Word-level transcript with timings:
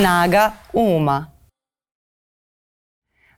Snaga 0.00 0.54
uma. 0.72 1.39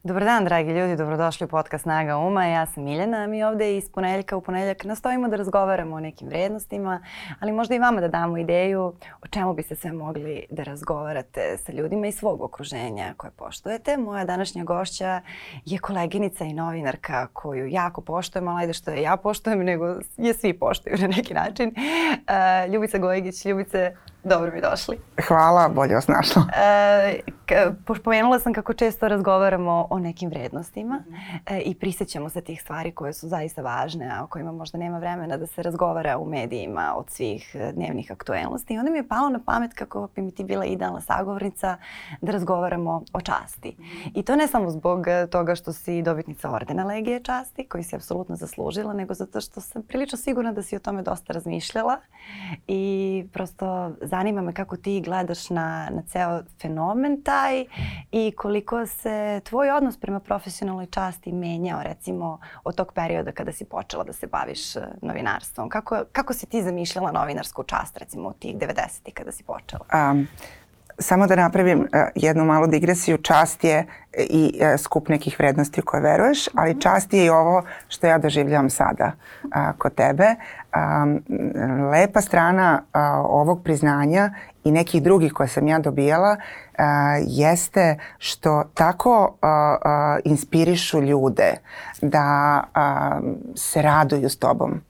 Dobar 0.05 0.25
dan, 0.25 0.45
dragi 0.45 0.71
ljudi, 0.71 0.97
dobrodošli 0.97 1.45
u 1.45 1.49
podcast 1.49 1.83
Snaga 1.83 2.17
Uma. 2.17 2.47
Ja 2.47 2.67
sam 2.67 2.85
Miljana, 2.85 3.27
mi 3.27 3.45
ovde 3.45 3.77
iz 3.77 3.91
ponedeljka 3.91 4.37
u 4.37 4.41
ponedeljak 4.41 4.85
nastojimo 4.85 5.29
da 5.29 5.37
razgovaramo 5.37 5.97
o 5.97 6.01
nekim 6.01 6.29
vrednostima, 6.29 7.01
ali 7.41 7.53
možda 7.53 7.75
i 7.75 7.79
vama 7.79 8.01
da 8.01 8.09
damo 8.09 8.39
ideju 8.39 8.83
o 9.23 9.27
čemu 9.31 9.55
bi 9.55 9.63
se 9.63 9.77
sve 9.77 9.93
mogli 9.93 10.47
da 10.51 10.63
razgovarate 10.63 11.57
sa 11.59 11.73
ljudima 11.73 12.07
iz 12.07 12.15
svog 12.15 12.43
okruženja 12.43 13.15
koje 13.17 13.31
poštujete. 13.31 13.97
Moja 13.97 14.25
današnja 14.25 14.65
gošća 14.65 15.21
je 15.65 15.79
koleginica 15.79 16.45
i 16.45 16.53
novinarka 16.53 17.27
koju 17.27 17.67
jako 17.67 18.01
poštujem, 18.01 18.49
ali 18.49 18.63
ajde 18.63 18.73
što 18.73 18.91
je 18.91 19.03
ja 19.03 19.17
poštujem, 19.17 19.65
nego 19.65 19.87
je 20.17 20.35
svi 20.35 20.59
poštuju 20.59 20.97
na 20.99 21.07
neki 21.07 21.35
način. 21.35 21.75
Uh, 21.77 22.73
Ljubica 22.73 22.99
Gojgić. 22.99 23.45
Ljubice, 23.45 23.97
Dobro 24.25 24.51
mi 24.55 24.61
došli. 24.61 24.99
Hvala, 25.29 25.69
bolje 25.69 25.95
vas 25.95 26.09
našla. 26.09 26.43
E, 26.57 27.21
pomenula 28.05 28.39
sam 28.39 28.53
kako 28.53 28.75
često 28.75 29.09
razgovaramo 29.09 29.87
o 29.91 29.99
nekim 29.99 30.31
vrednostima 30.31 30.95
mm 30.95 31.13
-hmm. 31.13 31.41
e, 31.47 31.61
i 31.61 31.75
prisjećamo 31.75 32.29
se 32.29 32.41
tih 32.41 32.63
stvari 32.63 32.93
koje 32.93 33.13
su 33.13 33.29
zaista 33.29 33.63
važne, 33.63 34.11
a 34.15 34.25
o 34.25 34.27
kojima 34.27 34.53
možda 34.53 34.79
nema 34.79 34.99
vremena 34.99 35.37
da 35.37 35.47
se 35.47 35.63
razgovara 35.63 36.19
u 36.19 36.25
medijima 36.25 36.95
od 36.97 37.11
svih 37.11 37.55
e, 37.55 37.73
dnevnih 37.73 38.13
aktuelnosti. 38.13 38.75
I 38.75 38.79
onda 38.79 38.91
mi 38.91 38.99
je 38.99 39.09
palo 39.09 39.29
na 39.29 39.41
pamet 39.47 39.75
kako 39.75 40.09
bi 40.15 40.23
mi 40.23 40.31
ti 40.31 40.45
bila 40.45 40.65
idealna 40.65 41.01
sagovornica 41.01 41.77
da 42.21 42.33
razgovaramo 42.33 43.03
o 43.13 43.21
časti. 43.21 43.77
Mm 43.79 43.83
-hmm. 43.83 44.11
I 44.15 44.23
to 44.23 44.37
ne 44.37 44.47
samo 44.47 44.71
zbog 44.71 45.09
e, 45.09 45.27
toga 45.27 45.55
što 45.55 45.73
si 45.73 46.03
dobitnica 46.03 46.51
ordena 46.51 46.85
Legije 46.85 47.23
časti, 47.23 47.69
koji 47.69 47.85
si 47.85 47.97
apsolutno 47.97 48.37
zaslužila, 48.37 48.93
nego 48.93 49.15
zato 49.15 49.41
što 49.41 49.61
sam 49.61 49.83
prilično 49.83 50.19
sigurna 50.19 50.53
da 50.53 50.63
si 50.63 50.77
o 50.77 50.79
tome 50.79 51.03
dosta 51.03 51.33
razmišljala 51.33 51.97
i 52.69 53.25
prosto 53.33 53.93
zanima 54.13 54.43
me 54.43 54.53
kako 54.53 54.77
ti 54.77 55.01
gledaš 55.01 55.51
na, 55.51 55.89
na 55.91 56.03
ceo 56.03 56.43
fenomen 56.63 57.23
taj 57.23 57.65
i 58.11 58.33
koliko 58.37 58.87
se 58.87 59.41
tvoj 59.45 59.71
odnos 59.71 59.97
prema 59.97 60.21
profesionalnoj 60.21 60.87
časti 60.87 61.33
menjao 61.33 61.83
recimo 61.83 62.39
od 62.65 62.75
tog 62.75 62.93
perioda 62.93 63.33
kada 63.33 63.53
si 63.53 63.65
počela 63.65 64.05
da 64.05 64.13
se 64.13 64.27
baviš 64.27 64.77
eh, 64.77 64.81
novinarstvom. 65.03 65.69
Kako, 65.69 66.05
kako 66.13 66.33
si 66.33 66.47
ti 66.47 66.63
zamišljala 66.63 67.13
novinarsku 67.13 67.63
čast 67.63 67.97
recimo 67.97 68.29
od 68.29 68.39
tih 68.39 68.57
90. 68.57 69.13
kada 69.15 69.33
si 69.33 69.45
počela? 69.45 69.85
Um, 70.11 70.27
samo 70.99 71.27
da 71.27 71.37
napravim 71.37 71.81
uh, 71.81 71.87
jednu 72.15 72.45
malu 72.45 72.67
digresiju. 72.67 73.19
Čast 73.19 73.65
je 73.65 73.87
i 74.19 74.61
uh, 74.61 74.81
skup 74.81 75.09
nekih 75.09 75.37
vrednosti 75.39 75.81
u 75.81 75.85
koje 75.85 76.03
veruješ, 76.03 76.49
ali 76.55 76.71
mhm. 76.71 76.81
čast 76.81 77.13
je 77.13 77.25
i 77.25 77.31
ovo 77.31 77.63
što 77.89 78.07
ja 78.07 78.19
doživljavam 78.19 78.71
sada 78.71 79.13
kod 79.79 79.95
tebe. 79.95 80.35
Lepa 81.91 82.21
strana 82.21 82.83
ovog 83.25 83.63
priznanja 83.65 84.35
i 84.65 84.73
nekih 84.73 85.03
drugih 85.03 85.33
koje 85.33 85.49
sam 85.49 85.69
ja 85.69 85.79
dobijala 85.79 86.37
uh, 86.37 86.85
jeste 87.27 87.99
što 88.19 88.65
tako 88.75 89.37
inspirišu 90.25 91.03
ljude 91.03 91.55
da 92.03 92.63
se 93.57 93.83
raduju 93.83 94.29
s 94.29 94.39
tobom. 94.39 94.81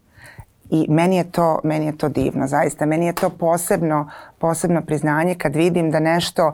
I 0.73 0.87
meni 0.89 1.17
je 1.17 1.31
to, 1.31 1.61
meni 1.65 1.87
je 1.87 1.97
to 1.97 2.09
divno, 2.09 2.47
zaista. 2.47 2.87
Meni 2.87 3.07
je 3.07 3.13
to 3.13 3.31
posebno 3.31 4.11
posebno 4.43 4.83
priznanje 4.83 5.35
kad 5.35 5.57
vidim 5.57 5.91
da 5.91 6.01
nešto 6.01 6.53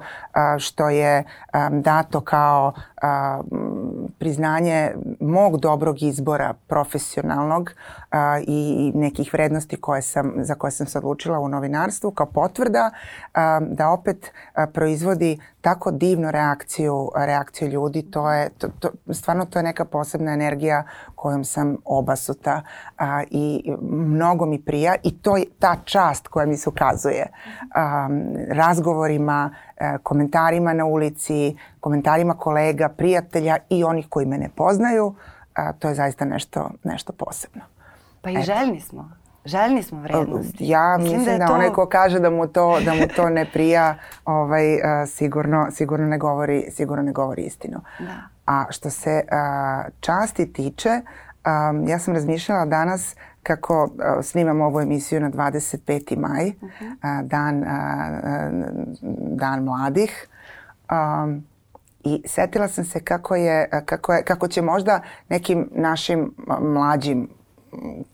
što 0.59 0.91
je 0.91 1.25
dato 1.71 2.21
kao 2.21 2.73
priznanje 4.19 4.93
mog 5.21 5.61
dobrog 5.61 6.03
izbora 6.03 6.55
profesionalnog 6.67 7.71
i 8.47 8.93
nekih 8.95 9.33
vrednosti 9.33 9.77
koje 9.77 10.03
sam, 10.03 10.33
za 10.37 10.55
koje 10.55 10.71
sam 10.71 10.87
se 10.87 10.99
odlučila 10.99 11.39
u 11.39 11.49
novinarstvu 11.49 12.11
kao 12.11 12.27
potvrda 12.27 12.91
da 13.61 13.91
opet 13.91 14.33
proizvodi 14.73 15.39
tako 15.61 15.91
divnu 15.91 16.31
reakciju, 16.31 17.11
reakciju 17.17 17.69
ljudi, 17.69 18.03
to 18.11 18.33
je, 18.33 18.49
to, 18.59 18.69
to, 18.81 18.89
stvarno 19.13 19.45
to 19.45 19.59
je 19.59 19.63
neka 19.63 19.85
posebna 19.85 20.33
energija 20.33 20.85
kojom 21.15 21.45
sam 21.45 21.77
obasuta 21.85 22.63
i 23.31 23.73
mnogo 23.91 24.47
mi 24.47 24.63
prija 24.63 24.95
i 25.03 25.19
to 25.19 25.37
je 25.37 25.45
ta 25.59 25.77
čast 25.85 26.29
koja 26.29 26.47
mi 26.47 26.57
se 26.57 26.69
ukazuje 26.69 27.27
razgovorima, 28.51 29.51
e, 29.77 29.99
komentarima 30.03 30.73
na 30.73 30.85
ulici, 30.85 31.57
komentarima 31.81 32.35
kolega, 32.35 32.89
prijatelja 32.89 33.57
i 33.69 33.85
onih 33.85 34.07
koji 34.09 34.27
me 34.27 34.39
ne 34.39 34.49
poznaju, 34.57 35.15
to 35.79 35.89
je 35.89 35.95
zaista 35.95 36.25
nešto, 36.25 36.71
nešto 36.85 37.13
posebno. 37.13 37.63
Pa 38.23 38.31
i 38.31 38.35
Eto. 38.35 38.43
željni 38.43 38.81
smo. 38.81 39.11
Željni 39.45 39.83
smo 39.83 40.01
vrednosti. 40.01 40.69
Ja 40.69 40.97
mislim, 40.99 41.19
mislim 41.19 41.39
da, 41.39 41.45
da 41.45 41.47
to... 41.47 41.55
onaj 41.55 41.71
ko 41.71 41.87
kaže 41.87 42.21
da 42.21 42.31
mu 42.31 42.47
to, 42.47 42.81
da 42.85 42.95
mu 42.95 43.07
to 43.17 43.29
ne 43.31 43.47
prija, 43.53 43.95
ovaj, 44.25 44.75
uh, 44.75 44.81
sigurno, 45.07 45.67
sigurno, 45.71 46.07
ne 46.07 46.19
govori, 46.19 46.65
sigurno 46.71 47.03
ne 47.03 47.13
govori 47.13 47.43
istinu. 47.43 47.81
Da. 47.99 48.15
A 48.47 48.65
što 48.71 48.91
se 48.91 49.23
uh, 49.25 49.93
časti 50.01 50.53
tiče, 50.53 50.91
um, 50.91 51.89
ja 51.89 51.99
sam 51.99 52.15
razmišljala 52.15 52.65
danas 52.65 53.17
kako 53.43 53.85
uh, 53.85 53.91
snimam 54.23 54.61
ovu 54.61 54.81
emisiju 54.81 55.21
na 55.21 55.31
25. 55.31 56.17
maj, 56.19 56.47
uh 56.47 56.53
-huh. 56.81 57.21
uh, 57.23 57.29
dan, 57.29 57.65
dan 59.37 59.65
mladih. 59.65 60.29
Um, 60.91 61.45
I 62.05 62.23
setila 62.27 62.69
sam 62.69 62.85
se 62.85 63.01
kako, 63.05 63.37
je, 63.37 63.83
kako, 63.87 64.13
je, 64.13 64.25
kako 64.25 64.49
će 64.49 64.63
možda 64.63 65.01
nekim 65.29 65.69
našim 65.73 66.35
mlađim 66.61 67.29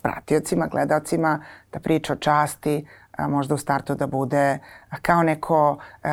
pratiocima, 0.02 0.66
gledalcima 0.66 1.40
da 1.72 1.80
priča 1.80 2.12
o 2.12 2.16
časti, 2.16 2.86
a 3.16 3.28
možda 3.28 3.54
u 3.54 3.58
startu 3.58 3.94
da 3.94 4.06
bude 4.06 4.58
kao 5.02 5.22
neko, 5.22 5.78
e, 6.02 6.10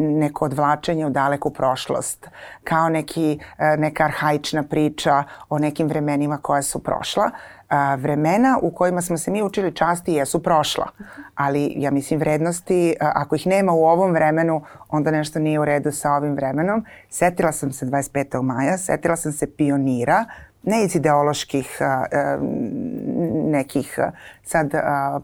neko 0.00 0.44
odvlačenje 0.44 1.06
u 1.06 1.10
daleku 1.10 1.50
prošlost, 1.50 2.28
kao 2.64 2.88
neki, 2.88 3.38
e, 3.58 3.76
neka 3.76 4.04
arhaična 4.04 4.62
priča 4.62 5.24
o 5.48 5.58
nekim 5.58 5.88
vremenima 5.88 6.38
koja 6.38 6.62
su 6.62 6.82
prošla. 6.82 7.30
A, 7.68 7.94
vremena 7.94 8.58
u 8.62 8.70
kojima 8.70 9.02
smo 9.02 9.18
se 9.18 9.30
mi 9.30 9.42
učili 9.42 9.74
časti 9.74 10.12
jesu 10.12 10.42
prošla, 10.42 10.86
ali 11.34 11.72
ja 11.76 11.90
mislim 11.90 12.20
vrednosti, 12.20 12.96
a, 13.00 13.12
ako 13.14 13.34
ih 13.34 13.46
nema 13.46 13.72
u 13.72 13.84
ovom 13.84 14.12
vremenu, 14.12 14.62
onda 14.88 15.10
nešto 15.10 15.38
nije 15.38 15.60
u 15.60 15.64
redu 15.64 15.92
sa 15.92 16.12
ovim 16.12 16.34
vremenom. 16.34 16.84
Setila 17.10 17.52
sam 17.52 17.72
se 17.72 17.86
25. 17.86 18.42
maja, 18.42 18.78
setila 18.78 19.16
sam 19.16 19.32
se 19.32 19.56
pionira, 19.56 20.24
ne 20.62 20.84
iz 20.84 20.96
ideoloških 20.96 21.78
a, 21.80 21.84
a, 21.84 22.38
nekih 23.50 23.98
a, 23.98 24.10
sad 24.44 24.74
a, 24.74 24.80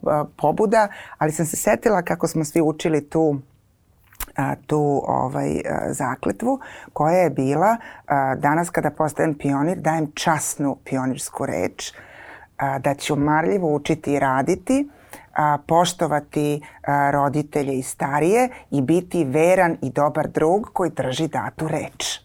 a, 0.07 0.25
pobuda, 0.37 0.89
ali 1.19 1.33
sam 1.33 1.47
se 1.47 1.57
setila 1.57 2.03
kako 2.03 2.29
smo 2.29 2.45
svi 2.45 2.61
učili 2.61 3.09
tu 3.09 3.39
a, 4.37 4.55
tu 4.67 5.03
ovaj, 5.07 5.51
a, 5.51 5.93
zakletvu 5.93 6.61
koja 6.93 7.17
je 7.17 7.31
bila 7.31 7.77
a, 8.07 8.35
danas 8.35 8.71
kada 8.71 8.91
postajem 8.91 9.35
pionir 9.35 9.79
dajem 9.79 10.11
časnu 10.15 10.77
pionirsku 10.85 11.47
reč 11.47 11.93
a, 11.93 12.12
da 12.79 12.95
ću 12.95 13.17
marljivo 13.17 13.75
učiti 13.75 14.13
i 14.13 14.19
raditi 14.19 14.89
a, 15.35 15.59
poštovati 15.67 16.61
a, 16.83 17.11
roditelje 17.11 17.79
i 17.79 17.83
starije 17.83 18.49
i 18.71 18.83
biti 18.83 19.25
veran 19.25 19.77
i 19.83 19.91
dobar 19.91 20.29
drug 20.29 20.71
koji 20.73 20.91
drži 20.91 21.29
datu 21.29 21.69
reč. 21.69 22.22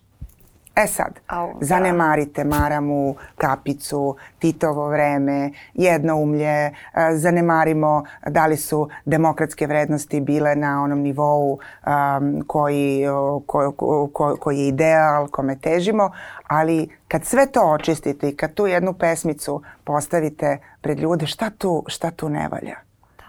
E 0.77 0.87
sad, 0.87 1.19
Au, 1.27 1.53
da. 1.59 1.65
zanemarite 1.65 2.43
Maramu, 2.43 3.15
Kapicu, 3.37 4.15
Titovo 4.39 4.89
vreme, 4.89 5.51
jednoumlje, 5.73 6.65
e, 6.65 6.71
zanemarimo 7.15 8.03
da 8.27 8.45
li 8.45 8.57
su 8.57 8.89
demokratske 9.05 9.67
vrednosti 9.67 10.21
bile 10.21 10.55
na 10.55 10.83
onom 10.83 10.99
nivou 10.99 11.51
um, 11.51 12.43
koji, 12.47 13.05
ko, 13.45 13.71
ko, 14.13 14.37
koji 14.39 14.59
je 14.59 14.67
ideal, 14.67 15.27
kome 15.27 15.55
težimo, 15.55 16.11
ali 16.47 16.89
kad 17.07 17.25
sve 17.25 17.45
to 17.45 17.61
očistite 17.61 18.29
i 18.29 18.35
kad 18.35 18.53
tu 18.53 18.67
jednu 18.67 18.93
pesmicu 18.93 19.61
postavite 19.83 20.57
pred 20.81 20.99
ljude, 20.99 21.25
šta 21.25 21.49
tu, 21.49 21.83
šta 21.87 22.11
tu 22.11 22.29
ne 22.29 22.47
valja? 22.51 22.75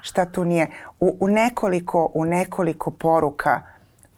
Šta 0.01 0.25
tu 0.25 0.45
nije? 0.45 0.67
U, 1.01 1.17
u, 1.21 1.29
nekoliko, 1.29 2.11
u 2.15 2.25
nekoliko 2.25 2.91
poruka 2.91 3.63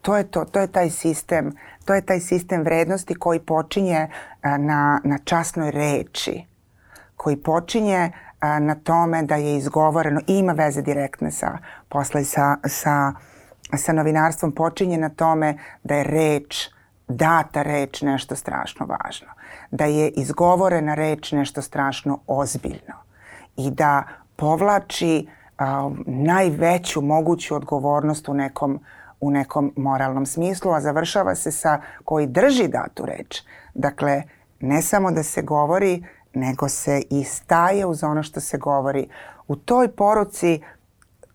to 0.01 0.17
je 0.17 0.23
to, 0.23 0.45
to 0.45 0.59
je 0.59 0.67
taj 0.67 0.89
sistem 0.89 1.53
To 1.85 1.93
je 1.93 2.01
taj 2.01 2.19
sistem 2.19 2.63
vrednosti 2.63 3.15
koji 3.15 3.39
počinje 3.39 4.07
na, 4.43 5.01
na 5.03 5.17
časnoj 5.23 5.71
reči, 5.71 6.45
koji 7.15 7.37
počinje 7.37 8.11
na 8.59 8.75
tome 8.75 9.23
da 9.23 9.35
je 9.35 9.57
izgovoreno 9.57 10.21
i 10.27 10.37
ima 10.37 10.53
veze 10.53 10.81
direktne 10.81 11.31
sa 11.31 11.57
posle 11.89 12.23
sa, 12.23 12.57
sa, 12.65 13.13
sa 13.77 13.93
novinarstvom, 13.93 14.51
počinje 14.51 14.97
na 14.97 15.09
tome 15.09 15.57
da 15.83 15.95
je 15.95 16.03
reč, 16.03 16.69
data 17.07 17.61
reč 17.61 18.01
nešto 18.01 18.35
strašno 18.35 18.85
važno, 18.85 19.27
da 19.71 19.85
je 19.85 20.09
izgovorena 20.09 20.95
reč 20.95 21.31
nešto 21.31 21.61
strašno 21.61 22.19
ozbiljno 22.27 22.95
i 23.57 23.71
da 23.71 24.03
povlači 24.35 25.27
a, 25.57 25.91
najveću 26.05 27.01
moguću 27.01 27.55
odgovornost 27.55 28.29
u 28.29 28.33
nekom 28.33 28.79
u 29.21 29.31
nekom 29.31 29.73
moralnom 29.75 30.25
smislu, 30.25 30.71
a 30.71 30.81
završava 30.81 31.35
se 31.35 31.51
sa 31.51 31.81
koji 32.05 32.27
drži 32.27 32.67
datu 32.67 33.05
reč. 33.05 33.41
Dakle, 33.73 34.23
ne 34.59 34.81
samo 34.81 35.11
da 35.11 35.23
se 35.23 35.41
govori, 35.41 36.03
nego 36.33 36.69
se 36.69 37.01
i 37.09 37.23
staje 37.23 37.85
uz 37.85 38.03
ono 38.03 38.23
što 38.23 38.39
se 38.39 38.57
govori. 38.57 39.07
U 39.47 39.55
toj 39.55 39.87
poruci 39.87 40.61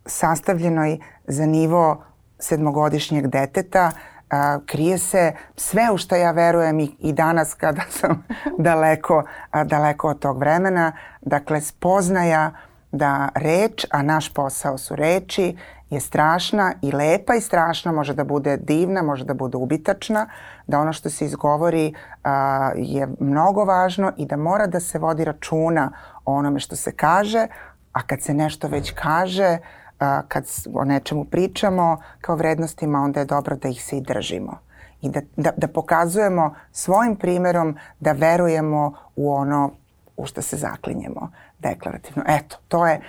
sastavljenoj 0.06 0.98
za 1.26 1.46
nivo 1.46 2.04
sedmogodišnjeg 2.38 3.26
deteta 3.26 3.90
a, 4.30 4.58
krije 4.66 4.98
se 4.98 5.32
sve 5.56 5.90
u 5.92 5.98
što 5.98 6.16
ja 6.16 6.30
verujem 6.30 6.80
i, 6.80 6.96
i 6.98 7.12
danas 7.12 7.54
kada 7.54 7.82
sam 8.00 8.24
daleko, 8.58 9.24
a, 9.50 9.64
daleko 9.64 10.08
od 10.08 10.18
tog 10.18 10.38
vremena. 10.38 10.92
Dakle, 11.20 11.60
spoznaja 11.60 12.52
da 12.92 13.28
reč, 13.34 13.86
a 13.90 14.02
naš 14.02 14.34
posao 14.34 14.78
su 14.78 14.96
reči, 14.96 15.56
je 15.90 16.00
strašna 16.00 16.72
i 16.82 16.92
lepa 16.92 17.34
i 17.34 17.40
strašna, 17.40 17.92
može 17.92 18.14
da 18.14 18.24
bude 18.24 18.56
divna, 18.56 19.02
može 19.02 19.24
da 19.24 19.34
bude 19.34 19.56
ubitačna, 19.56 20.26
da 20.66 20.80
ono 20.80 20.92
što 20.92 21.10
se 21.10 21.24
izgovori 21.24 21.94
a, 22.24 22.72
je 22.76 23.08
mnogo 23.20 23.64
važno 23.64 24.12
i 24.16 24.26
da 24.26 24.36
mora 24.36 24.66
da 24.66 24.80
se 24.80 24.98
vodi 24.98 25.24
računa 25.24 25.92
o 26.24 26.34
onome 26.34 26.60
što 26.60 26.76
se 26.76 26.92
kaže, 26.92 27.46
a 27.92 28.02
kad 28.02 28.22
se 28.22 28.34
nešto 28.34 28.68
već 28.68 28.90
kaže, 28.90 29.58
a, 30.00 30.22
kad 30.28 30.44
o 30.74 30.84
nečemu 30.84 31.24
pričamo 31.24 32.00
kao 32.20 32.36
vrednostima, 32.36 32.98
onda 32.98 33.20
je 33.20 33.26
dobro 33.26 33.56
da 33.56 33.68
ih 33.68 33.84
se 33.84 33.96
i 33.96 34.00
držimo 34.00 34.66
i 35.02 35.10
da, 35.10 35.20
da, 35.36 35.50
da 35.56 35.68
pokazujemo 35.68 36.54
svojim 36.72 37.16
primerom 37.16 37.76
da 38.00 38.12
verujemo 38.12 38.92
u 39.16 39.32
ono 39.32 39.70
u 40.16 40.26
što 40.26 40.42
se 40.42 40.56
zaklinjemo 40.56 41.30
deklarativno. 41.58 42.22
Eto, 42.28 42.56
to 42.68 42.86
je, 42.86 43.00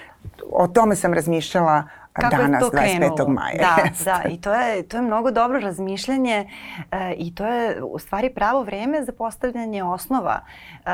o 0.52 0.68
tome 0.68 0.96
sam 0.96 1.14
razmišljala 1.14 1.84
Kako 2.22 2.38
danas, 2.38 2.64
je 2.64 2.70
to 2.70 2.78
25. 2.78 2.98
Krenulo? 2.98 3.30
maja. 3.30 3.58
Da, 3.58 4.04
da, 4.06 4.30
i 4.30 4.42
to 4.42 4.54
je, 4.54 4.88
to 4.88 4.98
je 4.98 5.02
mnogo 5.02 5.32
dobro 5.32 5.60
razmišljanje 5.60 6.50
e, 6.92 7.14
i 7.18 7.36
to 7.36 7.46
je 7.46 7.84
u 7.84 8.00
stvari 8.00 8.30
pravo 8.30 8.64
vreme 8.64 9.04
za 9.04 9.12
postavljanje 9.12 9.84
osnova 9.84 10.40
e, 10.86 10.92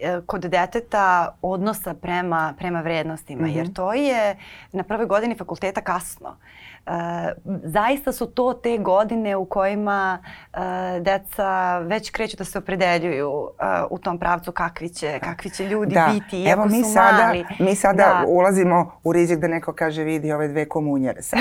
e 0.00 0.20
kod 0.26 0.40
deteta 0.40 1.36
odnosa 1.42 1.94
prema, 1.94 2.54
prema 2.58 2.80
vrednostima, 2.80 3.42
mm 3.42 3.50
-hmm. 3.50 3.56
jer 3.56 3.72
to 3.72 3.92
je 3.92 4.36
na 4.72 4.82
prvoj 4.82 5.06
godini 5.06 5.34
fakulteta 5.34 5.80
kasno. 5.80 6.28
Uh, 6.28 6.71
zaista 7.64 8.12
su 8.12 8.26
to 8.26 8.52
te 8.52 8.78
godine 8.78 9.36
u 9.36 9.44
kojima 9.44 10.18
uh, 10.22 10.60
deca 11.00 11.78
već 11.78 12.10
kreću 12.10 12.36
da 12.36 12.44
se 12.44 12.58
opredeljuju 12.58 13.30
uh, 13.30 13.48
u 13.90 13.98
tom 13.98 14.18
pravcu 14.18 14.52
kakvi 14.52 14.88
će, 14.88 15.18
kakvi 15.18 15.50
će 15.50 15.64
ljudi 15.64 15.94
da. 15.94 16.10
biti, 16.14 16.42
iako 16.42 16.60
Evo, 16.60 16.68
mi 16.70 16.84
su 16.84 16.92
sada, 16.92 17.26
mali. 17.26 17.46
Mi 17.58 17.74
sada 17.74 17.96
da. 17.96 18.24
ulazimo 18.26 19.00
u 19.04 19.12
rizik 19.12 19.38
da 19.38 19.48
neko 19.48 19.72
kaže 19.72 20.04
vidi 20.04 20.32
ove 20.32 20.48
dve 20.48 20.68
komunjere 20.68 21.22
sad. 21.22 21.40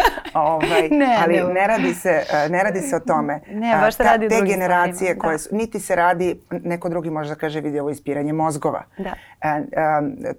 ovaj, 0.34 0.88
ne, 0.90 1.18
ali 1.22 1.36
ne. 1.36 1.52
ne, 1.52 1.66
radi 1.66 1.94
se, 1.94 2.22
ne 2.50 2.62
radi 2.62 2.80
se 2.80 2.96
o 2.96 3.00
tome. 3.00 3.40
Ne, 3.50 3.76
baš 3.80 3.96
se 3.96 4.02
radi 4.02 4.28
Te 4.28 4.42
generacije 4.44 5.14
da. 5.14 5.20
koje 5.20 5.38
su, 5.38 5.48
niti 5.56 5.80
se 5.80 5.96
radi, 5.96 6.40
neko 6.50 6.88
drugi 6.88 7.10
može 7.10 7.28
da 7.28 7.34
kaže 7.34 7.60
vidi 7.60 7.80
ovo 7.80 7.90
ispiranje 7.90 8.32
mozgova. 8.32 8.82
Da. 8.98 9.14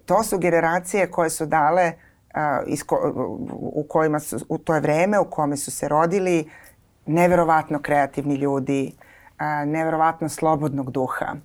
to 0.06 0.24
su 0.24 0.38
generacije 0.38 1.12
koje 1.12 1.30
su 1.30 1.46
dale 1.46 1.94
isko, 2.68 3.14
u 3.60 3.84
kojima 3.90 4.20
su, 4.20 4.38
u 4.50 4.58
to 4.58 4.74
je 4.74 4.82
vreme 4.82 5.20
u 5.20 5.26
kome 5.26 5.58
su 5.58 5.72
se 5.72 5.88
rodili 5.88 6.50
neverovatno 7.06 7.80
kreativni 7.80 8.36
ljudi, 8.36 8.94
neverovatno 9.66 10.30
slobodnog 10.30 10.92
duha. 10.92 11.36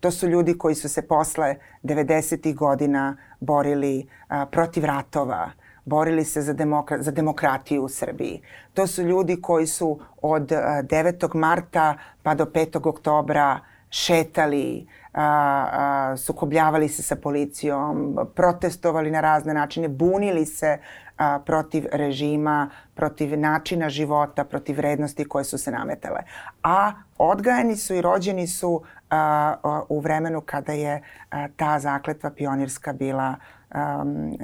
To 0.00 0.10
su 0.10 0.28
ljudi 0.28 0.58
koji 0.58 0.74
su 0.74 0.88
se 0.88 1.02
posle 1.02 1.56
90. 1.82 2.54
godina 2.54 3.16
borili 3.40 4.06
a, 4.28 4.46
protiv 4.46 4.84
ratova, 4.84 5.50
borili 5.84 6.24
se 6.24 6.42
za, 6.42 6.52
demokra 6.52 6.98
za 7.02 7.10
demokratiju 7.10 7.84
u 7.84 7.88
Srbiji. 7.88 8.42
To 8.74 8.86
su 8.86 9.02
ljudi 9.02 9.42
koji 9.42 9.66
su 9.66 10.00
od 10.22 10.52
a, 10.52 10.82
9. 10.82 11.34
marta 11.34 11.94
pa 12.22 12.34
do 12.34 12.44
5. 12.44 12.88
oktobra 12.88 13.60
šetali, 13.90 14.86
a, 15.14 16.14
sukobljavali 16.16 16.88
se 16.88 17.02
sa 17.02 17.16
policijom, 17.16 18.18
protestovali 18.34 19.10
na 19.10 19.20
razne 19.20 19.54
načine, 19.54 19.88
bunili 19.88 20.46
se 20.46 20.78
a, 21.18 21.38
protiv 21.46 21.86
režima, 21.92 22.70
protiv 22.94 23.38
načina 23.38 23.88
života, 23.88 24.44
protiv 24.44 24.76
vrednosti 24.76 25.24
koje 25.24 25.44
su 25.44 25.58
se 25.58 25.70
nametale. 25.70 26.20
A 26.62 26.92
odgajani 27.18 27.76
su 27.76 27.94
i 27.94 28.00
rođeni 28.00 28.46
su 28.46 28.82
a, 29.10 29.54
a, 29.62 29.82
u 29.88 30.00
vremenu 30.00 30.40
kada 30.40 30.72
je 30.72 31.02
a, 31.30 31.48
ta 31.56 31.78
zakletva 31.78 32.30
pionirska 32.30 32.92
bila 32.92 33.34
um, 33.74 34.36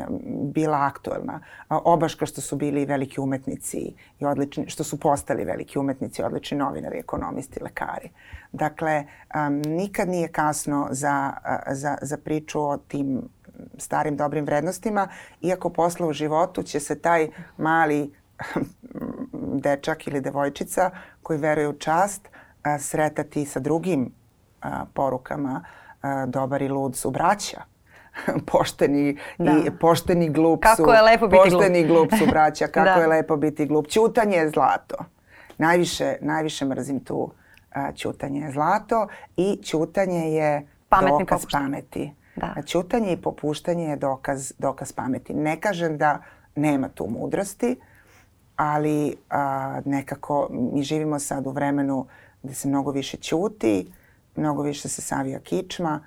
bila 0.53 0.79
aktuelna. 0.87 1.41
Obaš 1.69 2.15
kao 2.15 2.27
što 2.27 2.41
su 2.41 2.57
bili 2.57 2.87
veliki 2.87 3.21
umetnici 3.21 3.95
i 4.21 4.25
odlični, 4.25 4.69
što 4.69 4.85
su 4.85 5.01
postali 5.01 5.45
veliki 5.45 5.79
umetnici, 5.79 6.23
odlični 6.23 6.59
novinari, 6.59 6.99
ekonomisti, 6.99 7.63
lekari. 7.63 8.11
Dakle, 8.53 9.05
um, 9.35 9.63
nikad 9.67 10.09
nije 10.09 10.29
kasno 10.29 10.89
za, 10.91 11.33
za, 11.71 11.99
za 12.03 12.17
priču 12.17 12.61
o 12.61 12.77
tim 12.77 13.23
starim 13.79 14.17
dobrim 14.17 14.45
vrednostima, 14.45 15.09
iako 15.41 15.71
posle 15.71 16.07
u 16.07 16.13
životu 16.13 16.63
će 16.63 16.81
se 16.81 16.99
taj 16.99 17.29
mali 17.57 18.15
dečak 19.65 20.07
ili 20.07 20.21
devojčica 20.21 20.91
koji 21.23 21.39
veruje 21.39 21.69
u 21.69 21.79
čast 21.79 22.29
sretati 22.79 23.45
sa 23.45 23.61
drugim 23.61 24.13
porukama 24.95 25.65
dobar 26.27 26.63
i 26.63 26.69
lud 26.69 26.97
su 26.97 27.11
braća 27.11 27.63
pošteni 28.53 29.19
da. 29.39 29.53
i 29.67 29.71
pošteni 29.81 30.31
glup 30.31 30.63
kako 30.63 30.77
su. 30.77 30.83
Kako 30.83 30.95
je 30.95 31.03
lepo 31.03 31.29
biti 31.29 31.41
pošteni 31.45 31.85
glup. 31.85 32.09
glup 32.11 32.21
su 32.21 32.27
braća, 32.27 32.67
kako 32.75 32.85
da. 32.85 33.01
je 33.01 33.07
lepo 33.07 33.37
biti 33.37 33.67
glup. 33.67 33.87
Ćutanje 33.87 34.37
je 34.37 34.51
zlato. 34.51 34.97
Najviše, 35.59 36.17
najviše 36.21 36.65
mrzim 36.65 37.01
tu 37.01 37.17
uh, 37.17 37.95
ćutanje 37.95 38.41
je 38.41 38.53
zlato 38.53 39.09
i 39.37 39.61
ćutanje 39.63 40.33
je 40.33 40.67
Pametni 40.89 41.19
dokaz 41.19 41.41
popušten. 41.41 41.61
pameti. 41.61 42.13
Da. 42.37 42.63
Ćutanje 42.67 43.13
i 43.13 43.17
popuštanje 43.17 43.85
je 43.85 43.97
dokaz, 43.97 44.53
dokaz 44.59 44.93
pameti. 44.93 45.35
Ne 45.35 45.61
kažem 45.61 45.99
da 45.99 46.23
nema 46.55 46.89
tu 46.89 47.07
mudrosti, 47.07 47.77
ali 48.57 49.17
a, 49.31 49.81
nekako 49.85 50.49
mi 50.51 50.83
živimo 50.83 51.19
sad 51.19 51.47
u 51.47 51.51
vremenu 51.51 52.07
gde 52.43 52.55
se 52.55 52.69
mnogo 52.69 52.91
više 52.91 53.17
ćuti, 53.17 53.93
mnogo 54.37 54.63
više 54.63 54.89
se 54.89 55.03
savija 55.03 55.39
kičma, 55.39 56.01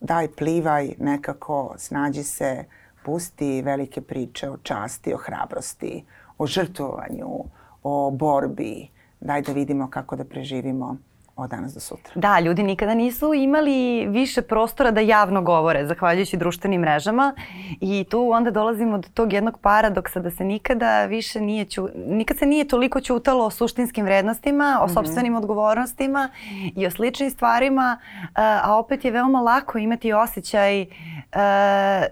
daj 0.00 0.28
plivaj 0.28 0.94
nekako, 0.98 1.74
snađi 1.78 2.22
se, 2.22 2.64
pusti 3.04 3.62
velike 3.62 4.00
priče 4.00 4.50
o 4.50 4.56
časti, 4.56 5.14
o 5.14 5.16
hrabrosti, 5.16 6.04
o 6.38 6.46
žrtvovanju, 6.46 7.44
o 7.82 8.10
borbi. 8.10 8.88
Daj 9.20 9.42
da 9.42 9.52
vidimo 9.52 9.90
kako 9.90 10.16
da 10.16 10.24
preživimo 10.24 10.96
od 11.38 11.50
danas 11.50 11.74
do 11.74 11.80
sutra. 11.80 12.12
Da, 12.14 12.40
ljudi 12.40 12.62
nikada 12.62 12.94
nisu 12.94 13.34
imali 13.34 14.06
više 14.06 14.42
prostora 14.42 14.90
da 14.90 15.00
javno 15.00 15.42
govore, 15.42 15.86
zahvaljujući 15.86 16.36
društvenim 16.36 16.80
mrežama 16.80 17.34
i 17.80 18.04
tu 18.10 18.30
onda 18.30 18.50
dolazimo 18.50 18.98
do 18.98 19.08
tog 19.14 19.32
jednog 19.32 19.58
paradoksa 19.60 20.20
da 20.20 20.30
se 20.30 20.44
nikada 20.44 21.04
više 21.04 21.40
nije, 21.40 21.64
ču, 21.64 21.88
nikad 22.06 22.38
se 22.38 22.46
nije 22.46 22.68
toliko 22.68 23.00
čutalo 23.00 23.44
o 23.44 23.50
suštinskim 23.50 24.04
vrednostima, 24.04 24.78
o 24.80 24.86
mm 24.86 24.88
-hmm. 24.88 24.94
sobstvenim 24.94 25.34
odgovornostima 25.36 26.28
i 26.76 26.86
o 26.86 26.90
sličnim 26.90 27.30
stvarima, 27.30 27.98
a 28.34 28.76
opet 28.78 29.04
je 29.04 29.10
veoma 29.10 29.40
lako 29.40 29.78
imati 29.78 30.12
osjećaj 30.12 30.86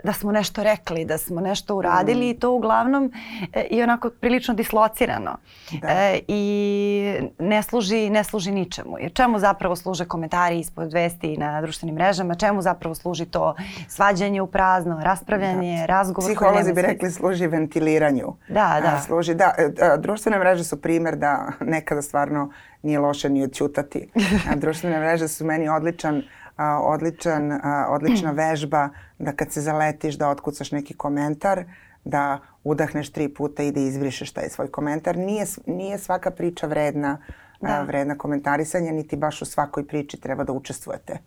da 0.05 0.13
smo 0.13 0.33
nešto 0.33 0.63
rekli, 0.63 1.05
da 1.05 1.19
smo 1.19 1.41
nešto 1.41 1.77
uradili 1.77 2.27
mm. 2.27 2.31
i 2.31 2.39
to 2.39 2.53
uglavnom 2.53 3.13
e, 3.53 3.67
je 3.71 3.85
onako 3.85 4.11
prilično 4.11 4.55
dislocirano 4.55 5.37
da. 5.81 5.89
E, 5.89 6.21
i 6.29 7.15
ne 7.39 7.63
služi, 7.63 8.11
ne 8.11 8.25
služi 8.25 8.51
ničemu. 8.51 8.99
Jer 9.01 9.13
čemu 9.17 9.39
zapravo 9.39 9.77
služe 9.77 10.05
komentari 10.05 10.59
ispod 10.61 10.93
vesti 10.93 11.37
na 11.37 11.61
društvenim 11.61 11.95
mrežama, 11.95 12.35
čemu 12.35 12.63
zapravo 12.63 12.95
služi 12.95 13.27
to 13.27 13.55
svađanje 13.89 14.43
u 14.43 14.47
prazno, 14.47 15.01
raspravljanje, 15.03 15.79
da. 15.81 15.87
razgovor. 15.87 16.31
Psiholozi 16.31 16.73
bi 16.73 16.83
rekli 16.83 17.11
služi 17.11 17.47
ventiliranju. 17.47 18.37
Da, 18.49 18.81
da. 18.83 18.95
A, 18.97 19.01
služi, 19.07 19.35
da. 19.35 19.55
E, 19.59 19.85
a, 19.85 19.97
društvene 19.97 20.39
mreže 20.39 20.65
su 20.65 20.83
primer 20.83 21.17
da 21.17 21.53
nekada 21.61 22.03
stvarno 22.03 22.51
nije 22.83 22.99
loše 22.99 23.29
ni 23.29 23.43
odćutati. 23.43 24.09
A, 24.51 24.57
društvene 24.57 24.99
mreže 24.99 25.29
su 25.29 25.45
meni 25.45 25.69
odličan 25.69 26.23
a, 26.57 26.81
odličan, 26.83 27.53
a, 27.53 27.87
odlična 27.91 28.31
vežba 28.43 28.89
da 29.19 29.33
kad 29.33 29.53
se 29.53 29.61
zaletiš 29.61 30.15
da 30.15 30.29
otkucaš 30.29 30.73
neki 30.73 30.95
komentar, 30.95 31.65
da 32.05 32.39
udahneš 32.65 33.13
tri 33.13 33.29
puta 33.29 33.63
i 33.63 33.73
da 33.73 33.81
izbrišeš 33.81 34.33
taj 34.33 34.49
svoj 34.49 34.71
komentar. 34.71 35.17
Nije, 35.17 35.47
nije 35.67 35.99
svaka 35.99 36.31
priča 36.31 36.67
vredna 36.67 37.19
da. 37.61 37.83
vredna 37.83 38.19
komentarisanja, 38.19 38.93
niti 38.93 39.17
baš 39.17 39.43
u 39.43 39.45
svakoj 39.45 39.87
priči 39.87 40.21
treba 40.21 40.45
da 40.45 40.53
učestvujete. 40.53 41.19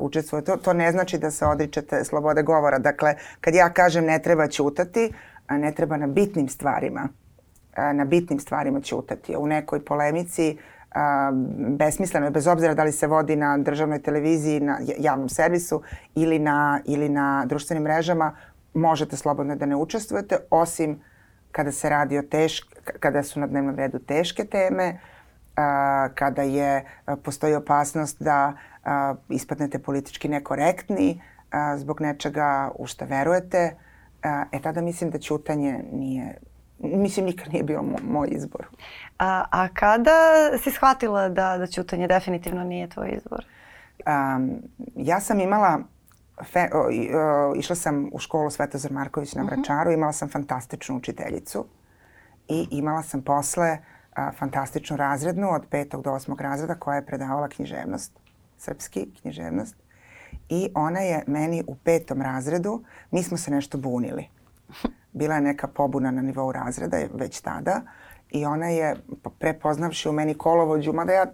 učestvujete. 0.00 0.52
To, 0.52 0.56
to 0.56 0.72
ne 0.72 0.92
znači 0.92 1.18
da 1.18 1.30
se 1.30 1.46
odričete 1.46 2.04
slobode 2.04 2.42
govora. 2.42 2.78
Dakle, 2.78 3.14
kad 3.40 3.54
ja 3.54 3.72
kažem 3.72 4.04
ne 4.04 4.18
treba 4.22 4.48
ćutati, 4.48 5.12
ne 5.50 5.72
treba 5.72 5.96
na 5.96 6.06
bitnim 6.06 6.48
stvarima 6.48 7.08
na 7.92 8.04
bitnim 8.04 8.40
stvarima 8.40 8.80
ćutati. 8.80 9.36
U 9.36 9.46
nekoj 9.46 9.84
polemici 9.84 10.58
besmisleno 11.68 12.26
je, 12.26 12.30
bez 12.30 12.46
obzira 12.46 12.74
da 12.74 12.84
li 12.84 12.92
se 12.92 13.06
vodi 13.06 13.36
na 13.36 13.58
državnoj 13.58 14.02
televiziji, 14.02 14.60
na 14.60 14.78
javnom 14.98 15.28
servisu 15.28 15.82
ili 16.14 16.38
na, 16.38 16.80
ili 16.84 17.08
na 17.08 17.44
društvenim 17.46 17.82
mrežama, 17.82 18.36
možete 18.74 19.16
slobodno 19.16 19.56
da 19.56 19.66
ne 19.66 19.76
učestvujete, 19.76 20.36
osim 20.50 21.00
kada 21.52 21.72
se 21.72 21.88
radi 21.88 22.18
o 22.18 22.22
tešk, 22.22 22.66
kada 23.00 23.22
su 23.22 23.40
na 23.40 23.46
dnevnom 23.46 23.76
redu 23.76 23.98
teške 23.98 24.44
teme, 24.44 24.98
kada 26.14 26.42
je, 26.42 26.84
postoji 27.22 27.54
opasnost 27.54 28.22
da 28.22 28.52
ispadnete 29.28 29.78
politički 29.78 30.28
nekorektni 30.28 31.22
zbog 31.76 32.00
nečega 32.00 32.70
u 32.74 32.86
šta 32.86 33.04
verujete, 33.04 33.74
e 34.52 34.60
tada 34.62 34.80
mislim 34.80 35.10
da 35.10 35.18
ćutanje 35.18 35.84
nije, 35.92 36.38
mislim 36.78 37.26
nikad 37.26 37.52
nije 37.52 37.64
bio 37.64 37.82
moj 38.02 38.28
izbor. 38.30 38.66
A, 39.18 39.44
a 39.50 39.68
kada 39.68 40.10
si 40.62 40.70
shvatila 40.70 41.28
da, 41.28 41.58
da 41.58 41.66
ćutanje 41.66 42.06
definitivno 42.06 42.64
nije 42.64 42.88
tvoj 42.88 43.08
izbor? 43.16 43.44
Um, 44.06 44.62
ja 44.96 45.20
sam 45.20 45.40
imala 45.40 45.78
fe, 46.52 46.68
o, 46.72 46.78
o, 46.78 47.54
išla 47.56 47.76
sam 47.76 48.08
u 48.12 48.18
školu 48.18 48.50
Svetozar 48.50 48.92
Marković 48.92 49.34
na 49.34 49.42
mhm. 49.42 49.54
Vračaru, 49.54 49.92
imala 49.92 50.12
sam 50.12 50.28
fantastičnu 50.28 50.96
učiteljicu 50.96 51.66
i 52.48 52.68
imala 52.70 53.02
sam 53.02 53.22
posle 53.22 53.78
a, 54.20 54.32
fantastičnu 54.38 54.96
razrednu 54.96 55.50
od 55.50 55.62
petog 55.70 56.02
do 56.02 56.12
osmog 56.12 56.40
razreda 56.40 56.74
koja 56.74 56.96
je 56.96 57.06
predavala 57.06 57.48
književnost, 57.48 58.12
srpski 58.58 59.08
književnost. 59.20 59.76
I 60.48 60.70
ona 60.74 61.00
je 61.00 61.24
meni 61.26 61.64
u 61.66 61.74
petom 61.74 62.22
razredu, 62.22 62.82
mi 63.10 63.22
smo 63.22 63.36
se 63.36 63.50
nešto 63.50 63.78
bunili. 63.78 64.28
Bila 65.12 65.34
je 65.34 65.40
neka 65.40 65.68
pobuna 65.68 66.10
na 66.10 66.22
nivou 66.22 66.52
razreda 66.52 66.98
već 67.14 67.40
tada 67.40 67.80
i 68.30 68.44
ona 68.44 68.66
je 68.66 68.96
prepoznavši 69.38 70.08
u 70.08 70.12
meni 70.12 70.34
kolovođu, 70.34 70.92
mada 70.92 71.12
ja 71.12 71.26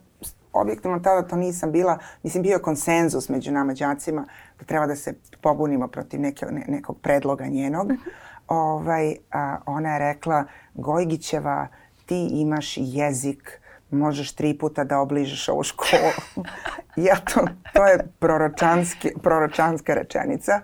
objektivno 0.53 0.99
tada 0.99 1.29
to 1.29 1.37
nisam 1.37 1.73
bila, 1.73 1.99
mislim 2.23 2.43
bio 2.43 2.53
je 2.53 2.63
konsenzus 2.63 3.29
među 3.29 3.53
nama 3.53 3.75
đacima 3.75 4.25
da 4.59 4.65
treba 4.65 4.87
da 4.87 4.97
se 4.97 5.15
pobunimo 5.41 5.89
protiv 5.89 6.21
neke, 6.21 6.47
ne, 6.47 6.65
nekog 6.69 7.01
predloga 7.01 7.47
njenog. 7.47 7.93
Mhm. 7.93 8.09
Ovaj, 8.49 9.17
a, 9.33 9.57
ona 9.67 9.93
je 9.93 9.99
rekla, 9.99 10.45
Gojgićeva, 10.75 11.69
ti 12.07 12.29
imaš 12.33 12.75
jezik, 12.77 13.61
možeš 13.91 14.33
tri 14.33 14.59
puta 14.59 14.85
da 14.85 14.99
obližeš 14.99 15.49
ovu 15.49 15.63
školu. 15.63 16.13
ja 17.09 17.17
to, 17.17 17.47
to 17.73 17.87
je 17.87 17.99
proročanski, 18.19 19.13
proročanska 19.23 19.95
rečenica. 19.95 20.61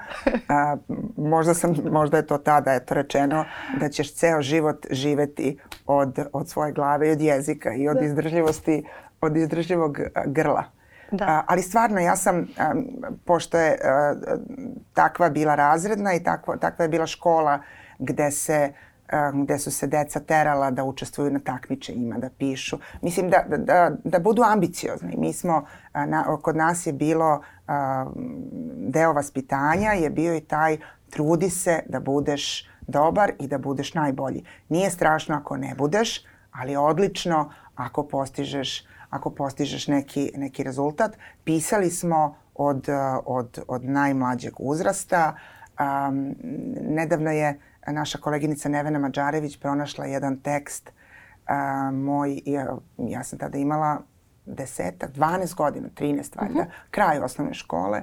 A, 0.49 0.77
možda, 1.17 1.55
sam, 1.55 1.75
možda 1.91 2.17
je 2.17 2.27
to 2.27 2.39
tada 2.39 2.75
eto 2.75 2.95
rečeno 2.95 3.45
da 3.81 3.89
ćeš 3.89 4.15
ceo 4.15 4.43
život 4.43 4.87
živeti 4.91 5.59
od, 5.87 6.19
od 6.33 6.49
svoje 6.49 6.73
glave 6.73 7.09
i 7.09 7.13
od 7.13 7.21
jezika 7.21 7.75
i 7.75 7.89
od 7.89 7.97
da. 7.97 8.05
izdržljivosti 8.05 8.85
od 9.21 9.37
izdržljivog 9.37 9.99
grla. 10.27 10.65
Da. 11.11 11.25
A, 11.25 11.43
ali 11.47 11.63
stvarno 11.63 12.01
ja 12.01 12.17
sam, 12.17 12.49
a, 12.59 12.75
pošto 13.25 13.59
je 13.59 13.79
a, 13.85 14.15
takva 14.95 15.31
bila 15.31 15.55
razredna 15.55 16.15
i 16.15 16.23
takva, 16.23 16.57
takva 16.57 16.85
je 16.85 16.89
bila 16.89 17.07
škola 17.07 17.59
gde 17.99 18.31
se 18.31 18.73
gde 19.35 19.59
su 19.59 19.71
se 19.71 19.87
deca 19.87 20.21
terala 20.21 20.71
da 20.71 20.85
učestvuju 20.85 21.31
na 21.31 21.39
takmičenjima, 21.39 22.19
da 22.19 22.31
pišu. 22.39 22.79
Mislim 23.03 23.31
da, 23.31 23.45
da, 23.49 23.57
da, 23.57 23.91
da 24.05 24.19
budu 24.19 24.43
ambiciozni. 24.43 25.17
Mi 25.19 25.33
smo, 25.33 25.65
na, 25.95 26.37
kod 26.43 26.57
nas 26.57 26.87
je 26.87 26.93
bilo 26.93 27.41
a, 27.67 28.07
deo 28.77 29.13
vaspitanja, 29.13 29.93
je 29.93 30.11
bio 30.11 30.37
i 30.37 30.41
taj 30.41 30.77
trudi 31.11 31.51
se 31.51 31.81
da 31.89 32.01
budeš 32.01 32.69
dobar 32.87 33.33
i 33.39 33.47
da 33.47 33.59
budeš 33.59 33.95
najbolji. 33.95 34.45
Nije 34.69 34.91
strašno 34.91 35.37
ako 35.37 35.57
ne 35.57 35.75
budeš, 35.79 36.25
ali 36.53 36.77
odlično 36.77 37.53
ako 37.75 38.09
postižeš 38.09 38.93
ako 39.13 39.31
postižeš 39.31 39.87
neki, 39.87 40.31
neki 40.37 40.63
rezultat. 40.63 41.17
Pisali 41.45 41.91
smo 41.91 42.37
od, 42.55 42.89
od, 43.25 43.59
od 43.69 43.85
najmlađeg 43.85 44.53
uzrasta. 44.59 45.37
Um, 45.81 46.35
nedavno 46.89 47.31
je 47.31 47.61
naša 47.87 48.19
koleginica 48.19 48.69
Nevena 48.69 48.99
Mađarević 48.99 49.61
pronašla 49.61 50.07
jedan 50.07 50.41
tekst 50.41 50.93
uh, 50.93 51.95
moj, 51.95 52.41
ja, 52.47 52.77
ja 52.99 53.25
sam 53.25 53.39
tada 53.39 53.59
imala 53.59 54.03
desetak, 54.47 55.11
12 55.11 55.55
godina, 55.55 55.89
13 55.97 56.41
valjda, 56.41 56.43
uh 56.43 56.49
mhm. 56.51 56.59
-huh. 56.59 56.67
kraj 56.91 57.19
osnovne 57.19 57.55
škole 57.55 58.03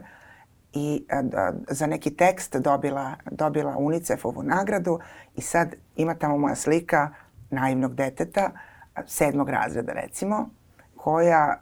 i 0.73 1.05
a, 1.09 1.51
za 1.69 1.87
neki 1.87 2.15
tekst 2.15 2.55
dobila, 2.55 3.15
dobila 3.31 3.75
UNICEF-ovu 3.77 4.43
nagradu 4.43 4.99
i 5.35 5.41
sad 5.41 5.75
ima 5.95 6.13
tamo 6.13 6.37
moja 6.37 6.55
slika 6.55 7.09
naivnog 7.49 7.95
deteta, 7.95 8.51
sedmog 9.05 9.49
razreda 9.49 9.93
recimo, 9.93 10.49
koja 10.95 11.61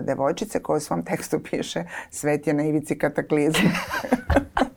devojčice 0.00 0.62
koja 0.62 0.76
u 0.76 0.80
svom 0.80 1.04
tekstu 1.04 1.40
piše 1.50 1.84
svet 2.10 2.46
je 2.46 2.54
na 2.54 2.62
ivici 2.62 2.98
kataklizma. 2.98 3.70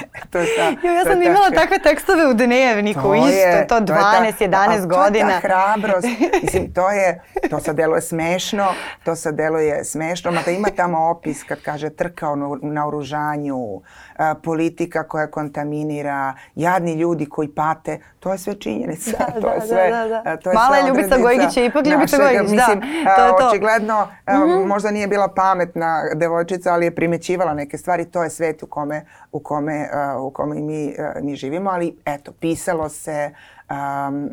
to 0.30 0.38
je 0.38 0.46
ta, 0.56 0.88
jo, 0.88 0.92
ja 0.92 1.04
sam 1.04 1.22
imala 1.22 1.50
ta, 1.50 1.60
takve 1.60 1.78
tekstove 1.78 2.26
u 2.26 2.34
dnevniku 2.34 3.02
to 3.02 3.14
isto, 3.14 3.28
je, 3.28 3.66
to 3.66 3.80
12, 3.80 4.38
to 4.38 4.44
11 4.44 4.80
ta, 4.80 4.86
godina. 4.86 5.28
To 5.28 5.34
je 5.34 5.40
ta 5.40 5.48
hrabrost, 5.48 6.08
mislim, 6.42 6.72
to 6.72 6.90
je, 6.90 7.22
to 7.50 7.60
sad 7.60 7.76
deluje 7.76 8.00
smešno, 8.00 8.66
to 9.04 9.16
sad 9.16 9.34
deluje 9.34 9.84
smešno, 9.84 10.30
mada 10.30 10.50
ima 10.50 10.68
tamo 10.76 11.10
opis 11.10 11.42
kad 11.42 11.62
kaže 11.62 11.90
trka 11.90 12.30
o 12.30 12.36
naoružanju, 12.62 13.80
a, 14.16 14.34
politika 14.34 15.08
koja 15.08 15.30
kontaminira, 15.30 16.34
jadni 16.54 16.94
ljudi 16.94 17.26
koji 17.26 17.48
pate, 17.48 18.00
to 18.20 18.32
je 18.32 18.38
sve 18.38 18.54
činjenica. 18.54 19.10
Da, 19.18 19.40
to 19.42 19.48
je 19.48 19.58
da, 19.60 19.66
sve, 19.66 19.90
da, 19.90 20.22
da. 20.24 20.36
To 20.36 20.50
je 20.50 20.54
Mala 20.54 20.76
sve 20.76 20.88
Ljubica 20.88 21.18
Gojgić 21.18 21.56
je 21.56 21.66
ipak 21.66 21.86
Ljubica 21.86 22.16
Gojgić, 22.16 22.50
da. 22.50 22.56
mislim, 22.56 22.80
da. 23.04 23.14
To 23.16 23.26
je 23.26 23.32
to. 23.38 23.48
Očigledno, 23.48 24.04
mm 24.04 24.32
-hmm. 24.32 24.66
možda 24.66 24.90
nije 24.90 25.06
bila 25.06 25.28
pametna 25.28 26.02
devojčica, 26.14 26.72
ali 26.72 26.86
je 26.86 26.94
primećivala 26.94 27.54
neke 27.54 27.78
stvari, 27.78 28.04
to 28.04 28.22
je 28.22 28.30
svet 28.30 28.62
u 28.62 28.66
kome, 28.66 29.04
u 29.36 29.40
kome, 29.40 29.88
u 30.20 30.30
kome 30.30 30.54
mi, 30.54 30.94
mi 31.22 31.36
živimo, 31.36 31.70
ali 31.70 31.96
eto, 32.04 32.32
pisalo 32.32 32.88
se, 32.88 33.30
um, 33.70 34.30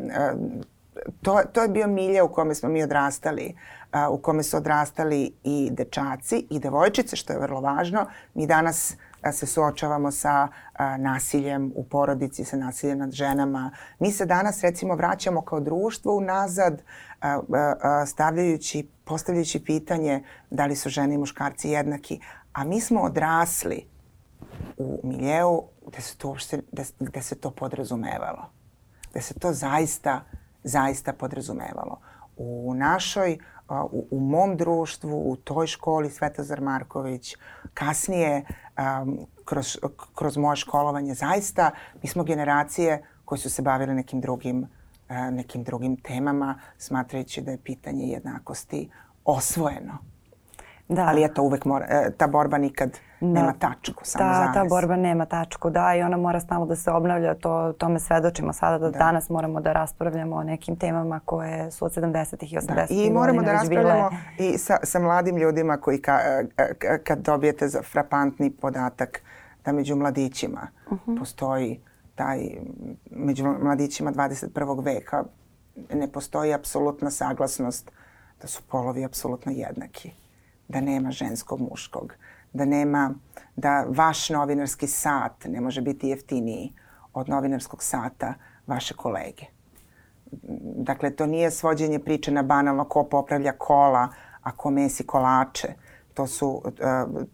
to, 1.22 1.40
to 1.52 1.62
je 1.62 1.68
bio 1.68 1.86
milje 1.86 2.22
u 2.22 2.28
kome 2.28 2.54
smo 2.54 2.68
mi 2.68 2.82
odrastali, 2.82 3.54
uh, 3.92 4.14
u 4.14 4.18
kome 4.18 4.42
su 4.42 4.56
odrastali 4.56 5.32
i 5.44 5.70
dečaci 5.72 6.46
i 6.50 6.58
devojčice, 6.58 7.16
što 7.16 7.32
je 7.32 7.38
vrlo 7.38 7.60
važno. 7.60 8.06
Mi 8.34 8.46
danas 8.46 8.96
se 9.32 9.46
suočavamo 9.46 10.10
sa 10.10 10.48
a, 10.72 10.96
nasiljem 10.96 11.72
u 11.74 11.84
porodici, 11.84 12.44
sa 12.44 12.56
nasiljem 12.56 12.98
nad 12.98 13.12
ženama. 13.12 13.70
Mi 13.98 14.12
se 14.12 14.26
danas 14.26 14.60
recimo 14.62 14.94
vraćamo 14.94 15.42
kao 15.42 15.60
društvo 15.60 16.16
unazad 16.16 16.82
a, 17.20 17.40
a, 17.50 18.06
stavljajući, 18.06 18.88
postavljajući 19.04 19.64
pitanje 19.64 20.24
da 20.50 20.66
li 20.66 20.76
su 20.76 20.88
žene 20.88 21.14
i 21.14 21.18
muškarci 21.18 21.70
jednaki. 21.70 22.20
A 22.52 22.64
mi 22.64 22.80
smo 22.80 23.00
odrasli 23.00 23.93
u 24.78 25.00
miljeu 25.04 25.62
gde 25.86 26.00
se 26.00 26.16
to, 26.18 26.28
uopšte, 26.28 26.62
gde, 26.72 26.84
gde 27.00 27.22
se 27.22 27.34
to 27.34 27.50
podrazumevalo. 27.50 28.50
Gde 29.10 29.20
se 29.20 29.34
to 29.34 29.52
zaista, 29.52 30.24
zaista 30.64 31.12
podrazumevalo. 31.12 32.00
U 32.36 32.74
našoj, 32.74 33.38
u, 33.90 34.06
u 34.10 34.20
mom 34.20 34.56
društvu, 34.56 35.30
u 35.30 35.36
toj 35.36 35.66
školi 35.66 36.10
Svetozar 36.10 36.60
Marković, 36.60 37.36
kasnije 37.74 38.44
um, 39.02 39.18
kroz, 39.44 39.78
kroz 40.14 40.36
moje 40.36 40.56
školovanje, 40.56 41.14
zaista 41.14 41.70
mi 42.02 42.08
smo 42.08 42.24
generacije 42.24 43.02
koje 43.24 43.38
su 43.38 43.50
se 43.50 43.62
bavile 43.62 43.94
nekim 43.94 44.20
drugim, 44.20 44.66
nekim 45.30 45.62
drugim 45.62 45.96
temama, 45.96 46.60
smatrajući 46.78 47.40
da 47.40 47.50
je 47.50 47.58
pitanje 47.64 48.06
jednakosti 48.06 48.90
osvojeno. 49.24 49.98
Da. 50.88 51.02
Ali 51.02 51.24
eto, 51.24 51.42
uvek 51.42 51.64
mora, 51.64 51.86
e, 51.88 52.10
ta 52.16 52.26
borba 52.26 52.58
nikad 52.58 52.90
da. 52.90 52.98
Nema 53.24 53.52
tačku, 53.58 54.04
samo 54.04 54.24
da, 54.24 54.34
zavis. 54.34 54.54
ta 54.54 54.64
borba 54.68 54.96
nema 54.96 55.26
tačku, 55.26 55.70
da, 55.70 55.94
i 55.94 56.02
ona 56.02 56.16
mora 56.16 56.40
stalno 56.40 56.66
da 56.66 56.76
se 56.76 56.90
obnavlja, 56.90 57.34
to, 57.34 57.72
tome 57.72 58.00
svedočimo 58.00 58.52
sada 58.52 58.78
da, 58.78 58.90
da. 58.90 58.98
danas 58.98 59.28
moramo 59.28 59.60
da 59.60 59.72
raspravljamo 59.72 60.36
o 60.36 60.42
nekim 60.42 60.76
temama 60.76 61.20
koje 61.24 61.70
su 61.70 61.84
od 61.84 61.94
70. 61.94 62.44
i 62.44 62.56
80. 62.56 62.74
Da. 62.74 62.86
I 62.90 63.10
moramo 63.10 63.42
da 63.42 63.52
raspravljamo 63.52 64.10
bile... 64.36 64.50
i 64.52 64.58
sa, 64.58 64.76
sa 64.82 64.98
mladim 64.98 65.36
ljudima 65.36 65.76
koji 65.76 66.02
ka, 66.02 66.18
ka, 66.78 66.98
kad 66.98 67.18
dobijete 67.18 67.68
za 67.68 67.82
frapantni 67.82 68.50
podatak 68.50 69.22
da 69.64 69.72
među 69.72 69.96
mladićima 69.96 70.68
uh 70.86 70.92
mhm. 70.92 71.10
-huh. 71.10 71.18
postoji 71.18 71.80
taj, 72.14 72.38
među 73.10 73.44
mladićima 73.62 74.12
21. 74.12 74.84
veka 74.84 75.24
ne 75.94 76.12
postoji 76.12 76.54
apsolutna 76.54 77.10
saglasnost 77.10 77.90
da 78.40 78.48
su 78.48 78.62
polovi 78.62 79.04
apsolutno 79.04 79.52
jednaki 79.52 80.12
da 80.68 80.80
nema 80.80 81.10
ženskog 81.10 81.60
muškog, 81.70 82.14
da 82.54 82.64
nema, 82.64 83.14
da 83.56 83.84
vaš 83.88 84.30
novinarski 84.30 84.86
sat 84.86 85.44
ne 85.44 85.60
može 85.60 85.82
biti 85.82 86.08
jeftiniji 86.08 86.72
od 87.12 87.28
novinarskog 87.28 87.82
sata 87.82 88.34
vaše 88.66 88.94
kolege. 88.94 89.44
Dakle, 90.76 91.10
to 91.10 91.26
nije 91.26 91.50
svođenje 91.50 91.98
priče 91.98 92.32
na 92.32 92.42
banalno 92.42 92.84
ko 92.84 93.04
popravlja 93.04 93.52
kola, 93.52 94.08
a 94.42 94.56
ko 94.56 94.70
mesi 94.70 95.06
kolače. 95.06 95.68
To, 96.14 96.26
su, 96.26 96.62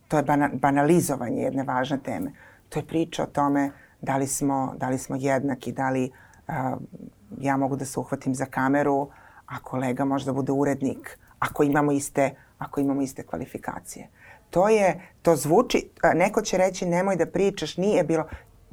to 0.09 0.17
je 0.17 0.25
banalizovanje 0.53 1.43
jedne 1.43 1.63
važne 1.63 1.99
teme. 1.99 2.33
To 2.69 2.79
je 2.79 2.87
priča 2.87 3.23
o 3.23 3.27
tome 3.27 3.71
da 4.01 4.17
li 4.17 4.27
smo, 4.27 4.75
da 4.77 4.89
li 4.89 4.99
smo 4.99 5.17
jednaki, 5.17 5.73
da 5.73 5.91
li 5.91 6.11
ja 7.39 7.57
mogu 7.57 7.77
da 7.77 7.85
se 7.85 8.01
uhvatim 8.01 8.35
za 8.35 8.47
kameru, 8.47 9.09
a 9.47 9.59
kolega 9.63 10.05
može 10.05 10.25
da 10.25 10.33
bude 10.33 10.53
urednik, 10.53 11.19
ako 11.39 11.63
imamo 11.63 11.93
iste 11.93 12.35
ako 12.61 12.81
imamo 12.81 13.03
iste 13.03 13.23
kvalifikacije. 13.23 14.09
To 14.51 14.69
je, 14.69 15.01
to 15.23 15.37
zvuči, 15.37 15.91
neko 16.15 16.43
će 16.43 16.59
reći 16.59 16.87
nemoj 16.87 17.17
da 17.17 17.27
pričaš, 17.27 17.77
nije 17.77 18.05
bilo, 18.05 18.25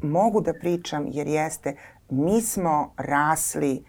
mogu 0.03 0.41
da 0.41 0.53
pričam 0.53 1.05
jer 1.11 1.27
jeste, 1.27 1.75
mi 2.09 2.41
smo 2.41 2.93
rasli 2.97 3.83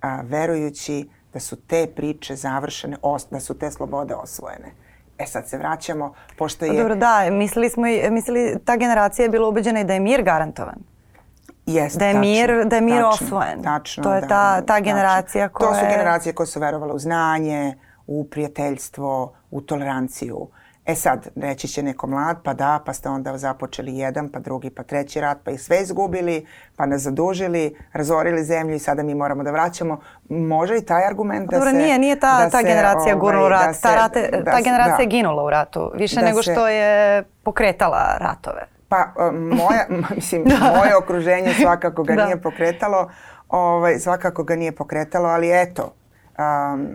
a, 0.00 0.20
verujući 0.24 1.08
da 1.32 1.40
su 1.40 1.56
te 1.56 1.86
priče 1.96 2.36
završene, 2.36 2.96
os, 3.02 3.26
da 3.30 3.40
su 3.40 3.58
te 3.58 3.70
slobode 3.70 4.14
osvojene. 4.14 4.72
E 5.18 5.26
sad 5.26 5.48
se 5.48 5.58
vraćamo, 5.58 6.14
pošto 6.38 6.64
je... 6.64 6.78
Dobro, 6.78 6.94
da, 6.94 7.30
mislili 7.30 7.70
smo 7.70 7.82
mislili, 8.10 8.58
ta 8.64 8.76
generacija 8.76 9.24
je 9.24 9.30
bila 9.30 9.48
ubeđena 9.48 9.80
i 9.80 9.84
da 9.84 9.94
je 9.94 10.00
mir 10.00 10.22
garantovan. 10.22 10.78
Jeste, 11.66 11.98
da 11.98 12.06
je 12.06 12.12
tačno, 12.12 12.20
mir, 12.20 12.64
da 12.64 12.76
je 12.76 12.82
mir 12.82 13.02
tačno, 13.02 13.08
osvojen. 13.08 13.62
Tačno, 13.62 14.02
to 14.02 14.14
je 14.14 14.20
da, 14.20 14.28
ta, 14.28 14.60
ta 14.60 14.80
generacija 14.80 15.48
tačno. 15.48 15.58
koja 15.58 15.70
To 15.70 15.78
su 15.78 15.86
generacije 15.90 16.32
koje 16.32 16.46
su 16.46 16.60
verovale 16.60 16.92
u 16.92 16.98
znanje, 16.98 17.74
u 18.06 18.24
prijateljstvo, 18.24 19.32
u 19.50 19.60
toleranciju. 19.60 20.48
E 20.86 20.94
sad, 20.94 21.28
reći 21.36 21.68
će 21.68 21.82
neko 21.82 22.06
mlad, 22.06 22.36
pa 22.42 22.54
da, 22.54 22.80
pa 22.86 22.92
ste 22.92 23.08
onda 23.08 23.38
započeli 23.38 23.98
jedan, 23.98 24.28
pa 24.28 24.38
drugi, 24.38 24.70
pa 24.70 24.82
treći 24.82 25.20
rat, 25.20 25.38
pa 25.44 25.50
ih 25.50 25.60
sve 25.60 25.80
izgubili, 25.80 26.46
pa 26.76 26.86
nas 26.86 27.02
zadužili, 27.02 27.76
razorili 27.92 28.44
zemlju 28.44 28.74
i 28.74 28.78
sada 28.78 29.02
mi 29.02 29.14
moramo 29.14 29.42
da 29.42 29.50
vraćamo. 29.50 30.00
Može 30.28 30.76
i 30.76 30.84
taj 30.84 31.06
argument 31.06 31.50
da 31.50 31.56
Dobro, 31.56 31.70
se... 31.70 31.76
nije, 31.76 31.98
nije 31.98 32.20
ta, 32.20 32.38
da 32.38 32.50
ta 32.50 32.58
se, 32.58 32.64
generacija 32.64 33.14
ovaj, 33.14 33.20
gurnula 33.20 33.48
rat. 33.48 33.74
Da 33.74 33.80
ta, 33.80 33.94
rate, 33.94 34.28
da 34.44 34.50
ta 34.50 34.60
generacija 34.60 34.96
da. 34.96 35.02
je 35.02 35.08
ginula 35.08 35.44
u 35.44 35.50
ratu, 35.50 35.90
više 35.94 36.20
Da 36.20 36.26
nego 36.26 36.42
se- 36.42 36.52
što 36.52 36.68
je 36.68 37.22
pokretala 37.42 38.16
ratove. 38.18 38.66
Pa 38.88 39.12
um, 39.20 39.36
moja, 39.36 39.86
mislim, 40.16 40.44
moje 40.76 40.96
okruženje 40.96 41.54
svakako 41.54 42.02
ga 42.02 42.14
Da. 42.14 42.24
nije 42.24 42.42
pokretalo, 42.42 43.10
ovaj, 43.48 43.98
svakako 43.98 44.44
ga 44.44 44.56
nije 44.56 44.72
pokretalo, 44.72 45.28
ali 45.28 45.62
eto, 45.62 45.94
um, 46.38 46.88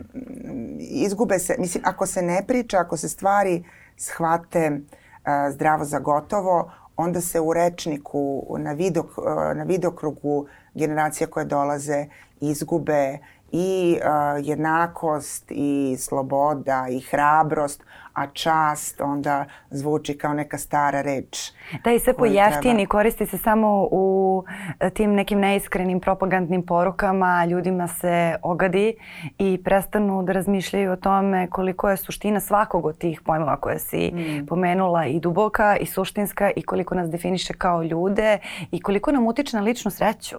izgube 0.79 1.39
se, 1.39 1.55
mislim, 1.59 1.83
ako 1.87 2.05
se 2.05 2.21
ne 2.21 2.43
priča, 2.47 2.79
ako 2.79 2.97
se 2.97 3.09
stvari 3.09 3.63
shvate 4.01 4.69
uh, 4.71 5.53
zdravo 5.53 5.85
za 5.85 5.99
gotovo, 5.99 6.71
onda 6.97 7.21
se 7.21 7.39
u 7.39 7.53
rečniku, 7.53 8.55
na, 8.59 8.71
vidok, 8.71 9.17
uh, 9.17 9.25
na 9.55 9.63
vidokrugu 9.63 10.47
generacija 10.73 11.27
koje 11.27 11.45
dolaze 11.45 12.05
izgube 12.39 13.17
i 13.51 13.99
uh, 13.99 14.47
jednakost 14.47 15.45
i 15.49 15.97
sloboda 15.99 16.85
i 16.89 16.99
hrabrost, 16.99 17.83
a 18.21 18.27
čast 18.27 19.01
onda 19.01 19.45
zvuči 19.69 20.13
kao 20.13 20.33
neka 20.33 20.57
stara 20.57 21.01
reč. 21.01 21.51
Da 21.83 21.91
i 21.91 21.99
sve 21.99 22.13
pojeftini, 22.15 22.61
treba- 22.75 22.89
koristi 22.89 23.25
se 23.25 23.37
samo 23.37 23.87
u 23.91 24.43
e, 24.79 24.89
tim 24.89 25.13
nekim 25.13 25.39
neiskrenim 25.39 25.99
propagandnim 25.99 26.63
porukama, 26.63 27.45
ljudima 27.45 27.87
se 27.89 28.11
ogadi 28.43 28.95
i 29.37 29.61
prestanu 29.63 30.23
da 30.23 30.31
razmišljaju 30.33 30.91
o 30.91 30.95
tome 30.97 31.47
koliko 31.49 31.89
je 31.89 31.97
suština 31.97 32.39
svakog 32.39 32.85
od 32.85 32.97
tih 32.97 33.21
pojmova 33.21 33.57
koje 33.57 33.79
si 33.79 34.11
Mm. 34.11 34.45
pomenula 34.45 35.05
i 35.05 35.19
duboka 35.19 35.77
i 35.77 35.85
suštinska 35.85 36.51
i 36.51 36.61
koliko 36.61 36.95
nas 36.95 37.09
definiše 37.09 37.53
kao 37.53 37.83
ljude 37.83 38.37
i 38.71 38.81
koliko 38.81 39.11
nam 39.11 39.27
utiče 39.27 39.57
na 39.57 39.63
ličnu 39.63 39.91
sreću. 39.91 40.35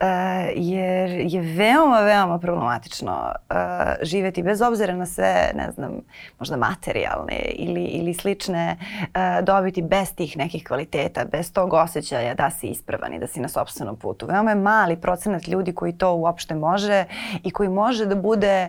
E, 0.00 0.52
jer 0.56 1.10
je 1.10 1.40
veoma, 1.40 2.00
veoma 2.00 2.38
problematično 2.38 3.32
e, 3.50 3.54
živeti 4.02 4.42
bez 4.42 4.62
obzira 4.62 4.94
na 4.94 5.06
sve, 5.06 5.50
ne 5.54 5.70
znam, 5.70 5.90
možda 6.38 6.56
materijalne 6.56 7.36
ili, 7.54 7.84
ili 7.84 8.14
slične 8.14 8.76
e, 9.14 9.42
dobiti 9.42 9.82
bez 9.82 10.14
tih 10.14 10.36
nekih 10.36 10.64
kvaliteta, 10.64 11.24
bez 11.24 11.52
tog 11.52 11.72
osjećaja 11.72 12.34
da 12.34 12.50
si 12.50 12.66
ispravan 12.66 13.14
i 13.14 13.18
da 13.18 13.26
si 13.26 13.40
na 13.40 13.48
sobstvenom 13.48 13.96
putu. 13.96 14.26
Veoma 14.26 14.50
je 14.50 14.56
mali 14.56 14.96
procenat 14.96 15.48
ljudi 15.48 15.74
koji 15.74 15.92
to 15.92 16.14
uopšte 16.14 16.54
može 16.54 17.04
i 17.42 17.50
koji 17.50 17.68
može 17.68 18.06
da 18.06 18.14
bude 18.14 18.68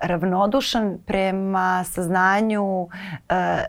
ravnodušan 0.00 0.98
prema 1.06 1.84
saznanju 1.84 2.88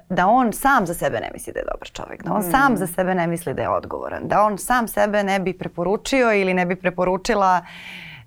da 0.09 0.27
on 0.27 0.53
sam 0.53 0.85
za 0.85 0.93
sebe 0.93 1.19
ne 1.19 1.29
misli 1.33 1.53
da 1.53 1.59
je 1.59 1.65
dobar 1.73 1.89
čovjek, 1.89 2.23
da 2.23 2.33
on 2.33 2.43
sam 2.43 2.77
za 2.77 2.87
sebe 2.87 3.15
ne 3.15 3.27
misli 3.27 3.53
da 3.53 3.61
je 3.61 3.69
odgovoran, 3.69 4.27
da 4.27 4.43
on 4.43 4.57
sam 4.57 4.87
sebe 4.87 5.23
ne 5.23 5.39
bi 5.39 5.57
preporučio 5.57 6.33
ili 6.33 6.53
ne 6.57 6.65
bi 6.65 6.75
preporučila 6.75 7.61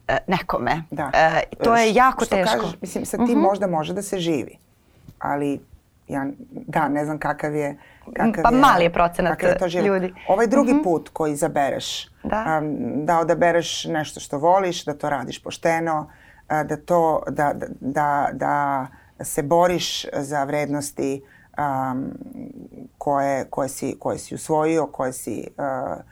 e, 0.09 0.19
nekome. 0.27 0.83
Da. 0.91 1.11
E, 1.15 1.43
to 1.65 1.77
je 1.77 1.95
jako 1.95 2.25
što 2.25 2.37
teško. 2.37 2.61
Kažeš, 2.61 2.81
mislim, 2.81 3.07
sa 3.07 3.17
tim 3.17 3.39
možda 3.39 3.67
može 3.67 3.95
da 3.95 4.03
se 4.03 4.19
živi, 4.19 4.59
ali 5.19 5.61
ja, 6.09 6.27
da, 6.51 6.89
ne 6.89 7.05
znam 7.05 7.19
kakav 7.19 7.55
je 7.55 7.79
kakav 8.17 8.43
Pa 8.43 8.51
mali 8.51 8.85
je 8.85 8.93
procenat 8.93 9.43
je 9.43 9.59
to 9.59 9.67
ljudi. 9.67 10.15
Ovaj 10.29 10.47
drugi 10.47 10.75
put 10.85 11.09
koji 11.13 11.33
izabereš, 11.33 12.09
Da. 12.23 12.61
um, 12.63 13.07
da 13.07 13.19
odabereš 13.19 13.85
nešto 13.85 14.21
što 14.21 14.39
voliš, 14.39 14.85
da 14.85 14.95
to 14.95 15.11
radiš 15.11 15.43
pošteno, 15.43 16.11
a, 16.49 16.65
da 16.65 16.77
to, 16.77 17.23
da, 17.29 17.53
da, 17.55 17.67
da, 17.81 18.29
da 18.33 18.87
se 19.25 19.43
boriš 19.43 20.07
za 20.13 20.45
vrednosti 20.45 21.23
um, 21.59 22.13
koje, 22.99 23.45
koje, 23.51 23.69
si, 23.69 23.97
koje 23.99 24.19
si 24.19 24.35
usvojio, 24.35 24.87
koje, 24.87 25.13
si, 25.13 25.49
uh, 25.59 25.65
uh, 25.65 26.03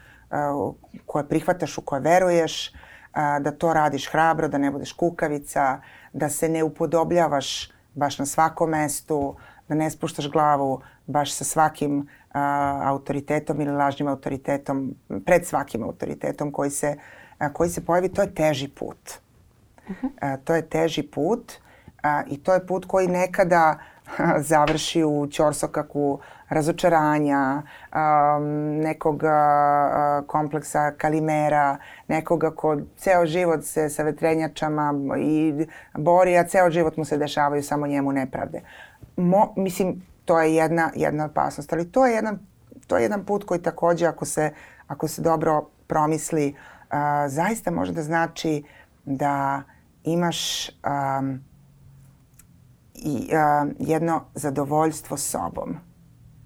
koje 1.07 1.29
prihvataš, 1.29 1.79
u 1.79 1.83
koje 1.83 2.01
veruješ, 2.01 2.73
da 3.41 3.51
to 3.51 3.73
radiš 3.75 4.11
hrabro, 4.11 4.49
da 4.49 4.59
ne 4.59 4.71
budeš 4.71 4.93
kukavica, 4.93 5.81
da 6.12 6.29
se 6.29 6.49
ne 6.49 6.62
upodobljavaš 6.64 7.71
baš 7.95 8.19
na 8.19 8.27
svakom 8.27 8.71
mestu, 8.71 9.37
da 9.69 9.75
ne 9.75 9.91
spuštaš 9.91 10.31
glavu 10.31 10.81
baš 11.07 11.33
sa 11.33 11.45
svakim 11.45 12.09
autoritetom 12.83 13.61
ili 13.61 13.73
lažnim 13.73 14.09
autoritetom, 14.09 14.95
pred 15.27 15.47
svakim 15.47 15.83
autoritetom 15.83 16.53
koji 16.53 16.71
se, 16.71 16.97
koji 17.53 17.71
se 17.71 17.85
pojavi, 17.85 18.09
to 18.09 18.23
je 18.23 18.35
teži 18.35 18.69
put. 18.69 19.19
A, 20.21 20.37
to 20.37 20.55
je 20.55 20.69
teži 20.69 21.03
put 21.03 21.53
i 22.27 22.43
to 22.43 22.55
je 22.55 22.67
put 22.67 22.85
koji 22.85 23.09
nekada 23.09 23.79
završi 24.51 25.05
u 25.05 25.27
ćorsokaku 25.31 26.21
razočaranja, 26.49 27.62
um, 27.62 28.44
nekog 28.77 29.25
a, 29.25 30.23
kompleksa 30.27 30.92
kalimera, 30.99 31.77
nekoga 32.09 32.51
ko 32.51 32.77
ceo 32.97 33.27
život 33.27 33.64
se 33.64 33.88
sa 33.88 34.03
vetrenjačama 34.03 34.94
i 35.18 35.66
bori, 35.94 36.38
a 36.38 36.44
ceo 36.44 36.71
život 36.71 36.97
mu 36.97 37.05
se 37.05 37.18
dešavaju 37.18 37.62
samo 37.62 37.87
njemu 37.87 38.12
nepravde. 38.12 38.61
Mo, 39.16 39.53
mislim, 39.57 40.03
to 40.25 40.40
je 40.40 40.55
jedna, 40.55 40.90
jedna 40.94 41.25
opasnost, 41.25 41.73
ali 41.73 41.92
to 41.92 42.07
je 42.07 42.14
jedan, 42.14 42.38
to 42.87 42.97
je 42.97 43.03
jedan 43.03 43.25
put 43.25 43.44
koji 43.44 43.62
takođe 43.62 44.07
ako 44.07 44.25
se, 44.25 44.53
ako 44.87 45.09
se 45.09 45.23
dobro 45.23 45.68
promisli, 45.87 46.55
a, 46.90 47.29
zaista 47.29 47.71
može 47.71 47.92
da 47.92 48.03
znači 48.03 48.62
da 49.05 49.62
imaš 50.05 50.68
um, 50.68 51.47
i, 53.04 53.34
a, 53.34 53.66
jedno 53.78 54.20
zadovoljstvo 54.34 55.16
sobom 55.16 55.76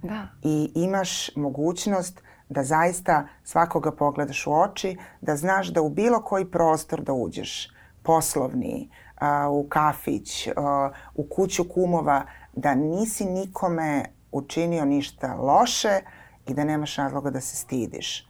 Da. 0.03 0.29
i 0.43 0.73
imaš 0.75 1.37
mogućnost 1.37 2.23
da 2.49 2.65
zaista 2.65 3.29
svakoga 3.45 3.93
pogledaš 3.93 4.47
u 4.47 4.53
oči, 4.53 4.97
da 5.21 5.37
znaš 5.37 5.69
da 5.69 5.83
u 5.83 5.91
bilo 5.91 6.23
koji 6.23 6.51
prostor 6.51 7.03
da 7.03 7.13
uđeš, 7.13 7.69
poslovni, 8.03 8.91
a, 9.19 9.49
u 9.51 9.67
kafić, 9.69 10.49
a, 10.57 10.91
u 11.15 11.25
kuću 11.25 11.65
kumova, 11.69 12.25
da 12.53 12.75
nisi 12.75 13.25
nikome 13.25 14.05
učinio 14.33 14.85
ništa 14.85 15.35
loše 15.35 16.01
i 16.47 16.55
da 16.55 16.65
nemaš 16.65 16.97
razloga 16.97 17.31
da 17.31 17.41
se 17.41 17.57
stidiš. 17.57 18.29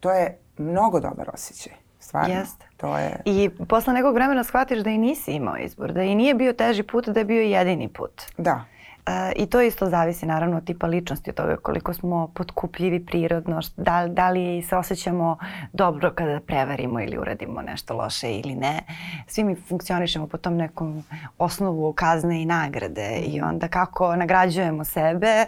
To 0.00 0.10
je 0.10 0.38
mnogo 0.58 1.00
dobar 1.00 1.30
osjećaj. 1.34 1.89
Stvarno. 2.00 2.34
Jeste. 2.34 2.66
To 2.76 2.98
je... 2.98 3.22
I 3.24 3.50
posle 3.68 3.92
nekog 3.92 4.14
vremena 4.14 4.44
shvatiš 4.44 4.78
da 4.78 4.90
i 4.90 4.98
nisi 4.98 5.32
imao 5.32 5.56
izbor, 5.56 5.92
da 5.92 6.02
i 6.02 6.14
nije 6.14 6.34
bio 6.34 6.52
teži 6.52 6.82
put, 6.82 7.08
da 7.08 7.20
je 7.20 7.24
bio 7.24 7.42
jedini 7.42 7.88
put. 7.88 8.22
Da. 8.38 8.64
E, 9.10 9.32
I 9.36 9.46
to 9.46 9.60
isto 9.60 9.88
zavisi 9.88 10.26
naravno 10.26 10.56
od 10.56 10.64
tipa 10.64 10.86
ličnosti, 10.86 11.30
od 11.30 11.36
toga 11.36 11.56
koliko 11.56 11.94
smo 11.94 12.28
potkupljivi 12.34 13.06
prirodno, 13.06 13.60
da, 13.76 14.06
da 14.08 14.30
li 14.30 14.62
se 14.62 14.76
osjećamo 14.76 15.38
dobro 15.72 16.10
kada 16.14 16.40
prevarimo 16.40 17.00
ili 17.00 17.18
uradimo 17.18 17.62
nešto 17.62 17.94
loše 17.94 18.32
ili 18.32 18.54
ne. 18.54 18.80
Svi 19.26 19.44
mi 19.44 19.54
funkcionišemo 19.54 20.26
po 20.26 20.36
tom 20.36 20.56
nekom 20.56 21.04
osnovu 21.38 21.92
kazne 21.92 22.42
i 22.42 22.44
nagrade 22.44 23.22
i 23.26 23.40
onda 23.40 23.68
kako 23.68 24.16
nagrađujemo 24.16 24.84
sebe, 24.84 25.46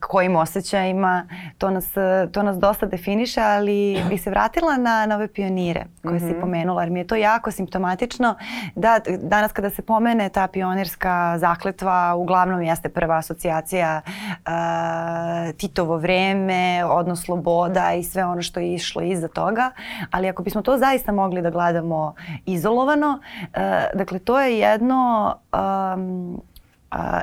kojim 0.00 0.36
osjećajima, 0.36 1.26
to 1.58 1.70
nas, 1.70 1.88
to 2.32 2.42
nas 2.42 2.58
dosta 2.58 2.86
definiše, 2.86 3.40
ali 3.40 4.02
bih 4.08 4.22
se 4.22 4.30
vratila 4.30 4.76
na, 4.76 5.06
na 5.06 5.16
ove 5.16 5.28
pionire 5.28 5.84
koje 6.02 6.20
si 6.20 6.34
pomenula, 6.40 6.82
jer 6.82 6.90
mi 6.90 7.00
je 7.00 7.06
to 7.06 7.14
jako 7.14 7.50
simptomatično 7.50 8.34
da 8.74 9.00
danas 9.22 9.52
kada 9.52 9.70
se 9.70 9.82
pomene 9.82 10.28
ta 10.28 10.46
pionirska 10.46 11.38
zakletva, 11.38 12.14
uglavnom 12.14 12.62
jeste 12.62 12.88
prva 13.02 13.16
asocijacija 13.18 14.00
uh, 14.06 15.56
Titovo 15.56 15.96
vreme, 15.96 16.84
odnos 16.84 17.24
sloboda 17.24 17.92
i 17.92 18.02
sve 18.02 18.24
ono 18.24 18.42
što 18.42 18.60
je 18.60 18.74
išlo 18.74 19.02
iza 19.02 19.28
toga, 19.28 19.70
ali 20.10 20.28
ako 20.28 20.42
bismo 20.42 20.62
to 20.62 20.78
zaista 20.78 21.12
mogli 21.12 21.42
da 21.42 21.50
gledamo 21.50 22.14
izolovano, 22.46 23.18
uh, 23.40 23.58
dakle 23.94 24.18
to 24.18 24.40
je 24.40 24.58
jedno 24.58 25.34
um, 25.52 26.42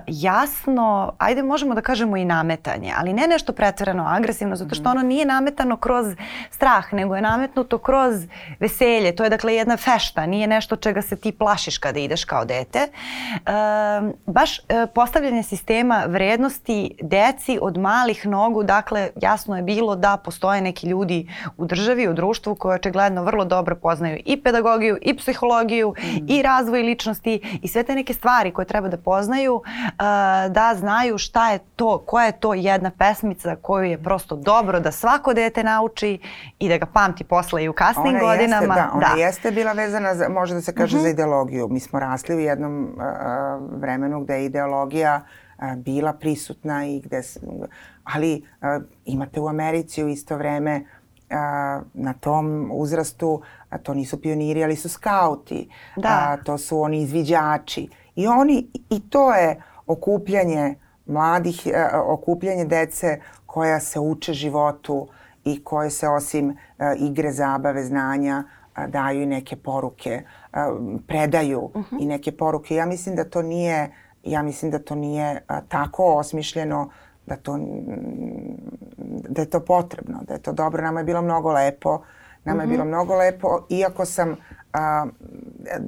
jasno, 0.08 1.14
ajde 1.18 1.44
možemo 1.44 1.76
da 1.76 1.82
kažemo 1.82 2.18
i 2.18 2.26
nametanje, 2.26 2.94
ali 2.98 3.14
ne 3.14 3.28
nešto 3.28 3.54
pretjerano 3.54 4.06
agresivno, 4.08 4.56
zato 4.56 4.76
što 4.76 4.90
ono 4.90 5.02
nije 5.02 5.26
nametano 5.26 5.78
kroz 5.78 6.16
strah, 6.52 6.94
nego 6.94 7.16
je 7.16 7.22
nametnuto 7.22 7.78
kroz 7.78 8.16
veselje. 8.60 9.16
To 9.16 9.24
je 9.24 9.30
dakle 9.30 9.56
jedna 9.56 9.78
fešta, 9.78 10.26
nije 10.26 10.48
nešto 10.48 10.76
čega 10.76 11.02
se 11.02 11.16
ti 11.16 11.32
plašiš 11.32 11.78
kada 11.78 12.00
ideš 12.00 12.26
kao 12.26 12.46
dete. 12.46 12.88
Baš 14.26 14.60
e, 14.60 14.88
postavljanje 14.96 15.44
sistema 15.44 16.04
vrednosti 16.08 16.96
deci 17.02 17.60
od 17.62 17.78
malih 17.78 18.28
nogu, 18.28 18.64
dakle 18.64 19.10
jasno 19.22 19.56
je 19.56 19.64
bilo 19.64 19.96
da 19.96 20.18
postoje 20.18 20.62
neki 20.62 20.88
ljudi 20.88 21.30
u 21.58 21.66
državi, 21.66 22.08
u 22.08 22.14
društvu 22.14 22.56
koji 22.56 22.76
očigledno 22.76 23.24
vrlo 23.24 23.46
dobro 23.46 23.76
poznaju 23.76 24.20
i 24.26 24.44
pedagogiju, 24.44 24.98
i 25.02 25.18
psihologiju, 25.18 25.94
i 26.28 26.42
razvoj 26.42 26.82
ličnosti 26.82 27.60
i 27.62 27.68
sve 27.68 27.84
te 27.84 27.96
neke 27.96 28.14
stvari 28.14 28.52
koje 28.52 28.66
treba 28.66 28.88
da 28.88 28.98
poznaju 28.98 29.59
uh, 29.60 29.96
da 30.52 30.76
znaju 30.78 31.18
šta 31.18 31.52
je 31.52 31.60
to, 31.76 31.98
koja 31.98 32.26
je 32.26 32.40
to 32.40 32.54
jedna 32.54 32.92
pesmica 32.98 33.56
koju 33.56 33.84
je 33.84 34.04
prosto 34.04 34.36
dobro 34.36 34.80
da 34.80 34.92
svako 34.92 35.34
dete 35.34 35.64
nauči 35.64 36.20
i 36.60 36.70
da 36.70 36.78
ga 36.78 36.86
pamti 36.86 37.24
posle 37.24 37.64
i 37.64 37.70
u 37.70 37.74
kasnim 37.74 38.16
ona 38.16 38.20
godinama. 38.20 38.76
Jeste, 38.76 38.82
da, 38.82 38.92
ona 38.94 39.16
da. 39.16 39.22
jeste 39.22 39.52
bila 39.52 39.72
vezana, 39.72 40.16
za, 40.16 40.30
može 40.30 40.54
da 40.54 40.62
se 40.62 40.76
kaže, 40.76 40.98
uh 40.98 41.00
-huh. 41.00 41.04
za 41.04 41.10
mhm. 41.10 41.14
ideologiju. 41.14 41.68
Mi 41.68 41.80
smo 41.80 42.00
rasli 42.00 42.36
u 42.36 42.40
jednom 42.40 42.84
uh, 42.84 43.80
vremenu 43.80 44.24
gde 44.24 44.34
je 44.34 44.46
ideologija 44.46 45.22
uh, 45.58 45.76
bila 45.76 46.14
prisutna 46.14 46.86
i 46.86 47.00
gde, 47.00 47.22
ali 48.04 48.44
uh, 48.62 48.84
imate 49.06 49.40
u 49.40 49.48
Americi 49.48 50.04
u 50.04 50.10
isto 50.10 50.38
vreme 50.38 50.86
a, 51.30 51.82
na 51.94 52.14
tom 52.14 52.70
uzrastu, 52.74 53.42
a 53.70 53.78
to 53.78 53.94
nisu 53.94 54.22
pioniri, 54.22 54.64
ali 54.64 54.76
su 54.76 54.90
skauti, 54.90 55.70
da. 55.96 56.10
a, 56.10 56.38
to 56.44 56.58
su 56.58 56.82
oni 56.82 57.02
izviđači. 57.02 57.90
I 58.20 58.28
oni, 58.28 58.68
i 58.90 59.00
to 59.10 59.34
je 59.34 59.62
okupljanje 59.88 60.76
mladih, 61.06 61.68
a, 61.76 62.02
okupljanje 62.06 62.66
dece 62.66 63.20
koja 63.46 63.80
se 63.80 64.00
uče 64.00 64.34
životu 64.34 65.08
i 65.46 65.64
koje 65.64 65.90
se 65.90 66.08
osim 66.08 66.58
a, 66.78 66.94
igre, 67.00 67.32
zabave, 67.32 67.84
znanja 67.84 68.44
a, 68.74 68.88
daju 68.88 69.22
i 69.22 69.26
neke 69.26 69.56
poruke, 69.56 70.22
predaju 71.08 71.62
uh 71.62 71.72
-huh. 71.74 72.02
i 72.02 72.06
neke 72.06 72.32
poruke. 72.32 72.76
Ja 72.76 72.86
mislim 72.86 73.16
da 73.16 73.24
to 73.24 73.42
nije, 73.42 73.92
ja 74.24 74.42
mislim 74.42 74.72
da 74.72 74.80
to 74.80 74.96
nije 74.96 75.42
tako 75.68 76.16
osmišljeno 76.16 76.90
da 77.26 77.36
to 77.36 77.60
da 79.30 79.42
je 79.42 79.50
to 79.50 79.60
potrebno, 79.60 80.20
da 80.28 80.34
je 80.34 80.42
to 80.42 80.54
dobro. 80.54 80.84
Nama 80.84 81.00
je 81.00 81.04
bilo 81.04 81.22
mnogo 81.22 81.52
lepo, 81.52 82.02
nama 82.44 82.58
mm 82.58 82.68
-hmm. 82.68 82.72
je 82.72 82.72
bilo 82.72 82.84
mhm. 82.84 82.90
mnogo 82.90 83.16
lepo, 83.16 83.66
iako 83.70 84.06
sam 84.06 84.36
a, 84.74 85.06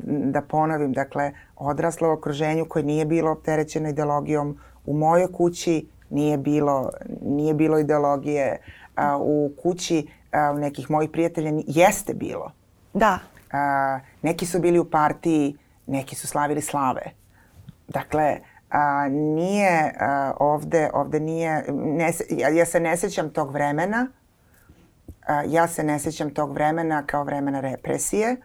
da 0.05 0.41
ponovim, 0.41 0.93
dakle, 0.93 1.31
odrasla 1.55 2.09
u 2.09 2.11
okruženju 2.11 2.65
koje 2.65 2.83
nije 2.83 3.05
bilo 3.05 3.31
opterećeno 3.31 3.89
ideologijom. 3.89 4.57
U 4.85 4.93
mojoj 4.93 5.31
kući 5.31 5.87
nije 6.09 6.37
bilo, 6.37 6.89
nije 7.21 7.53
bilo 7.53 7.79
ideologije. 7.79 8.57
A, 8.95 9.17
u 9.17 9.51
kući 9.61 10.07
a, 10.31 10.53
nekih 10.53 10.91
mojih 10.91 11.09
prijatelja 11.09 11.51
jeste 11.67 12.13
bilo. 12.13 12.51
Da. 12.93 13.19
A, 13.51 13.99
neki 14.21 14.45
su 14.45 14.59
bili 14.59 14.79
u 14.79 14.89
partiji, 14.89 15.57
neki 15.87 16.15
su 16.15 16.27
slavili 16.27 16.61
slave. 16.61 17.01
Dakle, 17.87 18.37
a, 18.69 19.07
nije 19.09 19.93
a, 19.99 20.33
ovde, 20.39 20.89
ovde 20.93 21.19
nije, 21.19 21.65
ne, 21.71 22.11
ja, 22.29 22.49
ja 22.49 22.65
se 22.65 22.79
ne 22.79 22.97
sećam 22.97 23.29
tog 23.29 23.51
vremena, 23.51 24.07
a, 25.27 25.43
ja 25.47 25.67
se 25.67 25.83
ne 25.83 25.99
sećam 25.99 26.29
tog 26.29 26.53
vremena 26.53 27.03
kao 27.05 27.23
vremena 27.23 27.59
represije, 27.59 28.35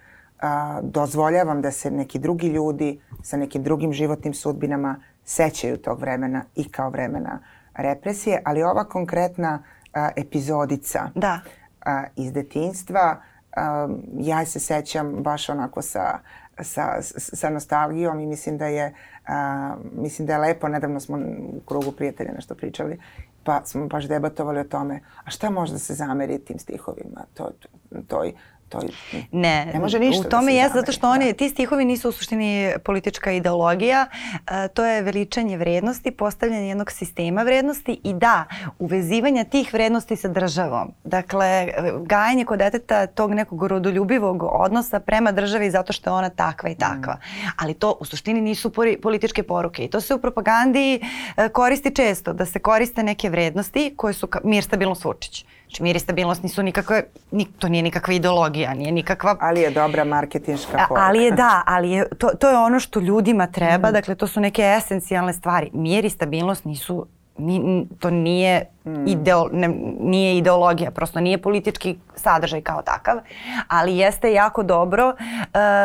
a, 0.40 0.80
dozvoljavam 0.82 1.62
da 1.62 1.70
se 1.70 1.90
neki 1.90 2.18
drugi 2.18 2.48
ljudi 2.48 3.00
sa 3.22 3.36
nekim 3.36 3.62
drugim 3.62 3.92
životnim 3.92 4.34
sudbinama 4.34 5.00
sećaju 5.24 5.76
tog 5.76 6.00
vremena 6.00 6.44
i 6.54 6.68
kao 6.68 6.90
vremena 6.90 7.38
represije, 7.74 8.42
ali 8.44 8.62
ova 8.62 8.84
konkretna 8.84 9.62
a, 9.94 10.10
epizodica 10.16 11.10
da. 11.14 11.40
a, 11.84 12.04
iz 12.16 12.32
detinstva, 12.32 13.20
a, 13.56 13.88
ja 14.18 14.44
se 14.44 14.60
sećam 14.60 15.12
baš 15.22 15.48
onako 15.48 15.82
sa 15.82 16.18
sa, 16.62 17.02
sa 17.18 17.50
nostalgijom 17.50 18.20
i 18.20 18.26
mislim 18.26 18.58
da 18.58 18.66
je 18.66 18.94
a, 19.26 19.74
mislim 19.92 20.26
da 20.26 20.32
je 20.32 20.38
lepo, 20.38 20.68
nedavno 20.68 21.00
smo 21.00 21.18
u 21.56 21.60
krugu 21.66 21.92
prijatelja 21.92 22.32
nešto 22.32 22.54
pričali, 22.54 22.98
pa 23.44 23.60
smo 23.64 23.86
baš 23.86 24.08
debatovali 24.08 24.60
o 24.60 24.64
tome, 24.64 25.00
a 25.24 25.30
šta 25.30 25.50
može 25.50 25.72
da 25.72 25.78
se 25.78 25.94
zameri 25.94 26.38
tim 26.38 26.58
stihovima, 26.58 27.24
to, 27.34 27.50
toj, 28.08 28.32
to 28.68 28.80
ne, 29.32 29.70
ne 29.72 29.80
može 29.80 29.98
ništa. 29.98 30.20
U 30.20 30.22
da 30.22 30.28
tome 30.28 30.52
da 30.52 30.58
je 30.58 30.68
zato 30.74 30.92
što 30.92 31.10
oni, 31.10 31.26
da. 31.26 31.32
ti 31.32 31.48
stihovi 31.48 31.84
nisu 31.84 32.08
u 32.08 32.12
suštini 32.12 32.72
politička 32.84 33.32
ideologija, 33.32 34.06
uh, 34.32 34.50
to 34.74 34.84
je 34.84 35.02
veličanje 35.02 35.56
vrednosti, 35.56 36.10
postavljanje 36.10 36.68
jednog 36.68 36.90
sistema 36.90 37.42
vrednosti 37.42 38.00
i 38.04 38.12
da, 38.12 38.44
uvezivanja 38.78 39.44
tih 39.44 39.72
vrednosti 39.72 40.16
sa 40.16 40.28
državom. 40.28 40.92
Dakle, 41.04 41.68
gajanje 42.02 42.44
kod 42.44 42.58
deteta 42.58 43.06
tog 43.06 43.34
nekog 43.34 43.66
rodoljubivog 43.66 44.42
odnosa 44.42 45.00
prema 45.00 45.32
državi 45.32 45.70
zato 45.70 45.92
što 45.92 46.10
je 46.10 46.14
ona 46.14 46.30
takva 46.30 46.70
i 46.70 46.74
takva. 46.74 47.14
Mm. 47.14 47.48
Ali 47.56 47.74
to 47.74 47.96
u 48.00 48.04
suštini 48.04 48.40
nisu 48.40 48.72
političke 49.02 49.42
poruke 49.42 49.84
i 49.84 49.90
to 49.90 50.00
se 50.00 50.14
u 50.14 50.18
propagandi 50.18 51.00
uh, 51.02 51.44
koristi 51.52 51.94
često, 51.94 52.32
da 52.32 52.46
se 52.46 52.58
koriste 52.58 53.02
neke 53.02 53.30
vrednosti 53.30 53.94
koje 53.96 54.14
su 54.14 54.28
mir, 54.44 54.64
stabilnost, 54.64 55.04
Vučić. 55.04 55.46
Znači 55.66 55.82
mir 55.82 55.96
i 55.96 55.98
stabilnost 55.98 56.42
nisu 56.42 56.62
nikakve, 56.62 57.02
ni, 57.30 57.46
to 57.58 57.68
nije 57.68 57.82
nikakva 57.82 58.14
ideologija, 58.14 58.74
nije 58.74 58.92
nikakva... 58.92 59.36
Ali 59.40 59.60
je 59.60 59.70
dobra 59.70 60.04
marketinška 60.04 60.84
poruka. 60.88 61.02
Ali 61.06 61.22
je 61.24 61.30
da, 61.30 61.62
ali 61.66 61.90
je, 61.90 62.08
to, 62.18 62.28
to 62.40 62.48
je 62.50 62.56
ono 62.56 62.80
što 62.80 63.00
ljudima 63.00 63.46
treba, 63.46 63.88
mm. 63.88 63.92
dakle 63.92 64.14
to 64.14 64.26
su 64.26 64.40
neke 64.40 64.62
esencijalne 64.78 65.32
stvari. 65.32 65.70
Mir 65.72 66.04
i 66.04 66.10
stabilnost 66.10 66.64
nisu 66.64 67.06
ni, 67.38 67.86
to 67.98 68.10
nije, 68.10 68.66
mm. 68.84 69.06
ideo, 69.06 69.48
ne, 69.52 69.68
nije 70.00 70.38
ideologija, 70.38 70.90
prosto 70.90 71.20
nije 71.20 71.38
politički 71.38 71.98
sadržaj 72.14 72.60
kao 72.60 72.82
takav, 72.82 73.18
ali 73.68 73.96
jeste 73.96 74.32
jako 74.32 74.62
dobro 74.62 75.08
uh, 75.08 75.16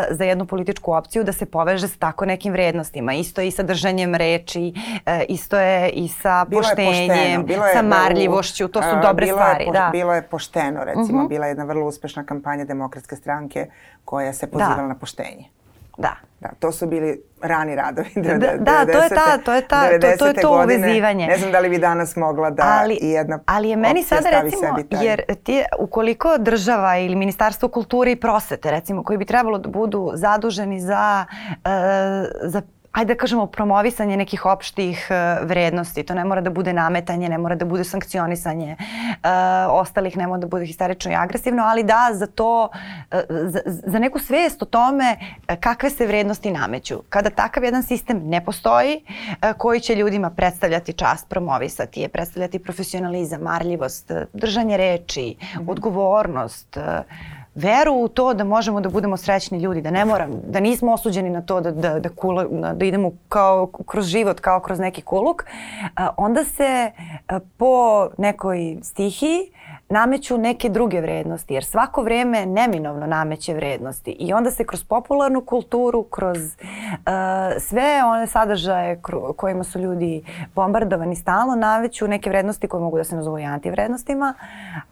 za 0.10 0.24
jednu 0.24 0.46
političku 0.46 0.94
opciju 0.94 1.24
da 1.24 1.34
se 1.34 1.46
poveže 1.46 1.88
sa 1.88 1.98
tako 2.00 2.26
nekim 2.26 2.54
vrednostima. 2.54 3.14
Isto 3.14 3.42
je 3.42 3.48
i 3.48 3.52
sa 3.52 3.64
držanjem 3.64 4.16
reči, 4.16 4.74
uh, 4.76 5.02
isto 5.30 5.60
je 5.60 5.90
i 5.90 6.08
sa 6.08 6.46
bilo 6.46 6.62
poštenjem, 6.62 7.46
je 7.50 7.58
sa 7.74 7.82
marljivošću, 7.82 8.68
to 8.68 8.82
su 8.82 8.96
dobre 9.02 9.26
bilo 9.26 9.38
stvari. 9.38 9.66
Je 9.66 9.72
da. 9.72 9.90
Bilo 9.92 10.14
je 10.14 10.22
pošteno, 10.22 10.84
recimo, 10.84 11.04
uh 11.04 11.10
mhm. 11.10 11.18
-huh. 11.18 11.30
bila 11.30 11.46
je 11.46 11.50
jedna 11.50 11.64
vrlo 11.64 11.88
uspešna 11.88 12.24
kampanja 12.24 12.66
demokratske 12.66 13.16
stranke 13.16 13.68
koja 14.06 14.34
se 14.34 14.48
pozivala 14.48 14.76
da. 14.76 14.88
na 14.88 14.96
poštenje. 14.96 15.61
Da. 16.02 16.16
Da, 16.40 16.50
to 16.60 16.72
su 16.72 16.88
bili 16.88 17.22
rani 17.42 17.76
radovi. 17.76 18.10
Da, 18.16 18.38
da, 18.58 18.86
to 18.86 19.04
je 19.04 19.10
ta, 19.10 19.38
to 19.46 19.54
je 19.54 19.68
ta, 19.68 19.90
to, 19.90 20.18
to 20.18 20.28
je 20.28 20.34
to 20.34 20.50
godine. 20.50 20.78
uvezivanje. 20.78 21.28
Ne 21.28 21.38
znam 21.38 21.52
da 21.52 21.60
li 21.60 21.70
bi 21.70 21.78
danas 21.78 22.16
mogla 22.16 22.50
da 22.50 22.80
ali, 22.82 22.98
i 23.02 23.10
jedna 23.10 23.40
Ali 23.46 23.70
je 23.70 23.76
meni 23.76 24.04
sada 24.04 24.30
recimo, 24.30 24.78
jer 25.02 25.36
ti, 25.44 25.64
ukoliko 25.80 26.38
država 26.38 26.98
ili 26.98 27.16
Ministarstvo 27.16 27.70
kulture 27.70 28.12
i 28.12 28.16
prosvete 28.16 28.72
recimo, 28.72 29.04
koji 29.04 29.18
bi 29.18 29.26
trebalo 29.26 29.58
da 29.58 29.70
budu 29.70 30.12
zaduženi 30.14 30.80
za, 30.80 31.26
uh, 31.50 31.62
za 32.44 32.62
ajde 32.92 33.14
da 33.14 33.18
kažemo, 33.18 33.46
promovisanje 33.48 34.18
nekih 34.18 34.46
opštih 34.46 35.08
uh, 35.10 35.48
vrednosti. 35.48 36.04
To 36.04 36.14
ne 36.14 36.26
mora 36.26 36.42
da 36.42 36.50
bude 36.50 36.74
nametanje, 36.74 37.30
ne 37.30 37.38
mora 37.38 37.56
da 37.56 37.66
bude 37.66 37.84
sankcionisanje 37.84 38.76
uh, 38.80 39.30
ostalih, 39.70 40.18
ne 40.18 40.28
mora 40.28 40.40
da 40.40 40.48
bude 40.48 40.66
histerično 40.66 41.12
i 41.12 41.16
agresivno, 41.16 41.64
ali 41.64 41.84
da 41.84 42.10
za 42.14 42.28
to, 42.28 42.70
uh, 43.12 43.20
za, 43.30 43.62
za 43.66 44.00
neku 44.00 44.20
svest 44.20 44.62
o 44.62 44.66
tome 44.66 45.16
kakve 45.60 45.90
se 45.90 46.08
vrednosti 46.08 46.52
nameću. 46.52 47.02
Kada 47.10 47.30
takav 47.30 47.64
jedan 47.64 47.84
sistem 47.84 48.22
ne 48.26 48.46
postoji, 48.46 49.04
koji 49.58 49.80
će 49.80 49.96
ljudima 49.96 50.30
predstavljati 50.30 50.94
čast, 50.94 51.30
promovisati 51.30 52.02
je, 52.02 52.10
predstavljati 52.10 52.60
profesionalizam, 52.60 53.42
marljivost, 53.42 54.12
držanje 54.34 54.78
reči, 54.78 55.36
-hmm. 55.40 55.72
odgovornost, 55.72 56.78
veru 57.56 57.94
u 57.94 58.08
to 58.08 58.34
da 58.34 58.44
možemo 58.44 58.82
da 58.82 58.90
budemo 58.90 59.18
srećni 59.18 59.60
ljudi, 59.60 59.82
da 59.82 59.92
ne 59.92 60.06
moram, 60.06 60.32
da 60.48 60.60
nismo 60.60 60.94
osuđeni 60.94 61.30
na 61.30 61.42
to 61.42 61.62
da, 61.62 61.72
da, 61.72 62.00
da, 62.00 62.10
kula, 62.10 62.46
da 62.74 62.86
idemo 62.86 63.12
kao 63.30 63.68
kroz 63.86 64.06
život, 64.06 64.40
kao 64.40 64.60
kroz 64.60 64.80
neki 64.80 65.02
kuluk, 65.02 65.46
onda 66.18 66.44
se 66.44 66.92
po 67.58 68.08
nekoj 68.18 68.78
stihiji 68.84 69.52
nameću 69.92 70.38
neke 70.38 70.70
druge 70.70 71.02
vrednosti, 71.02 71.54
jer 71.54 71.66
svako 71.66 72.02
vreme 72.02 72.46
neminovno 72.46 73.08
nameće 73.08 73.54
vrednosti 73.54 74.12
i 74.12 74.34
onda 74.34 74.52
se 74.52 74.66
kroz 74.66 74.84
popularnu 74.84 75.42
kulturu, 75.42 76.04
kroz 76.04 76.38
uh, 76.38 76.54
sve 77.60 78.04
one 78.06 78.28
sadržaje 78.28 79.02
kojima 79.36 79.64
su 79.64 79.80
ljudi 79.80 80.24
bombardovani 80.56 81.16
stalno 81.16 81.56
nameću 81.56 82.08
neke 82.08 82.30
vrednosti 82.30 82.68
koje 82.68 82.82
mogu 82.82 82.98
da 82.98 83.04
se 83.04 83.16
nazovu 83.16 83.40
i 83.40 83.44
antivrednostima, 83.44 84.34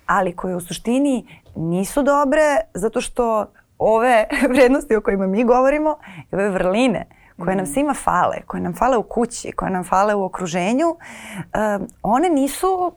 ali 0.05 0.35
koje 0.35 0.55
u 0.55 0.61
suštini 0.61 1.27
nisu 1.55 2.03
dobre 2.03 2.59
zato 2.73 3.01
što 3.01 3.45
ove 3.77 4.25
vrednosti 4.53 4.95
o 4.95 5.01
kojima 5.01 5.27
mi 5.27 5.43
govorimo 5.43 5.97
i 6.31 6.35
ove 6.35 6.49
vrline 6.49 7.05
koje 7.39 7.55
nam 7.55 7.63
mm. 7.63 7.73
svima 7.73 7.93
fale, 7.93 8.37
koje 8.47 8.61
nam 8.61 8.73
fale 8.73 8.97
u 8.97 9.03
kući, 9.03 9.51
koje 9.51 9.71
nam 9.71 9.83
fale 9.83 10.15
u 10.15 10.23
okruženju, 10.23 10.89
uh, 10.89 11.85
one 12.01 12.29
nisu 12.29 12.91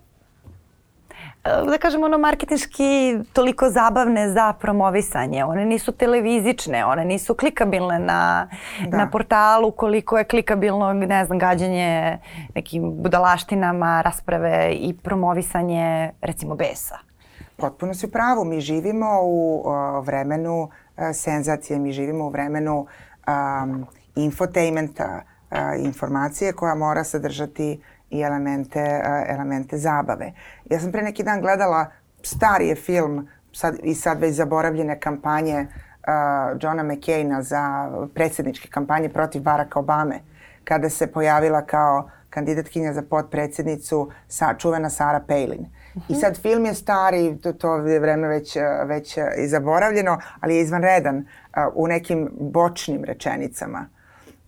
da 1.45 1.79
kažemo 1.79 2.07
ono 2.07 2.19
marketinški 2.19 3.19
toliko 3.33 3.71
zabavne 3.71 4.29
za 4.31 4.53
promovisanje. 4.53 5.45
One 5.45 5.65
nisu 5.65 5.93
televizične, 5.93 6.85
one 6.85 7.05
nisu 7.05 7.35
klikabilne 7.35 7.99
na, 7.99 8.49
da. 8.89 8.97
na 8.97 9.11
portalu 9.11 9.71
koliko 9.71 10.19
je 10.19 10.25
klikabilno, 10.25 10.93
ne 10.93 11.25
znam, 11.25 11.39
gađanje 11.39 12.19
nekim 12.55 12.93
budalaštinama, 13.03 14.03
rasprave 14.03 14.73
i 14.73 14.95
promovisanje 15.03 16.11
recimo 16.21 16.55
besa. 16.55 16.99
Potpuno 17.57 17.95
si 17.95 18.07
u 18.07 18.11
pravu. 18.11 18.45
Mi 18.45 18.61
živimo 18.61 19.21
u 19.23 19.63
o, 19.65 20.01
vremenu 20.01 20.69
a, 20.97 21.09
eh, 21.09 21.13
senzacije, 21.13 21.79
mi 21.79 21.93
živimo 21.93 22.25
u 22.25 22.31
vremenu 22.31 22.87
um, 23.27 23.87
infotainmenta, 24.17 25.23
a, 25.51 25.75
informacije 25.75 26.53
koja 26.53 26.75
mora 26.75 27.05
sadržati 27.05 27.81
i 28.13 28.23
elemente, 28.23 29.03
elemente 29.27 29.79
zabave. 29.79 30.33
Ja 30.71 30.81
sam 30.81 30.93
pre 30.93 31.03
neki 31.03 31.23
dan 31.23 31.41
gledala 31.41 31.87
starije 32.23 32.75
film 32.75 33.29
sad, 33.53 33.77
i 33.83 33.95
sad 33.95 34.21
već 34.21 34.35
zaboravljene 34.35 35.01
kampanje 35.01 35.61
uh, 35.61 36.59
Johna 36.61 36.83
McCaina 36.83 37.43
za 37.43 37.91
predsjedničke 38.15 38.69
kampanje 38.69 39.09
protiv 39.09 39.43
Baracka 39.43 39.79
Obame 39.79 40.21
kada 40.65 40.91
se 40.91 41.07
pojavila 41.07 41.63
kao 41.63 42.11
kandidatkinja 42.31 42.93
za 42.93 43.03
potpredsjednicu 43.03 44.11
sa, 44.29 44.55
čuvena 44.55 44.91
Sara 44.91 45.21
Palin. 45.29 45.67
I 46.09 46.15
sad 46.15 46.39
film 46.43 46.67
je 46.67 46.75
stari, 46.75 47.39
to, 47.43 47.53
to 47.53 47.77
je 47.77 48.01
vreme 48.01 48.29
već, 48.29 48.57
već 48.87 49.17
i 49.17 49.49
zaboravljeno, 49.49 50.19
ali 50.41 50.57
je 50.57 50.63
izvanredan 50.63 51.17
uh, 51.17 51.25
u 51.75 51.87
nekim 51.89 52.31
bočnim 52.41 53.05
rečenicama. 53.05 53.87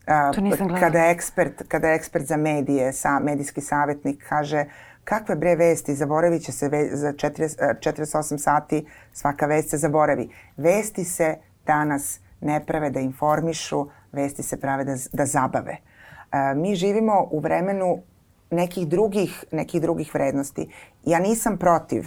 To 0.07 0.41
nisam 0.41 0.69
gledala. 0.69 0.81
Kada 0.81 0.99
je 0.99 1.11
ekspert, 1.11 1.63
kada 1.69 1.89
je 1.89 1.95
ekspert 1.95 2.27
za 2.27 2.37
medije, 2.37 2.93
sa, 2.93 3.19
medijski 3.19 3.61
savjetnik 3.61 4.25
kaže 4.29 4.65
kakve 5.05 5.37
bre 5.37 5.57
vesti, 5.57 5.95
zaboravit 5.95 6.43
će 6.43 6.53
se 6.53 6.69
ve, 6.69 6.89
za 6.93 7.13
40, 7.13 7.79
48 7.81 8.39
sati, 8.39 8.87
svaka 9.13 9.47
vest 9.47 9.71
se 9.71 9.77
zaboravi. 9.77 10.31
Vesti 10.57 11.05
se 11.05 11.37
danas 11.67 12.21
ne 12.41 12.65
prave 12.67 12.91
da 12.91 13.01
informišu, 13.01 13.87
vesti 14.13 14.43
se 14.43 14.61
prave 14.61 14.85
da, 14.85 14.95
da 15.13 15.27
zabave. 15.27 15.77
E, 16.33 16.55
mi 16.55 16.75
živimo 16.75 17.29
u 17.31 17.41
vremenu 17.41 17.99
nekih 18.51 18.89
drugih, 18.89 19.45
nekih 19.53 19.83
drugih 19.83 20.15
vrednosti. 20.15 20.73
Ja 21.05 21.19
nisam 21.19 21.59
protiv. 21.59 22.07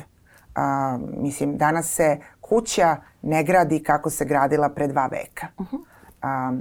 A, 0.55 0.97
mislim, 1.17 1.57
danas 1.57 1.95
se 1.95 2.17
kuća 2.41 2.97
ne 3.21 3.43
gradi 3.43 3.83
kako 3.83 4.09
se 4.09 4.25
gradila 4.25 4.69
pre 4.69 4.87
dva 4.87 5.07
veka. 5.07 5.47
Uh 5.57 5.67
-huh. 5.67 5.79
a, 6.21 6.53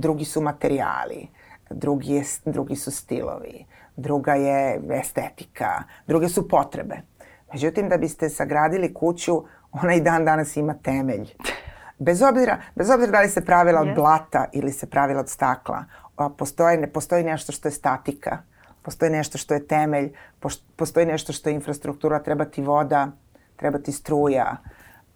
drugi 0.00 0.24
su 0.24 0.40
materijali, 0.40 1.28
drugi, 1.70 2.12
je, 2.12 2.24
drugi 2.44 2.76
su 2.76 2.90
stilovi, 2.90 3.66
druga 3.96 4.34
je 4.34 4.80
estetika, 4.90 5.82
druge 6.06 6.28
su 6.28 6.48
potrebe. 6.48 6.96
Međutim, 7.52 7.88
da 7.88 7.96
biste 7.96 8.28
sagradili 8.28 8.94
kuću, 8.94 9.44
ona 9.72 9.94
i 9.94 10.00
dan 10.00 10.24
danas 10.24 10.56
ima 10.56 10.74
temelj. 10.74 11.34
Bez 11.98 12.22
obzira, 12.22 12.58
bez 12.74 12.90
obzira 12.90 13.12
da 13.12 13.20
li 13.20 13.28
se 13.28 13.44
pravila 13.44 13.80
od 13.80 13.94
blata 13.94 14.44
ili 14.52 14.72
se 14.72 14.86
pravila 14.86 15.20
od 15.20 15.28
stakla, 15.28 15.84
postoji, 16.36 16.76
ne 16.76 16.92
postoji 16.92 17.24
nešto 17.24 17.52
što 17.52 17.68
je 17.68 17.72
statika, 17.72 18.38
postoji 18.82 19.10
nešto 19.10 19.38
što 19.38 19.54
je 19.54 19.66
temelj, 19.66 20.12
postoji 20.76 21.06
nešto 21.06 21.32
što 21.32 21.50
je 21.50 21.54
infrastruktura, 21.54 22.22
treba 22.22 22.44
ti 22.44 22.62
voda, 22.62 23.08
treba 23.56 23.78
ti 23.78 23.92
struja. 23.92 24.56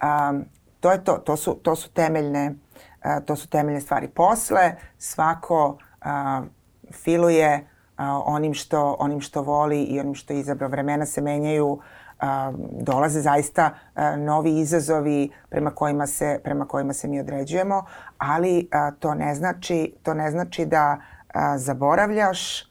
Um, 0.03 0.45
to 0.81 0.93
je 0.93 1.05
to, 1.05 1.13
to 1.13 1.37
su, 1.37 1.55
to 1.63 1.77
su 1.77 1.93
temeljne, 1.93 2.55
uh, 3.05 3.25
to 3.25 3.37
su 3.37 3.49
temeljne 3.49 3.81
stvari. 3.81 4.09
Posle 4.09 4.75
svako 4.99 5.67
uh, 5.69 6.47
filuje 6.93 7.57
uh, 7.57 8.05
onim 8.25 8.55
što, 8.55 8.97
onim 8.99 9.21
što 9.21 9.43
voli 9.43 9.83
i 9.83 10.01
onim 10.01 10.15
što 10.15 10.33
je 10.33 10.41
izabrao. 10.41 10.71
Vremena 10.71 11.07
se 11.07 11.21
menjaju, 11.21 11.81
dolaze 12.71 13.21
zaista 13.21 13.71
novi 14.19 14.59
izazovi 14.59 15.31
prema 15.49 15.71
kojima 15.71 16.07
se 16.07 16.41
prema 16.45 16.65
kojima 16.65 16.93
se 16.93 17.09
mi 17.09 17.21
određujemo, 17.21 17.85
ali 18.19 18.69
to 18.99 19.15
ne 19.15 19.35
znači 19.35 19.95
to 20.03 20.15
ne 20.15 20.31
znači 20.31 20.67
da 20.67 20.99
zaboravljaš 21.57 22.71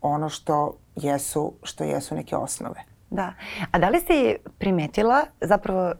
ono 0.00 0.28
što 0.28 0.76
jesu 0.96 1.52
što 1.62 1.84
jesu 1.84 2.14
neke 2.14 2.36
osnove. 2.36 2.93
Da. 3.14 3.32
A 3.70 3.78
da 3.78 3.88
li 3.88 4.00
si 4.00 4.36
primetila, 4.58 5.22
zapravo, 5.40 5.92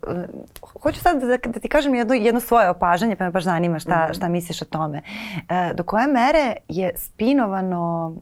hoću 0.83 1.00
sad 1.00 1.20
da, 1.20 1.37
da 1.37 1.61
ti 1.61 1.68
kažem 1.68 1.94
jedno, 1.94 2.14
jedno 2.14 2.40
svoje 2.40 2.70
opažanje, 2.70 3.16
pa 3.16 3.24
me 3.24 3.31
baš 3.31 3.44
zanima 3.44 3.79
šta, 3.79 4.07
-hmm. 4.09 4.16
šta 4.16 4.29
misliš 4.29 4.62
o 4.62 4.64
tome. 4.64 5.03
E, 5.48 5.74
do 5.74 5.83
koje 5.83 6.07
mere 6.07 6.57
je 6.68 6.92
spinovano 6.96 8.14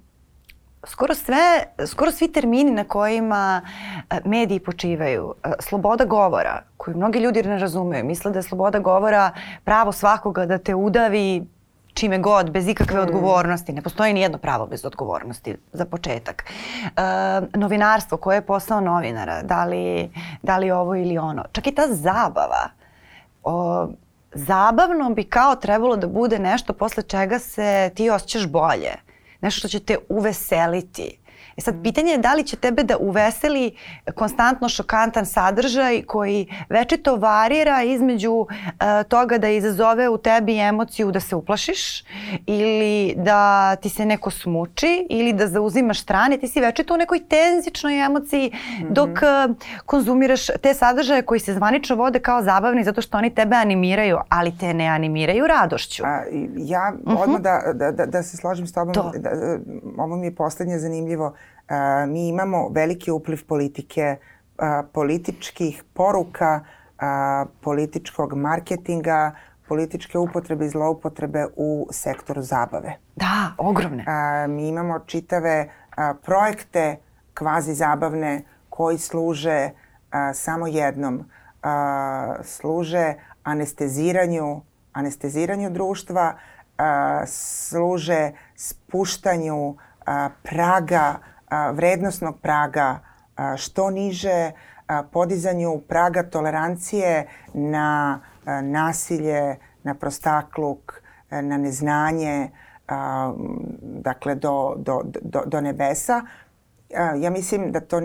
skoro 0.86 1.14
sve, 1.14 1.64
skoro 1.86 2.10
svi 2.10 2.32
termini 2.32 2.70
na 2.70 2.84
kojima 2.84 3.62
e, 4.10 4.20
mediji 4.24 4.60
počivaju, 4.60 5.34
sloboda 5.60 6.04
govora, 6.04 6.62
koju 6.76 6.96
mnogi 6.96 7.18
ljudi 7.18 7.42
ne 7.42 7.58
razumeju, 7.58 8.04
misle 8.04 8.30
da 8.30 8.38
je 8.38 8.42
sloboda 8.42 8.78
govora 8.78 9.30
pravo 9.64 9.92
svakoga 9.92 10.46
da 10.46 10.58
te 10.58 10.74
udavi 10.74 11.46
čime 11.94 12.18
god, 12.18 12.50
bez 12.50 12.68
ikakve 12.68 13.00
mm. 13.00 13.02
odgovornosti. 13.02 13.72
Ne 13.72 13.82
postoji 13.82 14.12
ni 14.12 14.20
jedno 14.20 14.38
pravo 14.38 14.66
bez 14.66 14.84
odgovornosti, 14.84 15.56
za 15.72 15.84
početak. 15.84 16.44
E, 16.84 16.90
novinarstvo, 17.54 18.18
koje 18.18 18.36
je 18.36 18.46
posao 18.46 18.80
novinara, 18.80 19.42
da 19.42 19.64
li, 19.64 20.10
da 20.42 20.58
li 20.58 20.70
ovo 20.70 20.96
ili 20.96 21.18
ono. 21.18 21.44
Čak 21.52 21.66
i 21.66 21.74
ta 21.74 21.82
zabava. 21.90 22.70
O, 23.42 23.88
zabavno 24.34 25.10
bi 25.10 25.24
kao 25.24 25.56
trebalo 25.56 25.96
da 25.96 26.06
bude 26.06 26.38
nešto 26.38 26.72
posle 26.72 27.02
čega 27.02 27.38
se 27.38 27.90
ti 27.94 28.10
osjećaš 28.10 28.46
bolje 28.46 28.92
nešto 29.42 29.58
što 29.58 29.68
će 29.68 29.80
te 29.80 29.96
uveseliti. 30.08 31.18
E 31.56 31.60
sad, 31.60 31.74
pitanje 31.82 32.12
je 32.12 32.18
da 32.18 32.34
li 32.34 32.44
će 32.44 32.56
tebe 32.56 32.82
da 32.82 32.96
uveseli 32.96 33.76
konstantno 34.14 34.68
šokantan 34.68 35.26
sadržaj 35.26 36.02
koji 36.02 36.46
večito 36.68 37.16
varira 37.16 37.82
između 37.82 38.32
uh, 38.32 38.48
toga 39.08 39.38
da 39.38 39.48
izazove 39.48 40.08
u 40.08 40.18
tebi 40.18 40.58
emociju 40.58 41.10
da 41.10 41.20
se 41.20 41.36
uplašiš 41.36 42.04
ili 42.46 43.14
da 43.16 43.76
ti 43.76 43.88
se 43.88 44.06
neko 44.06 44.30
smuči 44.30 45.06
ili 45.10 45.32
da 45.32 45.46
zauzimaš 45.46 46.02
strane. 46.02 46.38
Ti 46.38 46.48
si 46.48 46.60
večito 46.60 46.94
u 46.94 46.96
nekoj 46.96 47.20
tenzičnoj 47.28 48.04
emociji 48.04 48.52
mm 48.54 48.84
-hmm. 48.84 48.92
dok 48.92 49.08
uh, 49.08 49.56
konzumiraš 49.86 50.46
te 50.46 50.74
sadržaje 50.74 51.22
koji 51.22 51.40
se 51.40 51.54
zvanično 51.54 51.96
vode 51.96 52.18
kao 52.18 52.42
zabavni 52.42 52.84
zato 52.84 53.02
što 53.02 53.18
oni 53.18 53.30
tebe 53.30 53.56
animiraju, 53.56 54.18
ali 54.28 54.58
te 54.58 54.74
ne 54.74 54.86
animiraju 54.86 55.46
radošću. 55.46 56.02
A, 56.06 56.22
ja 56.56 56.92
mhm. 57.06 57.16
odmah 57.16 57.40
-huh. 57.40 57.72
da, 57.72 57.90
da, 57.92 58.06
da 58.06 58.22
se 58.22 58.36
složim 58.36 58.66
s 58.66 58.72
tobom, 58.72 58.92
da, 58.92 59.12
da, 59.18 59.30
ovo 59.98 60.16
mi 60.16 60.26
je 60.26 60.34
poslednje 60.34 60.78
zanimljivo 60.78 61.34
mi 62.08 62.28
imamo 62.28 62.68
veliki 62.68 63.10
upliv 63.10 63.46
politike, 63.46 64.16
političkih 64.92 65.84
poruka, 65.94 66.60
političkog 67.60 68.34
marketinga, 68.34 69.32
političke 69.72 70.18
upotrebe 70.18 70.66
i 70.66 70.68
zloupotrebe 70.68 71.46
u 71.56 71.88
sektoru 71.90 72.42
zabave. 72.42 72.96
Da, 73.16 73.52
ogromne. 73.58 74.04
A, 74.06 74.46
mi 74.46 74.68
imamo 74.68 74.98
čitave 75.06 75.68
a, 75.96 76.14
projekte 76.14 76.96
kvazi 77.34 77.74
zabavne 77.74 78.42
koji 78.68 78.98
služe 78.98 79.70
a, 80.10 80.34
samo 80.34 80.66
jednom. 80.66 81.24
A, 81.62 82.36
služe 82.42 83.14
anesteziranju, 83.42 84.60
anesteziranju 84.92 85.70
društva, 85.70 86.34
a, 86.78 87.22
služe 87.26 88.32
spuštanju 88.56 89.76
a, 90.06 90.28
praga 90.42 91.16
vrednostnog 91.72 92.40
praga 92.40 92.98
što 93.56 93.90
niže, 93.90 94.52
podizanju 95.12 95.80
praga 95.88 96.22
tolerancije 96.22 97.26
na 97.54 98.20
nasilje, 98.62 99.56
na 99.82 99.94
prostakluk, 99.94 101.02
na 101.30 101.56
neznanje, 101.56 102.50
dakle 103.80 104.34
do, 104.34 104.74
do, 104.76 105.00
do, 105.22 105.42
do 105.46 105.60
nebesa. 105.60 106.22
Ja 107.16 107.30
mislim 107.30 107.72
da 107.72 107.80
to, 107.80 108.00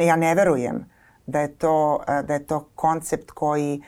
ja 0.00 0.16
ne 0.16 0.34
verujem 0.34 0.84
da 1.26 1.40
je 1.40 1.48
to, 1.54 2.00
da 2.24 2.34
je 2.34 2.46
to 2.46 2.68
koncept 2.74 3.30
koji 3.30 3.82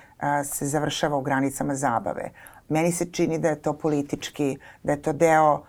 se 0.45 0.67
završava 0.67 1.17
u 1.17 1.23
granicama 1.23 1.75
zabave. 1.75 2.31
Meni 2.69 2.93
se 2.93 3.13
čini 3.13 3.39
da 3.39 3.49
je 3.49 3.63
to 3.63 3.73
politički, 3.73 4.59
da 4.83 4.93
je 4.93 5.03
to 5.03 5.13
deo 5.13 5.63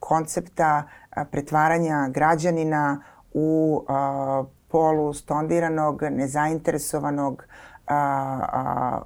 koncepta 0.00 0.82
pretvaranja 1.30 2.08
građanina 2.08 3.02
u 3.32 3.84
a, 3.88 4.44
polu 4.68 5.12
stondiranog, 5.12 6.02
nezainteresovanog 6.02 7.44
a, 7.86 7.96
a, 8.52 9.00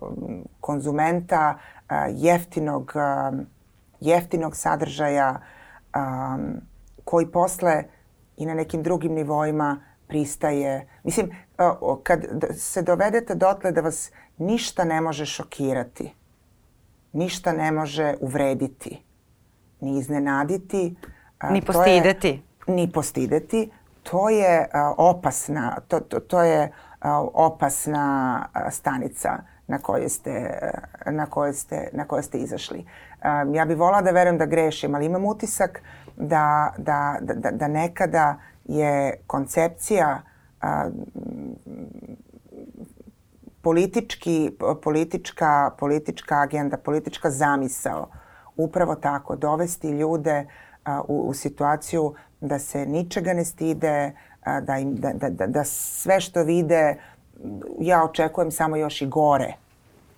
konzumenta 0.60 1.58
a, 1.88 2.06
jeftinog, 2.10 2.92
a, 2.94 3.32
jeftinog 4.00 4.56
sadržaja 4.56 5.40
a, 5.92 6.38
koji 7.04 7.26
posle 7.26 7.84
i 8.36 8.46
na 8.46 8.54
nekim 8.54 8.82
drugim 8.82 9.12
nivoima 9.12 9.80
pristaje. 10.08 10.88
Mislim, 11.02 11.30
a, 11.58 11.74
kad 12.02 12.26
se 12.56 12.82
dovedete 12.82 13.34
dotle 13.34 13.72
da 13.72 13.80
vas 13.80 14.10
ništa 14.38 14.84
ne 14.84 15.00
može 15.00 15.26
šokirati, 15.26 16.14
ništa 17.12 17.52
ne 17.52 17.72
može 17.72 18.14
uvrediti, 18.20 19.02
ni 19.80 19.98
iznenaditi, 19.98 20.96
Ni 21.50 21.62
postideti. 21.62 22.42
Je, 22.66 22.74
ni 22.74 22.92
postideti. 22.92 23.70
To 24.02 24.28
je 24.28 24.68
opasna, 24.96 25.80
to, 25.88 26.00
to, 26.00 26.20
to 26.20 26.42
je 26.42 26.72
opasna 27.34 28.46
stanica 28.70 29.38
na 29.66 29.78
koje 29.78 30.08
ste, 30.08 30.60
na 31.06 31.26
koje 31.26 31.52
ste, 31.52 31.88
na 31.92 32.04
koje 32.04 32.22
ste 32.22 32.38
izašli. 32.38 32.86
Ja 33.52 33.64
bih 33.64 33.76
volala 33.76 34.02
da 34.02 34.10
verujem 34.10 34.38
da 34.38 34.46
grešim, 34.46 34.94
ali 34.94 35.06
imam 35.06 35.24
utisak 35.24 35.82
da, 36.16 36.72
da, 36.78 37.18
da, 37.20 37.50
da 37.50 37.68
nekada 37.68 38.36
je 38.64 39.20
koncepcija 39.26 40.22
a, 40.60 40.90
politički, 43.62 44.56
politička, 44.82 45.70
politička 45.78 46.40
agenda, 46.40 46.76
politička 46.76 47.30
zamisao 47.30 48.08
upravo 48.56 48.94
tako, 48.94 49.36
dovesti 49.36 49.90
ljude 49.90 50.46
u, 51.08 51.28
u 51.28 51.34
situaciju 51.34 52.14
da 52.40 52.58
se 52.58 52.86
ničega 52.86 53.32
ne 53.32 53.44
stide, 53.44 54.12
da, 54.62 54.78
im, 54.78 54.94
da, 54.94 55.12
da, 55.12 55.30
da, 55.30 55.46
da 55.46 55.64
sve 55.64 56.20
što 56.20 56.42
vide 56.42 56.96
ja 57.80 58.04
očekujem 58.04 58.50
samo 58.50 58.76
još 58.76 59.02
i 59.02 59.06
gore 59.06 59.54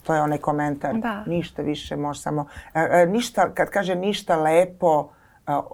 To 0.06 0.14
je 0.14 0.22
onaj 0.22 0.38
komentar. 0.38 0.94
Da. 0.94 1.24
Ništa 1.26 1.62
više, 1.62 1.96
može 1.96 2.20
samo... 2.20 2.46
Ništa, 3.08 3.50
kad 3.54 3.70
kaže 3.70 3.94
ništa 3.94 4.36
lepo, 4.36 5.08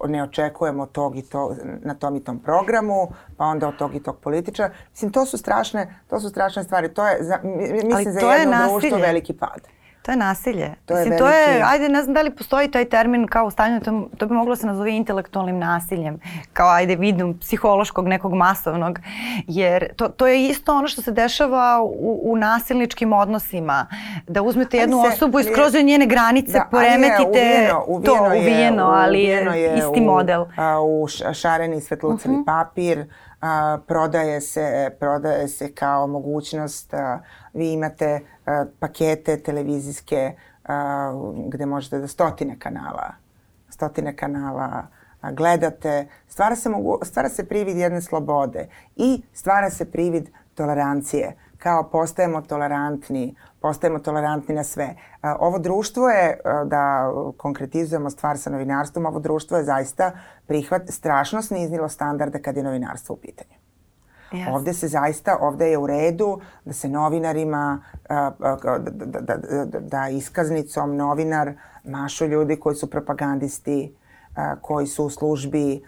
ne 0.08 0.22
očekujemo 0.22 0.86
tog 0.86 1.16
i 1.16 1.22
to, 1.22 1.56
na 1.82 1.94
tom 1.94 2.16
i 2.16 2.24
tom 2.24 2.38
programu, 2.38 3.08
pa 3.36 3.44
onda 3.44 3.68
od 3.68 3.76
tog 3.76 3.94
i 3.94 4.02
tog 4.02 4.16
političara. 4.18 4.74
Mislim, 4.90 5.12
to 5.12 5.26
su 5.26 5.38
strašne, 5.38 5.94
to 6.10 6.20
su 6.20 6.28
strašne 6.28 6.64
stvari. 6.64 6.94
To 6.94 7.06
je, 7.06 7.16
za, 7.20 7.38
mislim, 7.42 7.92
Ali 7.94 8.04
za 8.04 8.20
jedno 8.20 8.56
društvo 8.68 8.98
veliki 8.98 9.32
pad. 9.32 9.60
To 10.02 10.10
je 10.10 10.16
nasilje. 10.16 10.74
To 10.86 10.94
Mislim, 10.94 11.12
je 11.12 11.18
to 11.18 11.28
je, 11.28 11.62
ajde, 11.64 11.88
ne 11.88 12.02
znam 12.02 12.14
da 12.14 12.22
li 12.22 12.30
postoji 12.30 12.70
taj 12.70 12.84
termin 12.84 13.26
kao 13.26 13.50
stanju, 13.50 13.80
to, 13.80 14.08
to 14.18 14.26
bi 14.26 14.34
moglo 14.34 14.56
se 14.56 14.66
nazove 14.66 14.96
intelektualnim 14.96 15.58
nasiljem, 15.58 16.20
kao 16.52 16.68
ajde 16.70 16.96
vidom 16.96 17.38
psihološkog 17.38 18.08
nekog 18.08 18.34
masovnog, 18.34 18.98
jer 19.46 19.94
to, 19.96 20.08
to 20.08 20.26
je 20.26 20.48
isto 20.48 20.76
ono 20.76 20.88
što 20.88 21.02
se 21.02 21.12
dešava 21.12 21.82
u, 21.82 22.20
u 22.24 22.36
nasilničkim 22.36 23.12
odnosima, 23.12 23.86
da 24.28 24.42
uzmete 24.42 24.76
jednu 24.76 25.02
se, 25.02 25.08
osobu 25.08 25.40
i 25.40 25.44
skroz 25.44 25.74
njene 25.74 26.06
granice, 26.06 26.52
da, 26.52 26.68
poremetite 26.70 27.28
uvijeno, 27.28 27.84
uvijeno 27.86 28.18
to, 28.18 28.24
uvijeno, 28.26 28.84
ali 28.84 29.18
uvijeno 29.18 29.54
je, 29.54 29.62
je 29.62 29.78
isti 29.78 30.00
u, 30.00 30.04
model. 30.04 30.44
A, 30.56 30.80
u 30.80 31.06
šareni 31.32 31.80
svetlucani 31.80 32.34
uh 32.34 32.40
mhm. 32.40 32.50
-huh. 32.50 32.64
papir, 32.64 33.04
a, 33.42 33.78
prodaje, 33.86 34.40
se, 34.40 34.90
prodaje 35.00 35.48
se 35.48 35.72
kao 35.74 36.06
mogućnost, 36.06 36.94
a, 36.94 37.20
vi 37.52 37.72
imate 37.72 38.20
a, 38.46 38.64
pakete 38.78 39.36
televizijske 39.36 40.32
a, 40.64 41.12
gde 41.48 41.66
možete 41.66 41.98
da 41.98 42.08
stotine 42.08 42.58
kanala, 42.58 43.14
stotine 43.68 44.16
kanala 44.16 44.86
a, 45.20 45.32
gledate, 45.32 46.06
stvara 46.28 46.56
se, 46.56 46.68
mogu, 46.68 46.98
stvara 47.02 47.28
se 47.28 47.48
privid 47.48 47.76
jedne 47.76 48.02
slobode 48.02 48.68
i 48.96 49.22
stvara 49.32 49.70
se 49.70 49.90
privid 49.90 50.28
tolerancije. 50.54 51.36
Kao 51.58 51.90
postajemo 51.90 52.42
tolerantni, 52.42 53.34
postajemo 53.62 53.98
tolerantni 53.98 54.54
na 54.54 54.64
sve. 54.64 54.94
Ovo 55.38 55.58
društvo 55.58 56.08
je, 56.08 56.40
da 56.66 57.12
konkretizujemo 57.36 58.10
stvar 58.10 58.38
sa 58.38 58.50
novinarstvom, 58.50 59.06
ovo 59.06 59.20
društvo 59.20 59.56
je 59.56 59.64
zaista 59.64 60.12
prihvat, 60.46 60.82
strašno 60.88 61.42
sniznilo 61.42 61.88
standarde 61.88 62.42
kad 62.42 62.56
je 62.56 62.62
novinarstvo 62.62 63.14
u 63.14 63.18
pitanju. 63.18 63.54
Yes. 64.32 64.54
Ovde 64.54 64.72
se 64.72 64.88
zaista, 64.88 65.36
ovde 65.40 65.70
je 65.70 65.78
u 65.78 65.86
redu 65.86 66.40
da 66.64 66.72
se 66.72 66.88
novinarima, 66.88 67.82
da, 68.08 68.32
da, 68.62 68.78
da, 69.20 69.36
da, 69.64 69.80
da 69.80 70.08
iskaznicom 70.08 70.96
novinar 70.96 71.52
mašu 71.84 72.26
ljudi 72.26 72.56
koji 72.56 72.76
su 72.76 72.90
propagandisti, 72.90 73.96
koji 74.60 74.86
su 74.86 75.04
u 75.04 75.10
službi 75.10 75.84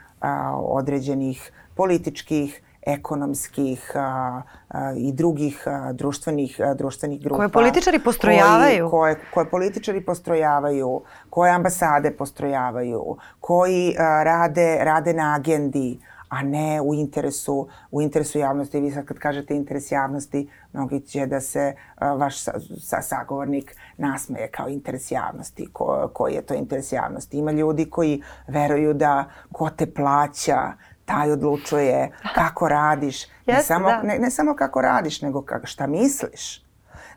određenih 0.57 1.53
političkih 1.75 2.64
ekonomskih 2.87 3.93
a, 3.95 4.43
a, 4.69 4.93
i 4.97 5.13
drugih 5.13 5.63
a, 5.67 5.93
društvenih, 5.93 6.61
a, 6.61 6.75
društvenih 6.75 7.21
grupa. 7.21 7.37
Koje 7.37 7.49
političari 7.49 7.99
postrojavaju. 7.99 8.91
Koji, 8.91 9.15
koje, 9.15 9.25
koje 9.35 9.51
političari 9.51 10.01
postrojavaju, 10.01 11.03
koje 11.31 11.53
ambasade 11.53 12.11
postrojavaju, 12.11 13.17
koji 13.41 13.97
a, 13.99 14.23
rade, 14.23 14.79
rade 14.83 15.15
na 15.15 15.35
agendi, 15.35 15.99
a 16.29 16.43
ne 16.43 16.81
u 16.81 16.95
interesu, 16.95 17.69
u 17.91 18.03
interesu 18.03 18.39
javnosti. 18.39 18.81
Vi 18.81 18.91
sad 18.91 19.05
kad 19.05 19.19
kažete 19.19 19.55
interes 19.55 19.93
javnosti, 19.93 20.49
mnogi 20.73 21.01
će 21.01 21.27
da 21.27 21.41
se 21.41 21.75
a, 21.95 22.13
vaš 22.13 22.39
sa, 22.39 22.53
sa, 22.81 23.03
sagovornik 23.03 23.77
nasmeje 23.97 24.49
kao 24.49 24.69
interes 24.69 25.11
javnosti. 25.11 25.69
Ko, 25.73 26.11
koji 26.13 26.35
je 26.35 26.43
to 26.43 26.55
interes 26.55 26.93
javnosti? 26.93 27.39
Ima 27.39 27.53
ljudi 27.53 27.91
koji 27.91 28.23
veruju 28.49 28.95
da 28.95 29.25
ko 29.53 29.71
te 29.71 29.87
plaća, 29.87 30.73
taj 31.05 31.33
odlučuje 31.33 32.11
kako 32.35 32.69
radiš. 32.69 33.25
Ne, 33.47 33.63
samo, 33.63 33.89
da. 33.89 34.03
ne, 34.03 34.19
ne 34.19 34.31
samo 34.31 34.55
kako 34.57 34.81
radiš, 34.81 35.23
nego 35.23 35.43
kako, 35.43 35.67
šta 35.67 35.87
misliš. 35.87 36.65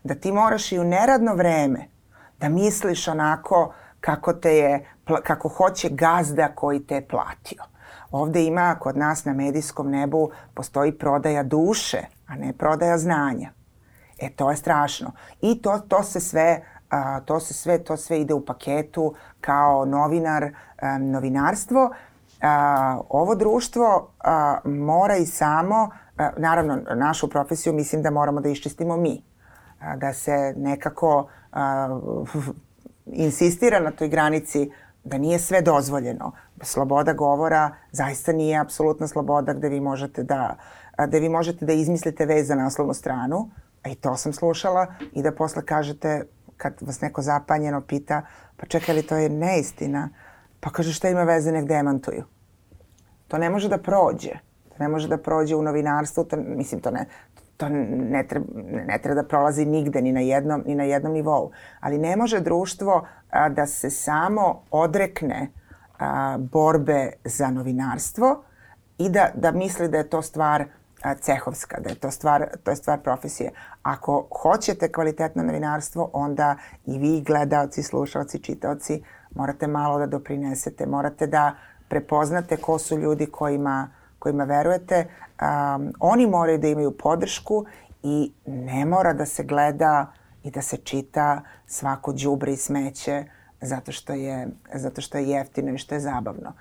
Da 0.03 0.15
ti 0.15 0.31
moraš 0.31 0.71
i 0.71 0.79
u 0.79 0.83
neradno 0.83 1.33
vreme 1.35 1.87
da 2.39 2.49
misliš 2.49 3.07
onako 3.07 3.73
kako 3.99 4.33
te 4.33 4.55
je, 4.55 4.85
kako 5.23 5.49
hoće 5.49 5.89
gazda 5.89 6.47
koji 6.55 6.79
te 6.79 6.95
je 6.95 7.07
platio. 7.07 7.63
Ovde 8.11 8.43
ima 8.43 8.75
kod 8.79 8.97
nas 8.97 9.25
na 9.25 9.33
medijskom 9.33 9.89
nebu 9.91 10.31
postoji 10.53 10.91
prodaja 10.91 11.43
duše, 11.43 12.01
a 12.27 12.35
ne 12.35 12.53
prodaja 12.53 12.97
znanja. 12.97 13.49
E 14.19 14.29
to 14.29 14.51
je 14.51 14.57
strašno. 14.57 15.11
I 15.41 15.61
to, 15.61 15.79
to 15.79 16.03
se 16.03 16.19
sve 16.19 16.61
a, 16.89 17.19
to 17.19 17.39
se 17.39 17.53
sve 17.53 17.83
to 17.83 17.97
sve 17.97 18.21
ide 18.21 18.33
u 18.33 18.45
paketu 18.45 19.13
kao 19.41 19.85
novinar, 19.85 20.49
a, 20.81 20.97
novinarstvo 20.97 21.93
a, 22.41 22.99
ovo 23.09 23.35
društvo 23.35 24.11
a, 24.19 24.57
mora 24.65 25.15
i 25.15 25.25
samo, 25.25 25.89
a, 26.17 26.29
naravno 26.37 26.77
našu 26.95 27.29
profesiju 27.29 27.73
mislim 27.73 28.01
da 28.01 28.11
moramo 28.11 28.41
da 28.41 28.49
iščistimo 28.49 28.97
mi, 28.97 29.23
a, 29.79 29.95
da 29.95 30.13
se 30.13 30.53
nekako 30.57 31.27
a, 31.51 31.99
insistira 33.05 33.79
na 33.79 33.91
toj 33.91 34.07
granici 34.07 34.71
da 35.03 35.17
nije 35.17 35.39
sve 35.39 35.61
dozvoljeno. 35.61 36.31
Sloboda 36.61 37.13
govora 37.13 37.71
zaista 37.91 38.31
nije 38.31 38.59
apsolutna 38.59 39.07
sloboda 39.07 39.53
gde 39.53 39.69
vi 39.69 39.79
možete 39.79 40.23
da, 40.23 40.55
da 41.07 41.17
vi 41.17 41.29
možete 41.29 41.65
da 41.65 41.73
izmislite 41.73 42.25
vez 42.25 42.47
za 42.47 42.55
naslovnu 42.55 42.93
stranu, 42.93 43.49
a 43.83 43.89
i 43.89 43.95
to 43.95 44.17
sam 44.17 44.33
slušala, 44.33 44.87
i 45.13 45.21
da 45.21 45.31
posle 45.31 45.65
kažete, 45.65 46.23
kad 46.57 46.73
vas 46.81 47.01
neko 47.01 47.21
zapanjeno 47.21 47.81
pita, 47.81 48.21
pa 48.57 48.65
čekaj 48.65 48.95
li 48.95 49.03
to 49.03 49.15
je 49.15 49.29
neistina, 49.29 50.09
Pa 50.59 50.69
kaže 50.69 50.93
šta 50.93 51.09
ima 51.09 51.23
veze 51.23 51.51
nek 51.51 51.65
demantuju. 51.67 52.23
To 53.27 53.37
ne 53.37 53.49
može 53.49 53.69
da 53.69 53.77
prođe. 53.77 54.31
To 54.69 54.75
ne 54.79 54.87
može 54.87 55.07
da 55.07 55.17
prođe 55.17 55.55
u 55.55 55.63
novinarstvu, 55.63 56.23
to, 56.23 56.37
mislim 56.37 56.81
to 56.81 56.91
ne, 56.91 57.05
to 57.57 57.69
ne 57.69 58.23
treba, 58.27 58.45
ne 58.87 58.99
treba 59.03 59.21
da 59.21 59.27
prolazi 59.27 59.65
nigde, 59.65 60.01
ni 60.01 60.11
na 60.11 60.19
jednom, 60.19 60.63
ni 60.65 60.75
na 60.75 60.83
jednom 60.83 61.13
nivou. 61.13 61.51
Ali 61.79 61.97
ne 61.97 62.15
može 62.15 62.39
društvo 62.39 63.07
a, 63.29 63.49
da 63.49 63.65
se 63.65 63.89
samo 63.89 64.63
odrekne 64.71 65.47
a, 65.99 66.37
borbe 66.39 67.11
za 67.23 67.51
novinarstvo 67.51 68.43
i 68.97 69.09
da, 69.09 69.29
da 69.35 69.51
misli 69.51 69.87
da 69.87 69.97
je 69.97 70.09
to 70.09 70.21
stvar 70.21 70.65
a, 71.01 71.15
cehovska, 71.15 71.79
da 71.79 71.89
je 71.89 71.95
to 71.95 72.11
stvar, 72.11 72.47
to 72.63 72.71
je 72.71 72.75
stvar 72.75 73.01
profesije. 73.01 73.51
Ako 73.83 74.27
hoćete 74.41 74.91
kvalitetno 74.91 75.43
novinarstvo, 75.43 76.09
onda 76.13 76.55
i 76.85 76.99
vi, 76.99 77.21
gledalci, 77.21 77.83
slušalci, 77.83 78.39
čitaoci, 78.39 79.03
morate 79.35 79.67
malo 79.67 79.99
da 79.99 80.05
doprinesete, 80.05 80.85
morate 80.85 81.27
da 81.27 81.55
prepoznate 81.87 82.57
ko 82.57 82.79
su 82.79 82.97
ljudi 82.97 83.25
kojima, 83.25 83.89
kojima 84.19 84.43
verujete. 84.43 85.05
Um, 85.41 85.93
oni 85.99 86.27
moraju 86.27 86.57
da 86.57 86.67
imaju 86.67 86.97
podršku 86.97 87.65
i 88.03 88.31
ne 88.45 88.85
mora 88.85 89.13
da 89.13 89.25
se 89.25 89.43
gleda 89.43 90.13
i 90.43 90.51
da 90.51 90.61
se 90.61 90.77
čita 90.77 91.41
svako 91.65 92.13
đubre 92.13 92.53
i 92.53 92.57
smeće 92.57 93.25
zato 93.61 93.91
što 93.91 94.13
je, 94.13 94.47
zato 94.73 95.01
što 95.01 95.17
je 95.17 95.29
jeftino 95.29 95.73
i 95.73 95.77
što 95.77 95.95
je 95.95 96.01
zabavno. 96.01 96.53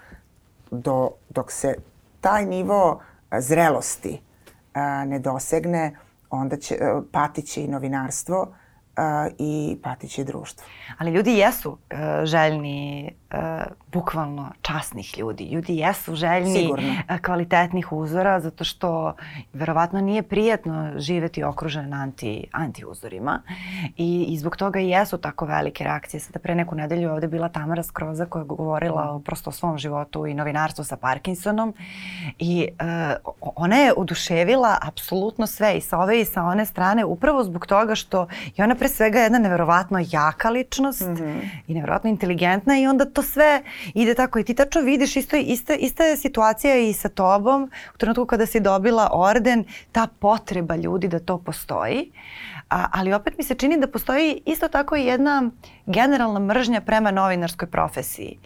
Do, 0.70 1.10
dok 1.28 1.52
se 1.52 1.74
taj 2.20 2.46
nivo 2.46 3.00
zrelosti 3.38 4.22
a, 4.74 5.04
ne 5.04 5.18
dosegne, 5.18 5.96
onda 6.30 6.56
će, 6.56 6.78
patiće 7.12 7.64
i 7.64 7.68
novinarstvo 7.68 8.48
i 9.38 9.76
patiće 9.82 10.22
i 10.22 10.24
društvo. 10.24 10.66
Ali 10.98 11.10
ljudi 11.10 11.32
jesu 11.32 11.70
uh, 11.70 11.98
željni 12.24 13.10
uh, 13.32 13.38
bukvalno 13.92 14.52
časnih 14.62 15.18
ljudi. 15.18 15.44
Ljudi 15.44 15.76
jesu 15.76 16.14
željni 16.14 16.60
Sigurno. 16.60 16.88
Uh, 17.10 17.18
kvalitetnih 17.18 17.92
uzora 17.92 18.40
zato 18.40 18.64
što 18.64 19.14
verovatno 19.52 20.00
nije 20.00 20.22
prijatno 20.22 20.92
živeti 20.96 21.44
okružen 21.44 21.94
anti, 21.94 22.46
anti 22.52 22.84
uzorima 22.84 23.42
I, 23.96 24.26
i 24.28 24.38
zbog 24.38 24.56
toga 24.56 24.80
i 24.80 24.88
jesu 24.88 25.18
tako 25.18 25.46
velike 25.46 25.84
reakcije. 25.84 26.20
Sada 26.20 26.38
pre 26.38 26.54
neku 26.54 26.74
nedelju 26.74 27.12
ovde 27.12 27.28
bila 27.28 27.48
Tamara 27.48 27.82
Skroza 27.82 28.26
koja 28.26 28.40
je 28.40 28.46
govorila 28.46 29.10
o 29.10 29.20
prosto 29.20 29.52
svom 29.52 29.78
životu 29.78 30.26
i 30.26 30.34
novinarstvu 30.34 30.84
sa 30.84 30.96
Parkinsonom 30.96 31.74
i 32.38 32.68
uh, 32.80 33.34
ona 33.40 33.76
je 33.76 33.92
oduševila 33.96 34.78
apsolutno 34.82 35.46
sve 35.46 35.76
i 35.76 35.80
sa 35.80 35.98
ove 35.98 36.20
i 36.20 36.24
sa 36.24 36.42
one 36.42 36.66
strane 36.66 37.04
upravo 37.04 37.44
zbog 37.44 37.66
toga 37.66 37.94
što 37.94 38.28
je 38.56 38.64
ona 38.64 38.74
pre 38.74 38.85
svega 38.88 39.18
jedna 39.18 39.38
neverovatno 39.38 40.04
jaka 40.10 40.50
ličnost 40.50 41.00
mm 41.00 41.16
-hmm. 41.16 41.48
i 41.66 41.74
neverovatno 41.74 42.10
inteligentna 42.10 42.78
i 42.78 42.86
onda 42.86 43.04
to 43.04 43.22
sve 43.22 43.62
ide 43.94 44.14
tako 44.14 44.38
i 44.38 44.44
ti 44.44 44.54
tačno 44.54 44.80
vidiš 44.80 45.16
isto, 45.16 45.36
ista, 45.36 45.74
ista 45.74 46.04
je 46.04 46.16
situacija 46.16 46.76
i 46.76 46.92
sa 46.92 47.08
tobom 47.08 47.70
u 47.94 47.98
trenutku 47.98 48.26
kada 48.26 48.46
si 48.46 48.60
dobila 48.60 49.10
orden, 49.12 49.64
ta 49.92 50.06
potreba 50.18 50.76
ljudi 50.76 51.08
da 51.08 51.18
to 51.18 51.38
postoji. 51.38 52.12
A, 52.70 52.86
ali 52.92 53.12
opet 53.12 53.38
mi 53.38 53.44
se 53.44 53.54
čini 53.54 53.80
da 53.80 53.86
postoji 53.86 54.42
isto 54.44 54.68
tako 54.68 54.96
i 54.96 55.04
jedna 55.04 55.50
generalna 55.86 56.40
mržnja 56.40 56.80
prema 56.80 57.10
novinarskoj 57.10 57.70
profesiji 57.70 58.38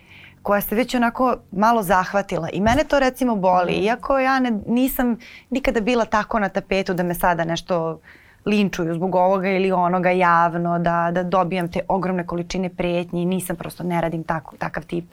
koja 0.43 0.61
se 0.61 0.75
već 0.75 0.95
onako 0.95 1.37
malo 1.53 1.83
zahvatila 1.83 2.49
i 2.53 2.61
mene 2.61 2.85
to 2.85 2.99
recimo 2.99 3.37
boli, 3.37 3.73
iako 3.73 4.19
ja 4.19 4.41
ne, 4.41 4.51
nisam 4.67 5.17
nikada 5.51 5.81
bila 5.81 6.05
tako 6.05 6.39
na 6.39 6.49
tapetu 6.49 6.95
da 6.95 7.03
me 7.03 7.14
sada 7.14 7.45
nešto 7.45 8.01
linčuju 8.47 8.95
zbog 8.95 9.14
ovoga 9.14 9.49
ili 9.49 9.72
onoga 9.72 10.11
javno, 10.11 10.78
da, 10.78 11.11
da 11.12 11.22
dobijam 11.22 11.68
te 11.68 11.80
ogromne 11.88 12.26
količine 12.26 12.68
prijetnji, 12.68 13.24
nisam 13.24 13.57
prosto, 13.57 13.82
ne 13.84 14.01
radim 14.01 14.24
tako, 14.24 14.57
takav 14.57 14.84
tip 14.84 15.05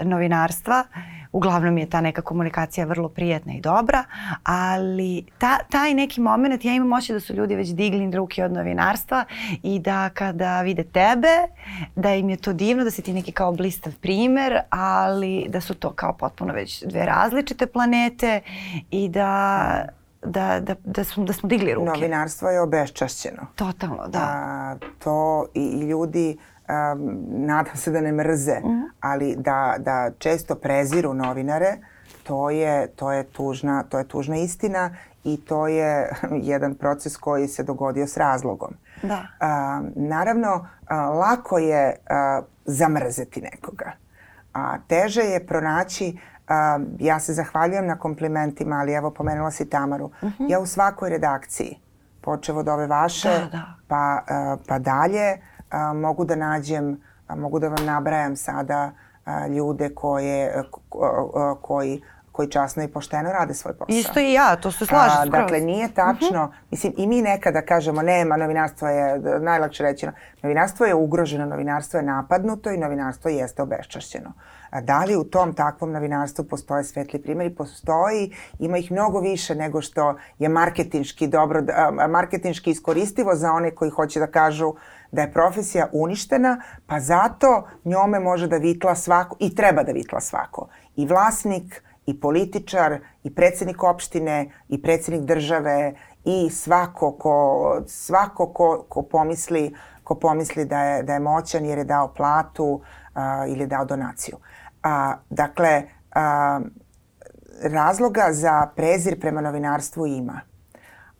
novinarstva. 0.00 0.84
Uglavnom 1.32 1.78
je 1.78 1.90
ta 1.90 2.00
neka 2.00 2.22
komunikacija 2.22 2.86
vrlo 2.86 3.08
prijetna 3.08 3.52
i 3.54 3.60
dobra, 3.60 4.04
ali 4.42 5.26
ta, 5.38 5.58
taj 5.70 5.94
neki 5.94 6.20
moment 6.20 6.64
ja 6.64 6.74
imam 6.74 6.88
moći 6.88 7.12
da 7.12 7.20
su 7.20 7.34
ljudi 7.34 7.54
već 7.54 7.68
digli 7.68 8.10
ruke 8.10 8.44
od 8.44 8.52
novinarstva 8.52 9.24
i 9.62 9.78
da 9.78 10.08
kada 10.08 10.62
vide 10.62 10.84
tebe, 10.84 11.28
da 11.96 12.14
im 12.14 12.30
je 12.30 12.36
to 12.36 12.52
divno, 12.52 12.84
da 12.84 12.90
si 12.90 13.02
ti 13.02 13.12
neki 13.12 13.32
kao 13.32 13.52
blistav 13.52 13.92
primer, 14.00 14.58
ali 14.70 15.46
da 15.48 15.60
su 15.60 15.74
to 15.74 15.90
kao 15.90 16.12
potpuno 16.12 16.52
već 16.52 16.84
dve 16.84 17.06
različite 17.06 17.66
planete 17.66 18.40
i 18.90 19.08
da 19.08 19.88
da, 20.24 20.60
da, 20.60 20.74
da, 20.84 21.04
smo, 21.04 21.24
da 21.24 21.32
smo 21.32 21.48
digli 21.48 21.74
ruke. 21.74 21.90
Novinarstvo 21.90 22.50
je 22.50 22.60
obeščašćeno. 22.60 23.46
Totalno, 23.54 24.08
da. 24.08 24.18
A, 24.18 24.76
to 24.98 25.46
i, 25.54 25.80
ljudi 25.80 26.38
um, 26.68 27.16
nadam 27.28 27.76
se 27.76 27.90
da 27.90 28.00
ne 28.00 28.12
mrze, 28.12 28.60
mm. 28.60 28.82
ali 29.00 29.36
da, 29.38 29.74
da 29.78 30.10
često 30.18 30.54
preziru 30.54 31.14
novinare, 31.14 31.76
to 32.22 32.50
je, 32.50 32.86
to 32.86 33.12
je, 33.12 33.24
tužna, 33.24 33.82
to 33.82 33.98
je 33.98 34.08
tužna 34.08 34.36
istina 34.36 34.90
i 35.24 35.36
to 35.36 35.66
je 35.66 36.12
jedan 36.52 36.74
proces 36.74 37.16
koji 37.16 37.48
se 37.48 37.62
dogodio 37.62 38.06
s 38.06 38.16
razlogom. 38.16 38.74
Da. 39.02 39.18
Uh, 39.18 39.86
naravno, 39.96 40.54
uh, 40.54 41.18
lako 41.18 41.58
je 41.58 41.96
uh, 41.98 42.44
zamrzeti 42.64 43.40
nekoga, 43.40 43.92
a 44.54 44.78
teže 44.88 45.22
je 45.22 45.46
pronaći 45.46 46.16
Uh, 46.44 46.82
ja 46.98 47.20
se 47.20 47.32
zahvaljujem 47.32 47.86
na 47.86 47.98
komplimentima, 47.98 48.76
ali 48.76 48.92
evo 48.92 49.10
pomenula 49.10 49.50
si 49.50 49.70
Tamaru. 49.70 50.04
Uh 50.04 50.24
mhm. 50.24 50.44
-huh. 50.44 50.50
Ja 50.50 50.60
u 50.60 50.66
svakoj 50.66 51.10
redakciji, 51.10 51.80
počevo 52.20 52.60
od 52.60 52.68
ove 52.68 52.86
vaše, 52.86 53.28
da, 53.28 53.48
da. 53.52 53.74
Pa, 53.88 54.22
uh, 54.22 54.60
pa 54.68 54.78
dalje, 54.78 55.32
uh, 55.32 55.96
mogu 56.00 56.24
da 56.24 56.36
nađem, 56.36 57.00
uh, 57.28 57.36
mogu 57.36 57.58
da 57.58 57.68
vam 57.68 57.86
nabrajam 57.86 58.36
sada 58.36 58.92
uh, 59.26 59.54
ljude 59.56 59.94
koje, 59.94 60.60
uh, 60.60 60.64
uh, 60.90 61.58
koji 61.62 62.02
koji 62.34 62.50
časno 62.50 62.82
i 62.82 62.88
pošteno 62.88 63.32
rade 63.32 63.54
svoj 63.54 63.74
posao. 63.74 63.94
Isto 63.94 64.20
i 64.20 64.32
ja, 64.32 64.56
to 64.56 64.70
se 64.70 64.86
slažem. 64.86 65.22
A, 65.22 65.26
dakle, 65.26 65.60
nije 65.60 65.88
tačno, 65.94 66.44
uh 66.44 66.48
mhm. 66.48 66.52
-huh. 66.52 66.70
mislim, 66.70 66.92
i 66.96 67.06
mi 67.06 67.22
nekada 67.22 67.62
kažemo, 67.62 68.02
nema, 68.02 68.36
novinarstvo 68.36 68.88
je, 68.88 69.20
najlakše 69.40 69.82
reći, 69.82 70.06
novinarstvo 70.42 70.86
je 70.86 70.94
ugroženo, 70.94 71.46
novinarstvo 71.46 71.98
je 71.98 72.02
napadnuto 72.02 72.70
i 72.70 72.78
novinarstvo 72.78 73.30
jeste 73.30 73.62
obeščašćeno. 73.62 74.32
A 74.70 74.80
da 74.80 75.04
li 75.04 75.16
u 75.16 75.24
tom 75.24 75.54
takvom 75.54 75.92
novinarstvu 75.92 76.44
postoje 76.44 76.84
svetli 76.84 77.22
primjeri? 77.22 77.54
Postoji, 77.54 78.34
ima 78.58 78.78
ih 78.78 78.92
mnogo 78.92 79.20
više 79.20 79.54
nego 79.54 79.80
što 79.80 80.16
je 80.38 80.48
marketinški 80.48 81.26
dobro, 81.26 81.62
marketinški 82.08 82.70
iskoristivo 82.70 83.34
za 83.34 83.52
one 83.52 83.70
koji 83.70 83.90
hoće 83.90 84.20
da 84.20 84.26
kažu 84.26 84.74
da 85.12 85.22
je 85.22 85.32
profesija 85.32 85.88
uništena, 85.92 86.60
pa 86.86 87.00
zato 87.00 87.68
njome 87.84 88.20
može 88.20 88.48
da 88.48 88.56
vitla 88.56 88.94
svako 88.94 89.36
i 89.40 89.54
treba 89.54 89.82
da 89.82 89.92
vitla 89.92 90.20
svako. 90.20 90.68
I 90.96 91.06
vlasnik, 91.06 91.82
i 92.06 92.20
političar, 92.20 92.98
i 93.22 93.34
predsednik 93.34 93.82
opštine, 93.82 94.50
i 94.68 94.82
predsednik 94.82 95.22
države, 95.22 95.94
i 96.24 96.50
svako 96.50 97.12
ko, 97.12 97.82
svako 97.86 98.46
ko, 98.46 98.86
ko 98.88 99.02
pomisli 99.02 99.74
ko 100.04 100.14
pomisli 100.14 100.64
da 100.64 100.80
je, 100.80 101.02
da 101.02 101.12
je 101.12 101.20
moćan 101.20 101.64
jer 101.64 101.78
je 101.78 101.84
dao 101.84 102.08
platu 102.08 102.64
uh, 102.64 102.82
ili 103.48 103.60
je 103.60 103.66
dao 103.66 103.84
donaciju. 103.84 104.36
A, 104.82 105.16
dakle, 105.30 105.82
a, 106.12 106.60
razloga 107.62 108.28
za 108.30 108.68
prezir 108.76 109.20
prema 109.20 109.40
novinarstvu 109.40 110.06
ima. 110.06 110.40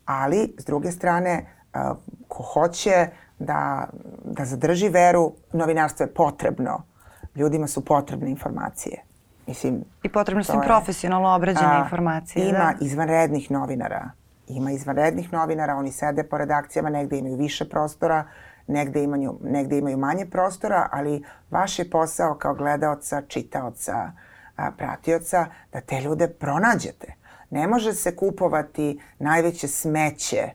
Ali, 0.04 0.54
s 0.58 0.64
druge 0.64 0.90
strane, 0.90 1.46
a, 1.72 1.94
ko 2.28 2.42
hoće 2.42 3.08
da, 3.38 3.88
da 4.24 4.44
zadrži 4.44 4.88
veru, 4.88 5.32
novinarstvo 5.52 6.04
je 6.04 6.14
potrebno. 6.14 6.82
Ljudima 7.34 7.66
su 7.66 7.84
potrebne 7.84 8.30
informacije. 8.30 9.04
Mislim, 9.46 9.84
I 10.02 10.08
potrebno 10.08 10.44
su 10.44 10.52
im 10.54 10.60
profesionalno 10.60 11.34
obrađene 11.34 11.74
a, 11.74 11.82
informacije. 11.84 12.48
Ima 12.48 12.58
da? 12.58 12.74
izvanrednih 12.80 13.50
novinara. 13.50 14.10
Ima 14.48 14.70
izvanrednih 14.70 15.32
novinara, 15.32 15.76
oni 15.76 15.92
sede 15.92 16.24
po 16.24 16.38
redakcijama, 16.38 16.90
negde 16.90 17.18
imaju 17.18 17.36
više 17.36 17.68
prostora, 17.68 18.24
negde 18.66 19.02
imaju, 19.02 19.38
negde 19.42 19.78
imaju 19.78 19.98
manje 19.98 20.26
prostora, 20.26 20.88
ali 20.92 21.24
vaš 21.50 21.78
je 21.78 21.90
posao 21.90 22.34
kao 22.34 22.54
gledaoca, 22.54 23.22
čitaoca, 23.28 24.12
a, 24.56 24.70
pratioca 24.70 25.46
da 25.72 25.80
te 25.80 26.00
ljude 26.00 26.28
pronađete. 26.28 27.14
Ne 27.50 27.66
može 27.66 27.92
se 27.92 28.16
kupovati 28.16 29.00
najveće 29.18 29.68
smeće 29.68 30.50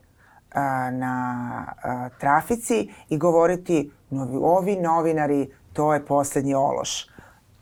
a, 0.54 0.92
na 0.92 1.66
a, 1.84 2.10
trafici 2.20 2.94
i 3.10 3.18
govoriti 3.18 3.92
novi, 4.10 4.38
ovi 4.42 4.76
novinari, 4.76 5.50
to 5.74 5.94
je 5.94 6.06
poslednji 6.06 6.54
ološ. 6.54 7.10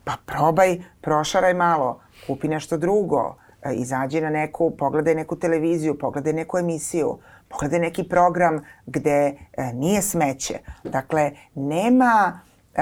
Pa 0.07 0.13
probaj, 0.25 0.77
prošaraj 1.01 1.53
malo, 1.53 1.99
kupi 2.27 2.47
nešto 2.47 2.77
drugo, 2.77 3.35
izađi 3.73 4.21
na 4.21 4.29
neku, 4.29 4.71
pogledaj 4.77 5.15
neku 5.15 5.35
televiziju, 5.35 5.97
pogledaj 5.99 6.33
neku 6.33 6.57
emisiju, 6.57 7.17
Pogledaj 7.49 7.79
neki 7.79 8.03
program 8.03 8.63
gde 8.85 9.37
e, 9.53 9.73
nije 9.73 10.01
smeće. 10.01 10.59
Dakle, 10.83 11.31
nema 11.55 12.39
e, 12.75 12.81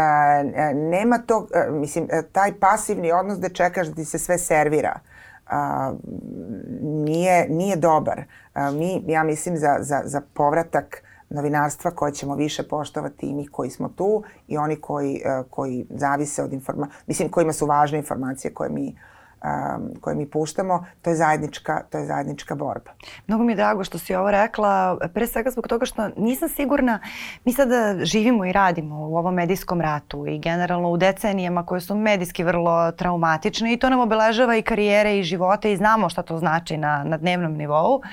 e 0.55 0.73
nema 0.73 1.17
to, 1.17 1.47
e, 1.53 1.71
mislim, 1.71 2.07
e, 2.11 2.21
taj 2.32 2.59
pasivni 2.59 3.11
odnos 3.11 3.39
da 3.39 3.49
čekaš 3.49 3.88
da 3.88 3.95
ti 3.95 4.05
se 4.05 4.19
sve 4.19 4.38
servira. 4.38 4.99
A, 5.47 5.93
nije, 6.82 7.47
nije 7.49 7.76
dobar. 7.76 8.23
A, 8.53 8.71
mi, 8.71 9.03
ja 9.07 9.23
mislim, 9.23 9.57
za, 9.57 9.78
za, 9.80 10.01
za 10.05 10.21
povratak 10.34 11.03
novinarstva 11.30 11.91
koje 11.91 12.11
ćemo 12.11 12.36
više 12.36 12.63
poštovati 12.63 13.26
i 13.26 13.34
mi 13.34 13.47
koji 13.47 13.69
smo 13.69 13.89
tu 13.89 14.23
i 14.47 14.57
oni 14.57 14.76
koji, 14.76 15.21
koji 15.49 15.86
zavise 15.89 16.43
od 16.43 16.53
informacija, 16.53 16.99
mislim, 17.07 17.30
kojima 17.30 17.53
su 17.53 17.65
važne 17.65 17.97
informacije 17.97 18.53
koje 18.53 18.69
mi 18.69 18.88
uh, 18.88 19.14
um, 19.45 20.01
koje 20.01 20.15
mi 20.15 20.29
puštamo, 20.29 20.85
to 21.01 21.09
je 21.09 21.15
zajednička, 21.15 21.83
to 21.91 21.97
je 21.97 22.05
zajednička 22.05 22.55
borba. 22.55 22.91
Mnogo 23.27 23.43
mi 23.43 23.51
je 23.51 23.55
drago 23.55 23.83
što 23.83 23.97
si 23.97 24.15
ovo 24.15 24.31
rekla, 24.31 24.97
pre 25.13 25.27
svega 25.27 25.51
zbog 25.51 25.67
toga 25.67 25.85
što 25.85 26.09
nisam 26.17 26.49
sigurna, 26.49 26.99
mi 27.45 27.53
sada 27.53 28.05
živimo 28.05 28.45
i 28.45 28.51
radimo 28.51 29.09
u 29.09 29.17
ovom 29.17 29.33
medijskom 29.33 29.81
ratu 29.81 30.27
i 30.27 30.39
generalno 30.39 30.89
u 30.89 30.97
decenijama 30.97 31.65
koje 31.65 31.81
su 31.81 31.95
medijski 31.95 32.43
vrlo 32.43 32.91
traumatične 32.91 33.73
i 33.73 33.77
to 33.77 33.89
nam 33.89 33.99
obeležava 33.99 34.55
i 34.55 34.61
karijere 34.61 35.19
i 35.19 35.23
živote 35.23 35.73
i 35.73 35.77
znamo 35.77 36.09
šta 36.09 36.21
to 36.21 36.37
znači 36.37 36.77
na, 36.77 37.03
na 37.03 37.17
dnevnom 37.17 37.53
nivou, 37.53 37.95
uh, 37.95 38.03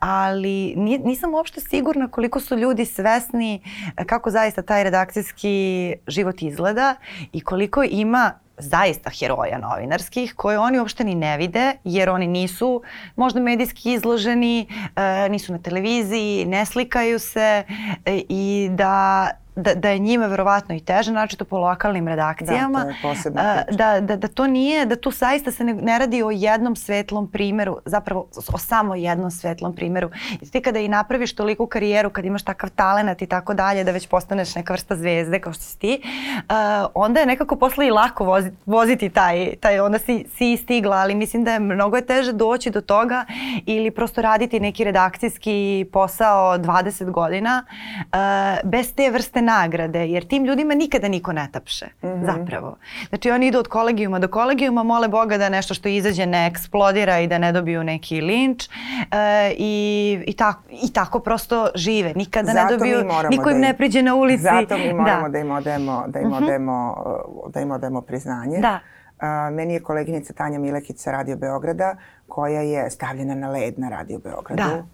ali 0.00 0.74
nisam 1.04 1.34
uopšte 1.34 1.60
sigurna 1.60 2.08
koliko 2.08 2.40
su 2.40 2.56
ljudi 2.56 2.84
svesni 2.84 3.62
kako 4.06 4.30
zaista 4.30 4.62
taj 4.62 4.84
redakcijski 4.84 5.94
život 6.06 6.42
izgleda 6.42 6.94
i 7.32 7.40
koliko 7.40 7.82
ima 7.82 8.45
zaista 8.58 9.10
heroja 9.10 9.58
novinarskih 9.58 10.34
koje 10.34 10.58
oni 10.58 10.78
uopšte 10.78 11.04
ni 11.04 11.14
ne 11.14 11.36
vide 11.36 11.72
jer 11.84 12.10
oni 12.10 12.26
nisu 12.26 12.82
možda 13.16 13.40
medijski 13.40 13.92
izloženi, 13.92 14.68
e, 14.96 15.28
nisu 15.28 15.52
na 15.52 15.58
televiziji, 15.58 16.44
ne 16.44 16.66
slikaju 16.66 17.18
se 17.18 17.64
e, 18.04 18.22
i 18.28 18.68
da 18.72 19.30
da, 19.56 19.74
da 19.74 19.88
je 19.88 19.98
njima 19.98 20.26
verovatno 20.26 20.74
i 20.74 20.80
teže, 20.80 21.12
naročito 21.12 21.44
po 21.44 21.58
lokalnim 21.58 22.08
redakcijama. 22.08 22.78
Da, 22.78 22.84
to 22.84 22.88
je 22.88 22.96
posebna 23.02 23.64
Da, 23.70 24.00
da, 24.00 24.16
da 24.16 24.28
to 24.28 24.46
nije, 24.46 24.86
da 24.86 24.96
tu 24.96 25.10
saista 25.10 25.50
se 25.50 25.64
ne, 25.64 25.74
ne 25.74 25.98
radi 25.98 26.22
o 26.22 26.30
jednom 26.30 26.76
svetlom 26.76 27.30
primeru, 27.30 27.78
zapravo 27.84 28.28
o 28.52 28.58
samo 28.58 28.94
jednom 28.94 29.30
svetlom 29.30 29.74
primeru. 29.74 30.10
I 30.40 30.50
ti 30.50 30.60
kada 30.60 30.78
i 30.78 30.88
napraviš 30.88 31.34
toliku 31.34 31.66
karijeru, 31.66 32.10
kad 32.10 32.24
imaš 32.24 32.42
takav 32.42 32.70
talenat 32.70 33.22
i 33.22 33.26
tako 33.26 33.54
dalje, 33.54 33.84
da 33.84 33.90
već 33.90 34.08
postaneš 34.08 34.54
neka 34.54 34.72
vrsta 34.72 34.96
zvezde 34.96 35.40
kao 35.40 35.52
što 35.52 35.62
si 35.62 35.78
ti, 35.78 36.00
uh, 36.02 36.90
onda 36.94 37.20
je 37.20 37.26
nekako 37.26 37.56
posle 37.56 37.86
i 37.86 37.90
lako 37.90 38.24
voziti, 38.24 38.56
voziti 38.66 39.08
taj, 39.08 39.56
taj, 39.60 39.80
onda 39.80 39.98
si, 39.98 40.26
si 40.36 40.56
stigla, 40.56 40.96
ali 40.96 41.14
mislim 41.14 41.44
da 41.44 41.52
je 41.52 41.60
mnogo 41.60 41.96
je 41.96 42.06
teže 42.06 42.32
doći 42.32 42.70
do 42.70 42.80
toga 42.80 43.24
ili 43.66 43.90
prosto 43.90 44.22
raditi 44.22 44.60
neki 44.60 44.84
redakcijski 44.84 45.86
posao 45.92 46.58
20 46.58 47.10
godina 47.10 47.64
uh, 47.68 48.70
bez 48.70 48.94
te 48.94 49.10
vrste 49.10 49.45
nagrade, 49.46 50.06
jer 50.06 50.26
tim 50.28 50.44
ljudima 50.44 50.74
nikada 50.74 51.08
niko 51.08 51.32
ne 51.32 51.48
tapše, 51.52 51.86
mm 51.86 52.06
-hmm. 52.06 52.26
zapravo. 52.26 52.76
Znači 53.08 53.30
oni 53.30 53.46
idu 53.46 53.58
od 53.58 53.68
kolegijuma 53.68 54.18
do 54.18 54.28
kolegijuma, 54.28 54.82
mole 54.82 55.08
Boga 55.08 55.38
da 55.38 55.48
nešto 55.48 55.74
što 55.74 55.88
izađe 55.88 56.26
ne 56.26 56.46
eksplodira 56.46 57.20
i 57.20 57.26
da 57.26 57.38
ne 57.38 57.52
dobiju 57.52 57.84
neki 57.84 58.20
linč 58.20 58.68
e, 58.68 59.54
i, 59.58 60.18
i, 60.26 60.32
tako, 60.32 60.62
i 60.70 60.92
tako 60.92 61.20
prosto 61.20 61.68
žive. 61.74 62.12
Nikada 62.14 62.52
Zato 62.52 62.64
ne 62.64 62.76
dobiju, 62.76 62.98
niko 63.30 63.50
im 63.50 63.60
da 63.60 63.66
ne 63.66 63.76
priđe 63.76 64.02
na 64.02 64.14
ulici. 64.14 64.42
Zato 64.42 64.78
mi 64.78 64.92
moramo 64.92 65.28
da, 65.28 65.32
da 65.32 65.38
im 65.38 65.50
odemo, 65.50 66.04
da 66.08 66.20
im 66.20 66.28
mhm. 66.28 66.44
odemo, 66.44 66.94
uh 67.06 67.12
-huh. 67.46 67.52
da 67.52 67.60
im 67.60 67.70
odemo 67.70 68.00
priznanje. 68.00 68.58
Da. 68.58 68.80
Uh, 69.16 69.54
meni 69.54 69.74
je 69.74 69.80
koleginica 69.80 70.32
Tanja 70.32 70.58
Milekić 70.58 70.98
sa 70.98 71.10
Radio 71.10 71.36
Beograda 71.36 71.96
koja 72.28 72.60
je 72.60 72.90
stavljena 72.90 73.34
na 73.34 73.50
led 73.50 73.78
na 73.78 73.88
Radio 73.88 74.18
Beogradu. 74.18 74.62
Da. 74.62 74.84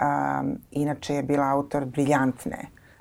Um, 0.00 0.58
inače 0.70 1.14
je 1.14 1.22
bila 1.22 1.50
autor 1.50 1.84
briljantne 1.84 2.58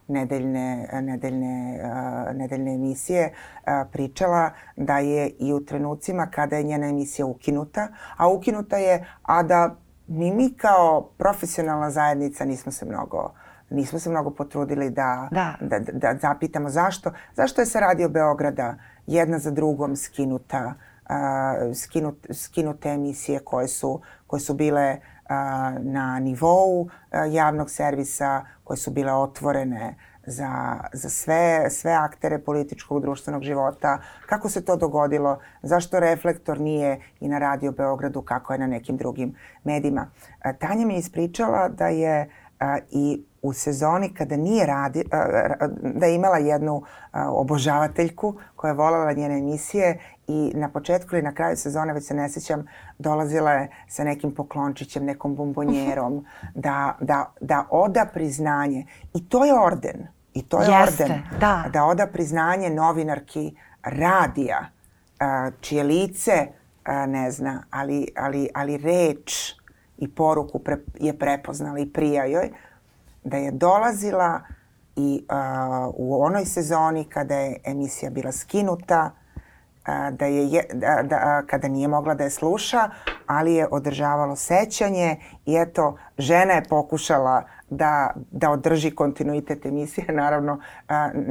nedeljne, 0.09 0.89
nedeljne, 1.01 1.79
uh, 1.83 2.35
nedeljne 2.35 2.73
emisije 2.73 3.33
uh, 3.33 3.71
pričala 3.91 4.51
da 4.75 4.99
je 4.99 5.29
i 5.29 5.53
u 5.53 5.65
trenucima 5.65 6.27
kada 6.27 6.55
je 6.55 6.63
njena 6.63 6.87
emisija 6.87 7.25
ukinuta, 7.25 7.87
a 8.17 8.27
ukinuta 8.29 8.77
je, 8.77 9.05
a 9.21 9.43
da 9.43 9.75
ni 10.07 10.31
mi 10.31 10.53
kao 10.57 11.09
profesionalna 11.17 11.91
zajednica 11.91 12.45
nismo 12.45 12.71
se 12.71 12.85
mnogo 12.85 13.33
nismo 13.69 13.99
se 13.99 14.09
mnogo 14.09 14.29
potrudili 14.29 14.89
da, 14.89 15.27
da. 15.31 15.55
da, 15.61 15.79
da 15.79 16.17
zapitamo 16.21 16.69
zašto. 16.69 17.11
Zašto 17.35 17.61
je 17.61 17.65
sa 17.65 17.79
Radio 17.79 18.09
Beograda 18.09 18.75
jedna 19.07 19.39
za 19.39 19.51
drugom 19.51 19.95
skinuta, 19.95 20.73
uh, 21.09 21.75
skinut, 21.75 22.27
skinute 22.33 22.89
emisije 22.89 23.39
koje 23.39 23.67
su, 23.67 24.01
koje 24.27 24.39
su 24.39 24.53
bile 24.53 24.97
uh, 24.97 25.18
na 25.79 26.19
nivou 26.19 26.89
javnog 27.31 27.69
servisa, 27.69 28.45
koje 28.63 28.77
su 28.77 28.91
bile 28.91 29.13
otvorene 29.13 29.95
za, 30.25 30.77
za 30.93 31.09
sve, 31.09 31.69
sve 31.69 31.91
aktere 31.91 32.39
političkog 32.39 33.01
društvenog 33.01 33.43
života. 33.43 33.97
Kako 34.25 34.49
se 34.49 34.65
to 34.65 34.75
dogodilo? 34.75 35.39
Zašto 35.61 35.99
reflektor 35.99 36.59
nije 36.59 37.01
i 37.19 37.27
na 37.27 37.39
Radio 37.39 37.71
Beogradu 37.71 38.21
kako 38.21 38.53
je 38.53 38.59
na 38.59 38.67
nekim 38.67 38.97
drugim 38.97 39.35
medijima? 39.63 40.11
Tanja 40.59 40.85
mi 40.85 40.93
je 40.93 40.99
ispričala 40.99 41.69
da 41.69 41.87
je 41.87 42.29
i 42.91 43.23
u 43.41 43.53
sezoni 43.53 44.13
kada 44.13 44.37
nije 44.37 44.65
radi, 44.65 45.03
da 45.81 46.05
je 46.05 46.15
imala 46.15 46.37
jednu 46.37 46.83
obožavateljku 47.13 48.35
koja 48.55 48.69
je 48.69 48.75
volala 48.75 49.13
njene 49.13 49.37
emisije 49.37 49.99
i 50.29 50.51
na 50.55 50.69
početku 50.69 51.15
ili 51.15 51.23
na 51.23 51.33
kraju 51.33 51.57
sezone, 51.57 51.93
već 51.93 52.07
se 52.07 52.13
ne 52.13 52.29
sećam, 52.29 52.67
dolazila 52.97 53.51
je 53.51 53.69
sa 53.87 54.03
nekim 54.03 54.35
poklončićem, 54.35 55.05
nekom 55.05 55.35
bombonjerom, 55.35 56.25
da, 56.55 56.97
da, 57.01 57.33
da 57.41 57.65
oda 57.69 58.05
priznanje. 58.13 58.85
I 59.13 59.29
to 59.29 59.45
je 59.45 59.59
orden. 59.59 60.07
I 60.33 60.41
to 60.41 60.61
je 60.61 60.67
Jeste, 60.71 61.03
orden. 61.03 61.21
Da. 61.39 61.65
da 61.73 61.85
oda 61.85 62.07
priznanje 62.07 62.69
novinarki 62.69 63.55
radija, 63.83 64.65
čije 65.61 65.83
lice 65.83 66.47
ne 67.07 67.31
zna, 67.31 67.63
ali, 67.69 68.07
ali, 68.17 68.49
ali 68.53 68.77
reč 68.77 69.55
i 69.97 70.07
poruku 70.15 70.59
pre, 70.59 70.77
je 70.99 71.19
prepoznala 71.19 71.79
i 71.79 71.89
prija 71.89 72.25
joj, 72.25 72.49
da 73.23 73.37
je 73.37 73.51
dolazila 73.51 74.41
i 74.95 75.25
uh, 75.29 75.93
u 75.97 76.23
onoj 76.23 76.45
sezoni 76.45 77.03
kada 77.03 77.35
je 77.35 77.57
emisija 77.65 78.11
bila 78.11 78.31
skinuta, 78.31 79.11
da 80.11 80.25
je, 80.25 80.63
da, 80.73 81.03
da, 81.03 81.43
kada 81.47 81.67
nije 81.67 81.87
mogla 81.87 82.13
da 82.13 82.23
je 82.23 82.29
sluša, 82.29 82.89
ali 83.27 83.53
je 83.53 83.67
održavalo 83.71 84.35
sećanje 84.35 85.15
i 85.45 85.55
eto, 85.55 85.97
žena 86.17 86.53
je 86.53 86.63
pokušala 86.69 87.43
da, 87.69 88.13
da 88.31 88.49
održi 88.51 88.91
kontinuitet 88.91 89.65
emisije, 89.65 90.13
naravno, 90.23 90.59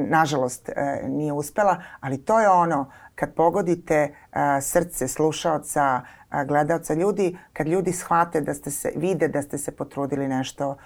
nažalost 0.08 0.68
uh, 0.68 1.08
nije 1.10 1.32
uspela, 1.32 1.82
ali 2.00 2.24
to 2.24 2.40
je 2.40 2.48
ono, 2.48 2.90
kad 3.14 3.34
pogodite 3.34 4.14
srce 4.60 5.08
slušaoca, 5.08 6.00
gledaoca 6.46 6.94
ljudi, 6.94 7.38
kad 7.52 7.68
ljudi 7.68 7.92
shvate 7.92 8.40
da 8.40 8.54
ste 8.54 8.70
se, 8.70 8.92
vide 8.96 9.28
da 9.28 9.42
ste 9.42 9.58
se 9.58 9.76
potrudili 9.76 10.28
nešto 10.28 10.76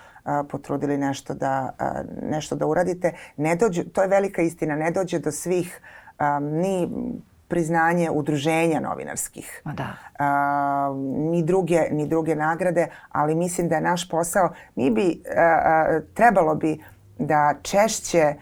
potrudili 0.49 0.99
nešto 0.99 1.35
da, 1.35 1.75
nešto 2.23 2.57
da 2.57 2.67
uradite. 2.67 3.13
Ne 3.37 3.57
dođe, 3.57 3.85
to 3.85 4.03
je 4.03 4.09
velika 4.09 4.43
istina, 4.43 4.77
ne 4.77 4.91
dođe 4.91 5.19
do 5.19 5.31
svih 5.31 5.81
ni 6.41 6.89
priznanje 7.53 8.11
udruženja 8.11 8.81
novinarskih. 8.81 9.63
Da. 9.65 9.93
Uh, 9.93 10.97
ni, 11.31 11.43
druge, 11.43 11.81
ni 11.91 12.07
druge 12.09 12.35
nagrade, 12.35 12.87
ali 13.11 13.35
mislim 13.35 13.69
da 13.69 13.75
je 13.75 13.81
naš 13.81 14.09
posao, 14.09 14.53
mi 14.75 14.91
bi, 14.91 15.21
uh, 15.21 16.03
trebalo 16.15 16.55
bi 16.55 16.79
da 17.19 17.55
češće 17.63 18.35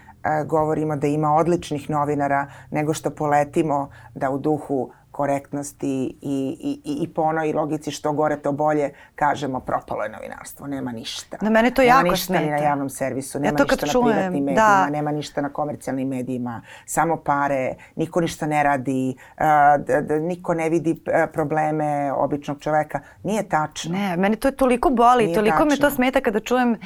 govorimo 0.47 0.97
da 0.97 1.07
ima 1.07 1.35
odličnih 1.35 1.91
novinara 1.91 2.47
nego 2.71 2.95
što 2.95 3.11
poletimo 3.11 3.91
da 4.15 4.31
u 4.31 4.39
duhu 4.39 4.91
korektnosti 5.21 6.17
i, 6.23 6.81
i, 6.85 6.97
i 7.03 7.09
po 7.15 7.23
onoj 7.23 7.53
logici 7.53 7.91
što 7.91 8.13
gore 8.13 8.37
to 8.37 8.53
bolje 8.53 8.91
kažemo 9.15 9.61
propalo 9.61 10.03
je 10.03 10.09
novinarstvo, 10.09 10.67
nema 10.67 10.93
ništa. 10.93 11.37
Na 11.41 11.51
mene 11.51 11.71
to 11.71 11.83
nema 11.83 11.97
jako 11.97 12.11
ništa 12.11 12.27
smeta. 12.27 12.45
ni 12.45 12.51
na 12.51 12.57
javnom 12.57 12.91
servisu, 12.91 13.41
nema 13.41 13.59
ja 13.59 13.65
ništa 13.65 13.87
na 13.87 13.93
čujem, 13.93 14.17
privatnim 14.17 14.45
da. 14.45 14.51
medijima, 14.51 14.85
da. 14.85 14.91
nema 14.91 15.13
ništa 15.13 15.41
na 15.41 15.49
komercijalnim 15.49 16.09
medijima, 16.09 16.63
samo 16.87 17.17
pare, 17.17 17.75
niko 17.97 18.21
ništa 18.21 18.47
ne 18.47 18.63
radi, 18.63 19.17
uh, 19.39 20.21
niko 20.21 20.55
ne 20.55 20.69
vidi 20.69 20.93
uh, 20.93 21.31
probleme 21.33 22.13
običnog 22.13 22.61
čoveka. 22.61 23.01
Nije 23.23 23.49
tačno. 23.49 23.93
Ne, 23.93 24.17
mene 24.17 24.37
to 24.37 24.49
je 24.49 24.57
toliko 24.57 24.91
boli, 24.91 25.25
Nije 25.25 25.35
toliko 25.35 25.57
tačno. 25.57 25.71
me 25.71 25.77
to 25.77 25.91
smeta 25.91 26.21
kada 26.21 26.41
čujem, 26.41 26.73
uh, 26.73 26.79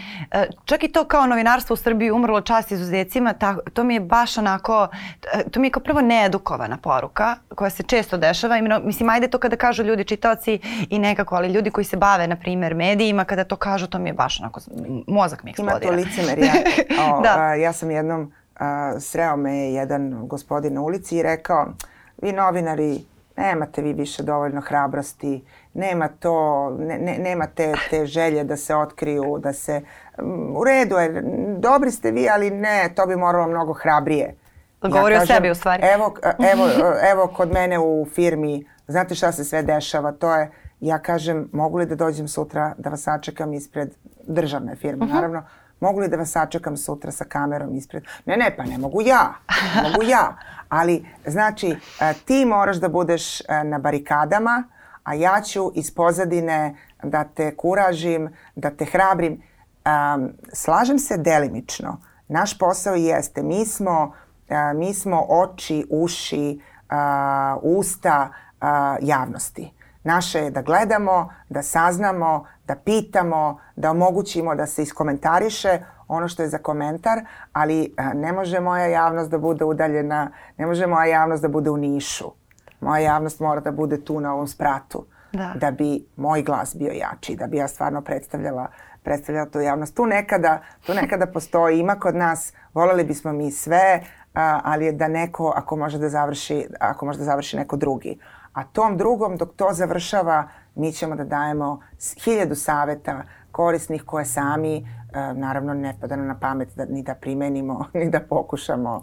čak 0.65 0.83
i 0.85 0.89
to 0.89 1.05
kao 1.05 1.27
novinarstvo 1.27 1.75
u 1.75 1.77
Srbiji 1.77 2.11
umrlo 2.11 2.41
čast 2.41 2.73
izuzecima, 2.73 3.33
ta, 3.33 3.57
to 3.73 3.85
mi 3.85 3.95
je 3.95 4.01
baš 4.01 4.39
onako, 4.39 4.89
to 5.51 5.61
mi 5.61 5.67
je 5.67 5.71
kao 5.71 5.83
prvo 5.83 6.01
needukovana 6.01 6.77
poruka 6.83 7.37
koja 7.55 7.71
se 7.71 7.83
često 7.83 8.17
dešava. 8.29 8.57
Imeno, 8.57 8.81
mislim, 8.81 9.09
ajde 9.09 9.29
to 9.29 9.39
kada 9.39 9.57
kažu 9.57 9.83
ljudi, 9.83 10.05
čitaoci 10.05 10.59
i 10.91 10.99
nekako, 10.99 11.37
ali 11.37 11.53
ljudi 11.53 11.71
koji 11.71 11.85
se 11.85 11.97
bave, 11.97 12.27
na 12.27 12.37
primjer, 12.37 12.75
medijima, 12.75 13.25
kada 13.25 13.45
to 13.45 13.57
kažu, 13.57 13.87
to 13.87 13.99
mi 13.99 14.09
je 14.09 14.13
baš 14.13 14.41
onako, 14.41 14.61
mozak 15.07 15.45
mi 15.45 15.51
eksplodira. 15.51 15.77
Ima 15.77 15.91
to 15.91 15.97
licemerja. 15.97 16.53
O, 17.05 17.21
da. 17.23 17.55
ja 17.55 17.73
sam 17.73 17.91
jednom, 17.91 18.33
a, 18.59 19.01
sreo 19.01 19.37
me 19.37 19.73
jedan 19.73 20.29
gospodin 20.29 20.75
na 20.75 20.83
ulici 20.83 21.17
i 21.17 21.23
rekao, 21.23 21.67
vi 22.23 22.33
novinari, 22.33 23.05
nemate 23.37 23.83
vi 23.83 23.93
više 23.93 24.23
dovoljno 24.23 24.61
hrabrosti, 24.61 25.45
nema 25.75 26.09
to, 26.09 26.71
ne, 26.79 26.99
ne, 26.99 27.19
nema 27.19 27.47
te, 27.47 27.73
te 27.91 28.07
želje 28.07 28.45
da 28.45 28.57
se 28.57 28.75
otkriju, 28.75 29.39
da 29.39 29.53
se, 29.53 29.81
u 30.57 30.65
redu 30.65 30.97
je, 30.97 31.23
dobri 31.59 31.91
ste 31.91 32.11
vi, 32.11 32.29
ali 32.29 32.51
ne, 32.51 32.91
to 32.95 33.07
bi 33.07 33.17
moralo 33.17 33.49
mnogo 33.49 33.73
hrabrije. 33.73 34.35
Govori 34.93 35.15
ja 35.15 35.21
kažem, 35.21 35.35
o 35.35 35.37
sebi 35.37 35.51
u 35.51 35.55
stvari. 35.55 35.83
Evo, 35.95 36.15
evo, 36.53 36.69
evo 37.13 37.27
kod 37.27 37.53
mene 37.53 37.79
u 37.79 38.07
firmi, 38.15 38.69
znate 38.87 39.15
šta 39.15 39.33
se 39.33 39.45
sve 39.45 39.63
dešava, 39.63 40.13
to 40.13 40.35
je, 40.35 40.51
ja 40.81 40.99
kažem, 40.99 41.49
mogu 41.53 41.79
li 41.79 41.87
da 41.87 41.95
dođem 41.95 42.29
sutra 42.29 42.75
da 42.79 42.91
vas 42.91 43.03
sačekam 43.03 43.53
ispred 43.53 43.95
državne 44.27 44.77
firme, 44.77 45.05
uh 45.05 45.09
mhm. 45.09 45.11
-huh. 45.11 45.15
naravno, 45.15 45.43
mogu 45.81 46.01
li 46.01 46.09
da 46.09 46.17
vas 46.17 46.31
sačekam 46.31 46.77
sutra 46.77 47.13
sa 47.13 47.25
kamerom 47.25 47.75
ispred? 47.75 48.05
Ne, 48.27 48.37
ne, 48.37 48.57
pa 48.57 48.65
ne 48.65 48.79
mogu 48.79 49.03
ja, 49.03 49.35
ne 49.77 49.83
mogu 49.83 50.03
ja. 50.03 50.37
Ali, 50.69 51.07
znači, 51.27 51.77
e, 52.01 52.15
ti 52.25 52.45
moraš 52.45 52.77
da 52.77 52.89
budeš 52.89 53.41
e, 53.41 53.65
na 53.65 53.79
barikadama, 53.79 54.65
a 55.05 55.15
ja 55.15 55.41
ću 55.41 55.73
iz 55.75 55.95
pozadine 55.95 56.75
da 57.03 57.25
te 57.25 57.57
kuražim, 57.57 58.29
da 58.57 58.71
te 58.71 58.85
hrabrim. 58.85 59.43
Um, 59.85 60.33
slažem 60.53 60.99
se 60.99 61.17
delimično. 61.17 62.01
Naš 62.29 62.59
posao 62.59 62.95
jeste, 62.95 63.43
mi 63.43 63.67
smo 63.67 64.13
mi 64.75 64.95
smo 64.95 65.27
oči, 65.29 65.87
uši, 65.91 66.61
usta 67.63 68.29
javnosti. 69.01 69.73
Naše 70.05 70.39
je 70.39 70.51
da 70.51 70.63
gledamo, 70.63 71.29
da 71.49 71.63
saznamo, 71.63 72.45
da 72.67 72.77
pitamo, 72.77 73.61
da 73.77 73.91
omogućimo 73.91 74.55
da 74.55 74.67
se 74.67 74.83
iskomentariše 74.83 75.79
ono 76.09 76.29
što 76.29 76.43
je 76.43 76.49
za 76.49 76.59
komentar, 76.59 77.19
ali 77.53 77.95
ne 78.15 78.33
može 78.33 78.61
moja 78.61 78.87
javnost 78.87 79.31
da 79.31 79.39
bude 79.39 79.65
udaljena, 79.65 80.31
ne 80.57 80.67
može 80.67 80.87
moja 80.87 81.05
javnost 81.05 81.43
da 81.43 81.49
bude 81.49 81.71
u 81.71 81.77
Nišu. 81.77 82.33
Moja 82.81 83.01
javnost 83.01 83.41
mora 83.41 83.61
da 83.61 83.73
bude 83.73 84.05
tu 84.05 84.21
na 84.21 84.35
ovom 84.35 84.47
spratu. 84.47 85.07
Da. 85.33 85.53
da 85.61 85.71
bi 85.71 86.07
moj 86.17 86.43
glas 86.43 86.77
bio 86.77 86.93
jači, 86.93 87.37
da 87.37 87.47
bi 87.47 87.57
ja 87.57 87.69
stvarno 87.69 88.03
predstavljala 88.03 88.69
predstavljala 89.05 89.51
tu 89.51 89.61
javnost. 89.61 89.95
Tu 89.95 90.07
nekada, 90.07 90.61
tu 90.87 90.95
nekada 90.95 91.27
postoji, 91.27 91.81
ima 91.81 91.95
kod 91.95 92.17
nas, 92.17 92.53
voleli 92.75 93.05
bismo 93.05 93.33
mi 93.33 93.51
sve, 93.51 94.01
a, 94.35 94.61
ali 94.65 94.87
je 94.87 94.93
da 94.93 95.09
neko, 95.09 95.53
ako 95.57 95.77
može 95.77 95.99
da 95.99 96.09
završi, 96.09 96.67
ako 96.81 97.07
može 97.07 97.19
da 97.19 97.25
završi 97.25 97.57
neko 97.57 97.77
drugi. 97.77 98.19
A 98.53 98.65
tom 98.65 98.97
drugom, 98.97 99.37
dok 99.37 99.57
to 99.57 99.69
završava, 99.73 100.49
mi 100.75 100.93
ćemo 100.93 101.17
da 101.17 101.25
dajemo 101.25 101.81
hiljadu 102.25 102.55
saveta 102.55 103.23
korisnih 103.53 104.03
koje 104.03 104.25
sami, 104.25 104.89
a, 105.13 105.33
naravno 105.33 105.75
ne 105.75 105.95
pada 106.01 106.17
na 106.17 106.39
pamet 106.41 106.69
da, 106.77 106.85
ni 106.85 107.03
da 107.03 107.15
primenimo, 107.15 107.85
ni 108.01 108.11
da 108.11 108.21
pokušamo 108.21 109.03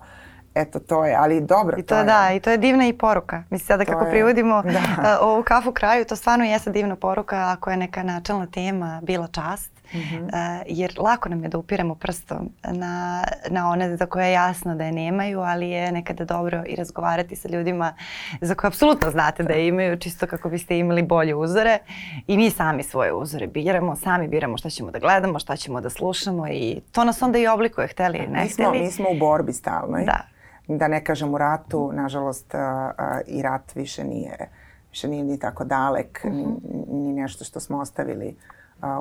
eto 0.55 0.79
to 0.79 1.05
je, 1.05 1.15
ali 1.15 1.41
dobro. 1.41 1.77
I 1.79 1.84
to, 1.84 1.95
to 1.95 1.99
je. 1.99 2.05
da, 2.05 2.32
i 2.34 2.39
to 2.39 2.51
je 2.51 2.57
divna 2.57 2.88
i 2.88 2.93
poruka. 2.93 3.43
Mislim 3.49 3.67
sada 3.67 3.86
kako 3.86 4.05
je, 4.05 4.11
privodimo 4.11 4.61
da. 4.61 4.69
uh, 4.69 5.27
ovu 5.27 5.43
kafu 5.43 5.71
kraju, 5.71 6.05
to 6.05 6.15
stvarno 6.15 6.45
jeste 6.45 6.71
divna 6.71 6.95
poruka 6.95 7.51
ako 7.51 7.71
je 7.71 7.77
neka 7.77 8.03
načelna 8.03 8.45
tema 8.45 8.99
bila 9.03 9.27
čast. 9.27 9.80
Mm 9.93 9.97
-hmm. 9.97 10.23
uh, 10.23 10.63
jer 10.67 10.93
lako 10.97 11.29
nam 11.29 11.43
je 11.43 11.49
da 11.49 11.57
upiramo 11.57 11.95
prstom 11.95 12.49
na, 12.63 13.23
na 13.49 13.69
one 13.69 13.97
za 13.97 14.05
koje 14.05 14.25
je 14.25 14.33
jasno 14.33 14.75
da 14.75 14.83
je 14.83 14.91
nemaju, 14.91 15.39
ali 15.39 15.69
je 15.69 15.91
nekada 15.91 16.25
dobro 16.25 16.63
i 16.67 16.75
razgovarati 16.75 17.35
sa 17.35 17.49
ljudima 17.49 17.93
za 18.41 18.55
koje 18.55 18.67
apsolutno 18.67 19.11
znate 19.11 19.43
da 19.43 19.53
je 19.53 19.67
imaju, 19.67 19.97
čisto 19.97 20.27
kako 20.27 20.49
biste 20.49 20.79
imali 20.79 21.03
bolje 21.03 21.35
uzore. 21.35 21.79
I 22.27 22.37
mi 22.37 22.49
sami 22.49 22.83
svoje 22.83 23.13
uzore 23.13 23.47
biramo, 23.47 23.95
sami 23.95 24.27
biramo 24.27 24.57
šta 24.57 24.69
ćemo 24.69 24.91
da 24.91 24.99
gledamo, 24.99 25.39
šta 25.39 25.55
ćemo 25.55 25.81
da 25.81 25.89
slušamo 25.89 26.47
i 26.47 26.81
to 26.91 27.03
nas 27.03 27.21
onda 27.21 27.39
i 27.39 27.47
oblikuje, 27.47 27.87
hteli, 27.87 28.19
ne 28.19 28.43
mi 28.43 28.49
smo, 28.49 28.65
hteli. 28.65 28.83
Mi 28.83 28.91
smo 28.91 29.09
u 29.09 29.19
borbi 29.19 29.53
stalno. 29.53 29.97
Da 30.05 30.31
da 30.77 30.87
ne 30.87 31.03
kažem 31.03 31.33
u 31.33 31.37
ratu, 31.37 31.91
nažalost 31.93 32.55
a, 32.55 32.91
a, 32.97 33.19
i 33.27 33.41
rat 33.41 33.75
više 33.75 34.03
nije, 34.03 34.49
više 34.89 35.07
nije 35.07 35.23
ni 35.23 35.39
tako 35.39 35.63
dalek, 35.63 36.21
uh 36.23 36.31
-huh. 36.31 36.35
ni, 36.35 36.43
mhm. 36.43 37.03
ni 37.03 37.13
nešto 37.13 37.43
što 37.43 37.59
smo 37.59 37.79
ostavili 37.79 38.35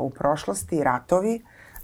u 0.01 0.11
prošlosti, 0.11 0.85
ratovi, 0.85 1.43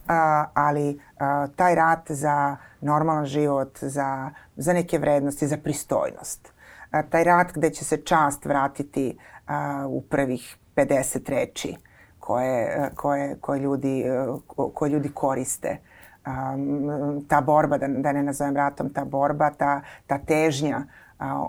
a, 0.08 0.46
ali 0.54 1.00
a, 1.18 1.46
taj 1.56 1.74
rat 1.74 2.10
za 2.10 2.56
normalan 2.80 3.26
život, 3.26 3.78
za, 3.80 4.30
za 4.56 4.72
neke 4.72 4.98
vrednosti, 4.98 5.46
za 5.46 5.56
pristojnost. 5.56 6.52
A, 6.90 7.02
taj 7.02 7.24
rat 7.24 7.52
gde 7.54 7.70
će 7.70 7.84
se 7.84 7.96
čast 7.96 8.44
vratiti 8.44 9.18
a, 9.46 9.86
u 9.88 10.02
prvih 10.02 10.56
50 10.76 11.30
reči 11.30 11.76
koje, 12.20 12.90
koje, 12.94 13.36
koje, 13.40 13.60
ljudi, 13.60 14.04
koje 14.74 14.90
ljudi 14.90 15.08
koriste. 15.08 15.78
Um, 16.26 17.24
ta 17.28 17.40
borba, 17.40 17.78
da, 17.78 17.88
da 17.88 18.12
ne 18.12 18.22
nazovem 18.22 18.56
ratom, 18.56 18.90
ta 18.92 19.04
borba, 19.04 19.50
ta, 19.50 19.80
ta 20.06 20.18
težnja, 20.18 20.82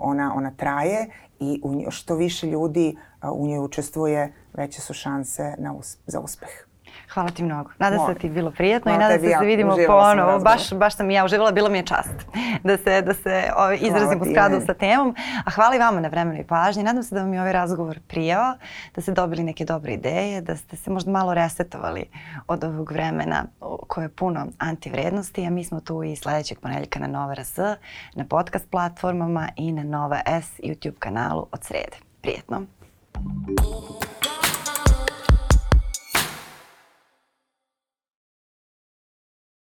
ona, 0.00 0.32
ona 0.36 0.50
traje 0.50 1.10
i 1.40 1.60
u, 1.64 1.90
što 1.90 2.16
više 2.16 2.46
ljudi 2.46 2.96
u 3.32 3.46
njoj 3.46 3.58
učestvuje, 3.58 4.32
veće 4.52 4.80
su 4.80 4.94
šanse 4.94 5.54
na 5.58 5.74
za 6.06 6.20
uspeh. 6.20 6.67
Hvala 7.14 7.30
ti 7.30 7.42
mnogo. 7.44 7.70
Nadam 7.78 7.98
se 8.06 8.12
da 8.14 8.18
ti 8.18 8.26
je 8.26 8.30
bilo 8.30 8.50
prijetno 8.50 8.94
i 8.94 8.98
nadam 8.98 9.20
se 9.20 9.28
da 9.28 9.38
se 9.38 9.44
vidimo 9.44 9.76
ponovo. 9.86 10.38
Baš, 10.38 10.72
baš 10.72 10.96
sam 10.96 11.10
i 11.10 11.14
ja 11.14 11.24
uživala, 11.24 11.52
bilo 11.52 11.68
mi 11.68 11.78
je 11.78 11.82
čast 11.82 12.26
da 12.64 12.76
se, 12.76 13.02
da 13.02 13.14
se 13.14 13.50
o, 13.56 13.62
ovaj, 13.62 13.78
izrazim 13.80 14.20
u 14.22 14.24
skladu 14.24 14.60
sa 14.66 14.74
temom. 14.74 15.14
A 15.44 15.50
hvala 15.50 15.76
i 15.76 15.78
vama 15.78 16.00
na 16.00 16.08
vremenu 16.08 16.40
i 16.40 16.44
pažnji. 16.44 16.82
Nadam 16.82 17.02
se 17.02 17.14
da 17.14 17.20
vam 17.20 17.34
je 17.34 17.40
ovaj 17.40 17.52
razgovor 17.52 17.98
prijao, 18.08 18.54
da 18.94 19.00
ste 19.00 19.12
dobili 19.12 19.42
neke 19.42 19.64
dobre 19.64 19.92
ideje, 19.92 20.40
da 20.40 20.56
ste 20.56 20.76
se 20.76 20.90
možda 20.90 21.10
malo 21.10 21.34
resetovali 21.34 22.04
od 22.48 22.64
ovog 22.64 22.92
vremena 22.92 23.44
koje 23.60 24.04
je 24.04 24.08
puno 24.08 24.46
antivrednosti, 24.58 25.46
a 25.46 25.50
mi 25.50 25.64
smo 25.64 25.80
tu 25.80 26.02
i 26.02 26.16
sledećeg 26.16 26.58
ponedeljka 26.60 27.00
na 27.00 27.06
Nova 27.06 27.34
RS, 27.34 27.56
na 28.14 28.24
podcast 28.24 28.70
platformama 28.70 29.48
i 29.56 29.72
na 29.72 29.82
Nova 29.82 30.20
S 30.26 30.60
YouTube 30.60 30.98
kanalu 30.98 31.46
od 31.52 31.64
srede. 31.64 31.96
Prijetno. 32.20 32.62
Thank 33.12 33.60
you. 34.24 34.37